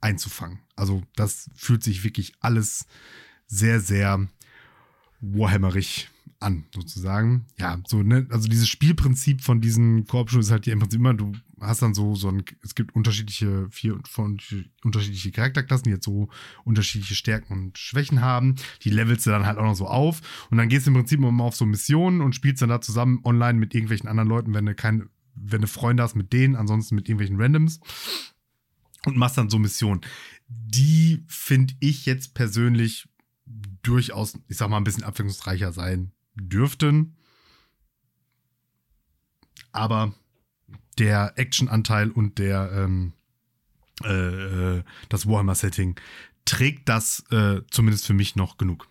einzufangen. 0.00 0.60
Also 0.76 1.02
das 1.16 1.50
fühlt 1.54 1.82
sich 1.82 2.04
wirklich 2.04 2.34
alles 2.40 2.86
sehr, 3.46 3.80
sehr 3.80 4.28
Warhammerig 5.20 6.10
an, 6.40 6.64
sozusagen. 6.74 7.46
Ja, 7.58 7.80
so, 7.86 8.02
ne, 8.02 8.26
also 8.30 8.48
dieses 8.48 8.68
Spielprinzip 8.68 9.40
von 9.40 9.60
diesen 9.60 10.06
Koop 10.06 10.32
ist 10.34 10.50
halt 10.50 10.64
hier 10.64 10.74
im 10.74 10.80
Prinzip 10.80 11.00
immer, 11.00 11.14
du 11.14 11.32
hast 11.60 11.80
dann 11.80 11.94
so, 11.94 12.14
so 12.14 12.28
ein, 12.28 12.44
es 12.62 12.74
gibt 12.74 12.94
unterschiedliche, 12.94 13.66
vier 13.70 13.98
von 14.08 14.38
unterschiedliche 14.82 15.32
Charakterklassen, 15.32 15.84
die 15.84 15.90
jetzt 15.90 16.04
so 16.04 16.28
unterschiedliche 16.64 17.14
Stärken 17.14 17.52
und 17.52 17.78
Schwächen 17.78 18.20
haben. 18.20 18.56
Die 18.82 18.90
levelst 18.90 19.26
du 19.26 19.30
dann 19.30 19.46
halt 19.46 19.58
auch 19.58 19.64
noch 19.64 19.74
so 19.74 19.86
auf. 19.86 20.20
Und 20.50 20.58
dann 20.58 20.68
gehst 20.68 20.86
du 20.86 20.90
im 20.90 20.96
Prinzip 20.96 21.18
immer 21.18 21.44
auf 21.44 21.56
so 21.56 21.64
Missionen 21.64 22.20
und 22.20 22.34
spielst 22.34 22.60
dann 22.60 22.68
da 22.68 22.80
zusammen 22.80 23.20
online 23.24 23.58
mit 23.58 23.74
irgendwelchen 23.74 24.08
anderen 24.08 24.28
Leuten, 24.28 24.52
wenn 24.52 24.66
du 24.66 24.74
keine, 24.74 25.08
wenn 25.44 25.60
du 25.60 25.66
Freunde 25.66 26.02
hast 26.02 26.14
mit 26.14 26.32
denen, 26.32 26.56
ansonsten 26.56 26.94
mit 26.94 27.08
irgendwelchen 27.08 27.40
Randoms. 27.40 27.80
Und 29.04 29.16
machst 29.16 29.36
dann 29.36 29.50
so 29.50 29.58
Missionen. 29.58 30.00
Die 30.48 31.24
finde 31.28 31.74
ich 31.80 32.06
jetzt 32.06 32.32
persönlich 32.32 33.06
durchaus, 33.82 34.38
ich 34.48 34.56
sag 34.56 34.70
mal, 34.70 34.78
ein 34.78 34.84
bisschen 34.84 35.04
abwechslungsreicher 35.04 35.72
sein 35.72 36.12
dürften. 36.34 37.16
Aber 39.72 40.14
der 40.98 41.34
Action-Anteil 41.36 42.10
und 42.10 42.38
der 42.38 42.70
ähm, 42.72 43.12
äh, 44.02 44.82
das 45.08 45.26
Warhammer-Setting 45.26 46.00
trägt 46.44 46.88
das 46.88 47.24
äh, 47.30 47.60
zumindest 47.70 48.06
für 48.06 48.14
mich 48.14 48.36
noch 48.36 48.56
genug. 48.56 48.88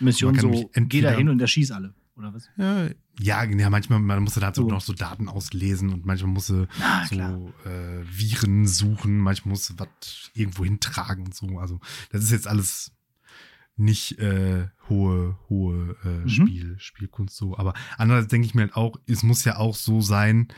Mission 0.00 0.38
so, 0.38 0.70
geh 0.74 1.00
da 1.00 1.10
hin 1.10 1.28
und 1.28 1.40
erschieß 1.40 1.70
alle, 1.72 1.94
was? 2.38 2.50
Ja, 2.56 2.88
ja, 3.20 3.44
ja, 3.44 3.70
manchmal 3.70 3.98
man 3.98 4.22
muss 4.22 4.34
da 4.34 4.42
halt 4.42 4.54
so. 4.54 4.68
noch 4.68 4.80
so 4.80 4.92
Daten 4.92 5.28
auslesen 5.28 5.92
und 5.92 6.06
manchmal 6.06 6.32
muss 6.32 6.46
sie 6.46 6.68
ah, 6.80 7.04
so 7.06 7.52
äh, 7.64 8.04
Viren 8.04 8.66
suchen, 8.66 9.18
manchmal 9.18 9.52
muss 9.52 9.74
was 9.76 10.30
irgendwo 10.34 10.64
hintragen 10.64 11.24
und 11.24 11.34
so. 11.34 11.58
Also, 11.58 11.80
das 12.10 12.22
ist 12.22 12.30
jetzt 12.30 12.46
alles 12.46 12.92
nicht 13.76 14.18
äh, 14.18 14.68
hohe, 14.88 15.38
hohe 15.48 15.96
äh, 16.04 16.08
mhm. 16.08 16.28
Spiel, 16.28 16.76
Spielkunst 16.78 17.36
so. 17.36 17.56
Aber 17.56 17.74
andererseits 17.96 18.30
denke 18.30 18.46
ich 18.46 18.54
mir 18.54 18.62
halt 18.62 18.76
auch, 18.76 18.96
es 19.06 19.22
muss 19.22 19.44
ja 19.44 19.56
auch 19.56 19.74
so 19.74 20.00
sein, 20.00 20.48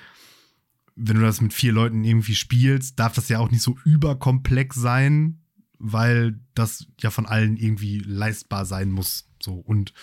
wenn 0.96 1.16
du 1.16 1.22
das 1.22 1.40
mit 1.40 1.54
vier 1.54 1.72
Leuten 1.72 2.04
irgendwie 2.04 2.34
spielst, 2.34 2.98
darf 2.98 3.14
das 3.14 3.28
ja 3.28 3.38
auch 3.38 3.50
nicht 3.50 3.62
so 3.62 3.78
überkomplex 3.84 4.76
sein, 4.76 5.40
weil 5.78 6.40
das 6.54 6.86
ja 7.00 7.10
von 7.10 7.26
allen 7.26 7.56
irgendwie 7.56 7.98
leistbar 7.98 8.66
sein 8.66 8.90
muss. 8.90 9.28
So 9.42 9.54
und 9.54 9.94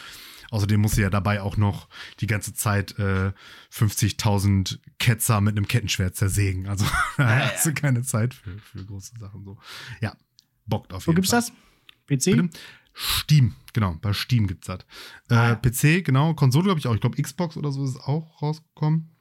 außerdem 0.52 0.80
muss 0.80 0.94
sie 0.94 1.02
ja 1.02 1.10
dabei 1.10 1.42
auch 1.42 1.58
noch 1.58 1.90
die 2.20 2.28
ganze 2.28 2.54
Zeit 2.54 2.98
äh, 3.00 3.32
50.000 3.72 4.80
Ketzer 5.00 5.42
mit 5.42 5.58
einem 5.58 5.68
Kettenschwert 5.68 6.16
zersägen. 6.16 6.68
Also 6.68 6.86
da 7.18 7.40
ja, 7.40 7.52
hast 7.52 7.66
du 7.66 7.74
keine 7.74 8.04
Zeit 8.04 8.34
für, 8.34 8.58
für 8.60 8.86
große 8.86 9.18
Sachen. 9.20 9.44
So 9.44 9.58
ja, 10.02 10.16
bockt 10.66 10.94
auf 10.94 11.06
jeden 11.06 11.06
Fall. 11.06 11.14
Wo 11.14 11.16
gibt's 11.16 11.32
das? 11.32 11.52
PC? 12.08 12.38
Bitte? 12.38 12.50
Steam, 13.00 13.54
genau, 13.74 13.94
bei 14.02 14.12
Steam 14.12 14.48
gibt's 14.48 14.68
das. 14.68 14.80
Äh, 15.30 15.36
ah. 15.36 15.56
PC, 15.56 16.04
genau, 16.04 16.34
Konsole 16.34 16.66
glaube 16.66 16.80
ich 16.80 16.88
auch. 16.88 16.96
Ich 16.96 17.02
glaube, 17.02 17.22
Xbox 17.22 17.56
oder 17.56 17.72
so 17.72 17.86
ist 17.86 18.00
auch 18.00 18.42
rausgekommen. 18.42 19.12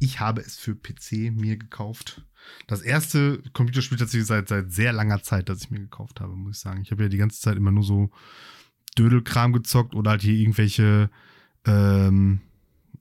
Ich 0.00 0.18
habe 0.18 0.40
es 0.40 0.56
für 0.56 0.74
PC 0.74 1.30
mir 1.32 1.56
gekauft. 1.56 2.24
Das 2.66 2.80
erste 2.80 3.42
Computerspiel 3.52 3.98
tatsächlich 3.98 4.26
seit, 4.26 4.48
seit 4.48 4.72
sehr 4.72 4.92
langer 4.92 5.22
Zeit, 5.22 5.48
das 5.48 5.62
ich 5.62 5.70
mir 5.70 5.80
gekauft 5.80 6.20
habe, 6.20 6.34
muss 6.34 6.56
ich 6.56 6.60
sagen. 6.60 6.82
Ich 6.82 6.90
habe 6.90 7.04
ja 7.04 7.08
die 7.08 7.18
ganze 7.18 7.40
Zeit 7.40 7.56
immer 7.56 7.70
nur 7.70 7.84
so 7.84 8.10
Dödelkram 8.98 9.52
gezockt 9.52 9.94
oder 9.94 10.12
halt 10.12 10.22
hier 10.22 10.34
irgendwelche 10.34 11.10
ähm, 11.64 12.40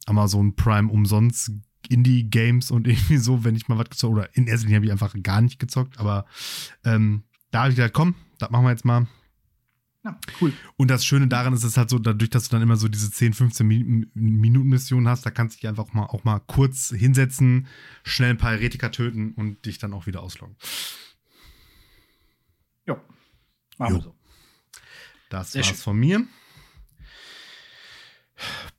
Amazon 0.06 0.56
Prime 0.56 0.92
umsonst 0.92 1.52
Indie-Games 1.90 2.72
und 2.72 2.88
irgendwie 2.88 3.18
so, 3.18 3.44
wenn 3.44 3.56
ich 3.56 3.68
mal 3.68 3.78
was 3.78 3.90
gezockt 3.90 4.14
oder 4.14 4.36
in 4.36 4.48
erster 4.48 4.66
Linie 4.66 4.78
habe 4.78 4.86
ich 4.86 4.92
einfach 4.92 5.16
gar 5.24 5.42
nicht 5.42 5.60
gezockt, 5.60 6.00
aber 6.00 6.26
ähm, 6.84 7.24
da 7.52 7.62
habe 7.62 7.72
ich 7.72 7.76
gedacht, 7.76 7.94
komm, 7.94 8.16
das 8.38 8.50
machen 8.52 8.66
wir 8.66 8.72
jetzt 8.72 8.86
mal. 8.86 9.08
Ja, 10.04 10.18
cool. 10.40 10.54
Und 10.78 10.90
das 10.90 11.04
Schöne 11.04 11.28
daran 11.28 11.54
ist 11.54 11.66
es 11.66 11.76
halt 11.76 11.90
so, 11.90 12.00
dadurch, 12.00 12.30
dass 12.30 12.48
du 12.48 12.56
dann 12.56 12.62
immer 12.62 12.78
so 12.78 12.88
diese 12.88 13.12
10, 13.12 13.34
15 13.34 13.68
Minuten 14.14 14.70
Mission 14.70 15.10
hast, 15.10 15.26
da 15.26 15.30
kannst 15.30 15.58
du 15.58 15.60
dich 15.60 15.68
einfach 15.68 15.92
mal 15.94 16.06
auch 16.06 16.24
mal 16.24 16.40
kurz 16.40 16.94
hinsetzen, 16.96 17.68
schnell 18.04 18.30
ein 18.30 18.38
paar 18.38 18.52
Heretiker 18.52 18.92
töten 18.92 19.34
und 19.34 19.66
dich 19.66 19.78
dann 19.78 19.94
auch 19.94 20.08
wieder 20.08 20.22
ausloggen. 20.22 20.56
Ja, 22.86 23.02
machen 23.78 23.96
wir 23.96 24.02
so. 24.02 24.19
Das 25.30 25.52
Sehr 25.52 25.62
war's 25.62 25.70
schön. 25.70 25.78
von 25.78 25.98
mir. 25.98 26.28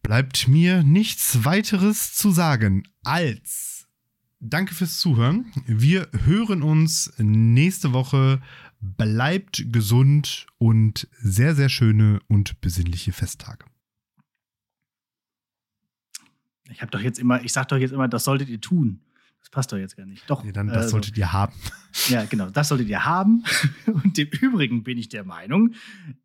Bleibt 0.02 0.48
mir 0.48 0.82
nichts 0.82 1.44
weiteres 1.44 2.14
zu 2.14 2.30
sagen 2.30 2.88
als 3.02 3.86
Danke 4.42 4.74
fürs 4.74 4.98
Zuhören. 4.98 5.52
Wir 5.66 6.08
hören 6.24 6.62
uns 6.62 7.12
nächste 7.18 7.92
Woche 7.92 8.40
bleibt 8.80 9.66
gesund 9.70 10.46
und 10.58 11.06
sehr, 11.18 11.54
sehr 11.54 11.68
schöne 11.68 12.20
und 12.28 12.60
besinnliche 12.60 13.12
Festtage. 13.12 13.66
Ich 16.70 16.80
habe 16.80 16.90
doch 16.90 17.00
jetzt 17.00 17.18
immer, 17.18 17.42
ich 17.42 17.52
sag 17.52 17.68
doch 17.68 17.76
jetzt 17.76 17.92
immer, 17.92 18.08
das 18.08 18.24
solltet 18.24 18.48
ihr 18.48 18.60
tun. 18.60 19.00
Das 19.50 19.56
passt 19.56 19.72
doch 19.72 19.78
jetzt 19.78 19.96
gar 19.96 20.06
nicht. 20.06 20.28
Doch. 20.30 20.44
Nee, 20.44 20.52
dann 20.52 20.68
das 20.68 20.86
äh, 20.86 20.88
solltet 20.90 21.18
ihr 21.18 21.32
haben. 21.32 21.52
Ja, 22.08 22.24
genau, 22.24 22.50
das 22.50 22.68
solltet 22.68 22.88
ihr 22.88 23.04
haben. 23.04 23.42
Und 23.86 24.16
im 24.16 24.28
Übrigen 24.28 24.84
bin 24.84 24.96
ich 24.96 25.08
der 25.08 25.24
Meinung, 25.24 25.72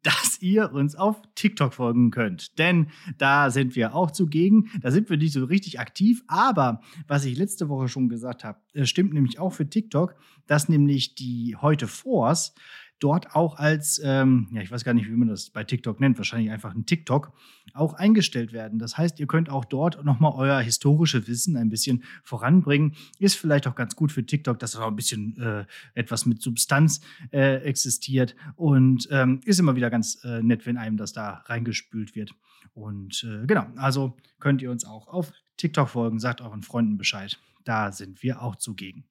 dass 0.03 0.38
ihr 0.41 0.71
uns 0.71 0.95
auf 0.95 1.19
TikTok 1.34 1.73
folgen 1.73 2.11
könnt. 2.11 2.59
Denn 2.59 2.88
da 3.17 3.49
sind 3.49 3.76
wir 3.76 3.95
auch 3.95 4.11
zugegen. 4.11 4.69
Da 4.82 4.91
sind 4.91 5.09
wir 5.09 5.17
nicht 5.17 5.34
so 5.34 5.43
richtig 5.45 5.80
aktiv. 5.80 6.23
Aber 6.28 6.82
was 7.07 7.26
ich 7.26 7.36
letzte 7.36 7.67
Woche 7.67 7.88
schon 7.88 8.09
gesagt 8.09 8.43
habe, 8.43 8.59
äh, 8.73 8.86
stimmt 8.86 9.13
nämlich 9.13 9.39
auch 9.39 9.53
für 9.53 9.67
TikTok, 9.67 10.15
dass 10.45 10.69
nämlich 10.69 11.15
die 11.15 11.55
heute 11.59 11.88
Force 11.88 12.53
dort 13.00 13.36
auch 13.36 13.58
als, 13.58 14.02
ähm, 14.04 14.48
ja, 14.52 14.62
ich 14.62 14.72
weiß 14.72 14.84
gar 14.84 14.93
nicht, 14.93 15.08
wie 15.08 15.16
man 15.16 15.28
das 15.28 15.50
bei 15.50 15.64
TikTok 15.64 16.00
nennt, 16.00 16.18
wahrscheinlich 16.18 16.52
einfach 16.52 16.74
ein 16.74 16.86
TikTok, 16.86 17.34
auch 17.74 17.93
eingestellt 17.93 18.54
werden. 18.54 18.80
Das 18.80 18.98
heißt, 18.98 19.20
ihr 19.20 19.28
könnt 19.28 19.50
auch 19.50 19.66
dort 19.66 20.04
nochmal 20.06 20.34
euer 20.36 20.60
historisches 20.62 21.28
Wissen 21.28 21.58
ein 21.58 21.70
bisschen 21.70 22.04
voranbringen. 22.24 22.96
Ist 23.20 23.36
vielleicht 23.36 23.68
auch 23.68 23.76
ganz 23.76 23.96
gut 23.96 24.12
für 24.12 24.26
TikTok, 24.26 24.60
dass 24.60 24.76
auch 24.76 24.88
ein 24.88 24.96
bisschen 24.96 25.38
äh, 25.38 25.66
etwas 25.93 26.26
mit 26.26 26.41
Substanz 26.41 27.02
äh, 27.32 27.58
existiert 27.64 28.36
und 28.56 29.08
ähm, 29.12 29.41
ist 29.46 29.60
immer 29.60 29.76
wieder 29.76 29.89
ganz 29.89 30.24
äh, 30.24 30.41
nett, 30.41 30.66
wenn 30.66 30.78
einem 30.78 30.98
das 30.98 31.12
da 31.14 31.43
reingespült 31.46 32.16
wird. 32.16 32.34
Und 32.74 33.24
äh, 33.24 33.46
genau, 33.46 33.68
also 33.76 34.18
könnt 34.39 34.62
ihr 34.62 34.72
uns 34.72 34.86
auch 34.86 35.08
auf 35.08 35.32
TikTok 35.58 35.89
folgen, 35.89 36.20
sagt 36.20 36.41
euren 36.41 36.64
Freunden 36.64 36.98
Bescheid. 36.98 37.39
Da 37.64 37.91
sind 37.91 38.24
wir 38.24 38.41
auch 38.41 38.56
zugegen. 38.56 39.06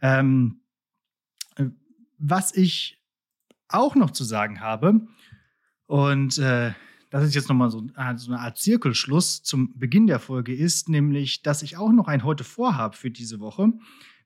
Ähm, 0.00 0.60
äh, 1.56 1.66
was 2.18 2.54
ich 2.54 2.97
auch 3.68 3.94
noch 3.94 4.10
zu 4.10 4.24
sagen 4.24 4.60
habe. 4.60 5.06
Und 5.86 6.38
äh, 6.38 6.72
das 7.10 7.24
ist 7.24 7.34
jetzt 7.34 7.48
nochmal 7.48 7.70
so, 7.70 7.86
äh, 7.96 8.16
so 8.16 8.32
eine 8.32 8.40
Art 8.40 8.58
Zirkelschluss 8.58 9.42
zum 9.42 9.78
Beginn 9.78 10.06
der 10.06 10.18
Folge 10.18 10.54
ist, 10.54 10.88
nämlich, 10.88 11.42
dass 11.42 11.62
ich 11.62 11.76
auch 11.76 11.92
noch 11.92 12.08
ein 12.08 12.24
heute 12.24 12.44
vorhabe 12.44 12.96
für 12.96 13.10
diese 13.10 13.40
Woche. 13.40 13.72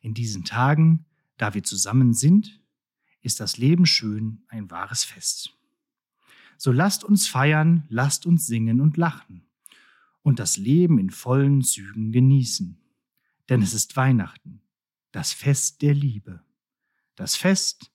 In 0.00 0.14
diesen 0.14 0.44
Tagen, 0.44 1.04
da 1.36 1.54
wir 1.54 1.62
zusammen 1.62 2.14
sind, 2.14 2.60
ist 3.20 3.40
das 3.40 3.56
Leben 3.56 3.86
schön 3.86 4.44
ein 4.48 4.70
wahres 4.70 5.04
Fest. 5.04 5.56
So 6.58 6.72
lasst 6.72 7.04
uns 7.04 7.26
feiern, 7.26 7.84
lasst 7.88 8.24
uns 8.24 8.46
singen 8.46 8.80
und 8.80 8.96
lachen 8.96 9.46
und 10.22 10.38
das 10.38 10.56
Leben 10.56 10.98
in 10.98 11.10
vollen 11.10 11.62
Zügen 11.62 12.12
genießen. 12.12 12.80
Denn 13.48 13.62
es 13.62 13.74
ist 13.74 13.96
Weihnachten, 13.96 14.62
das 15.12 15.32
Fest 15.32 15.82
der 15.82 15.94
Liebe, 15.94 16.42
das 17.14 17.36
Fest, 17.36 17.92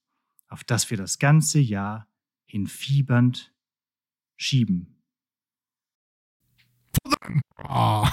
auf 0.48 0.64
das 0.64 0.90
wir 0.90 0.98
das 0.98 1.20
ganze 1.20 1.60
Jahr 1.60 2.08
hinfiebernd 2.46 3.54
schieben. 4.38 5.02
Oh. 7.58 8.08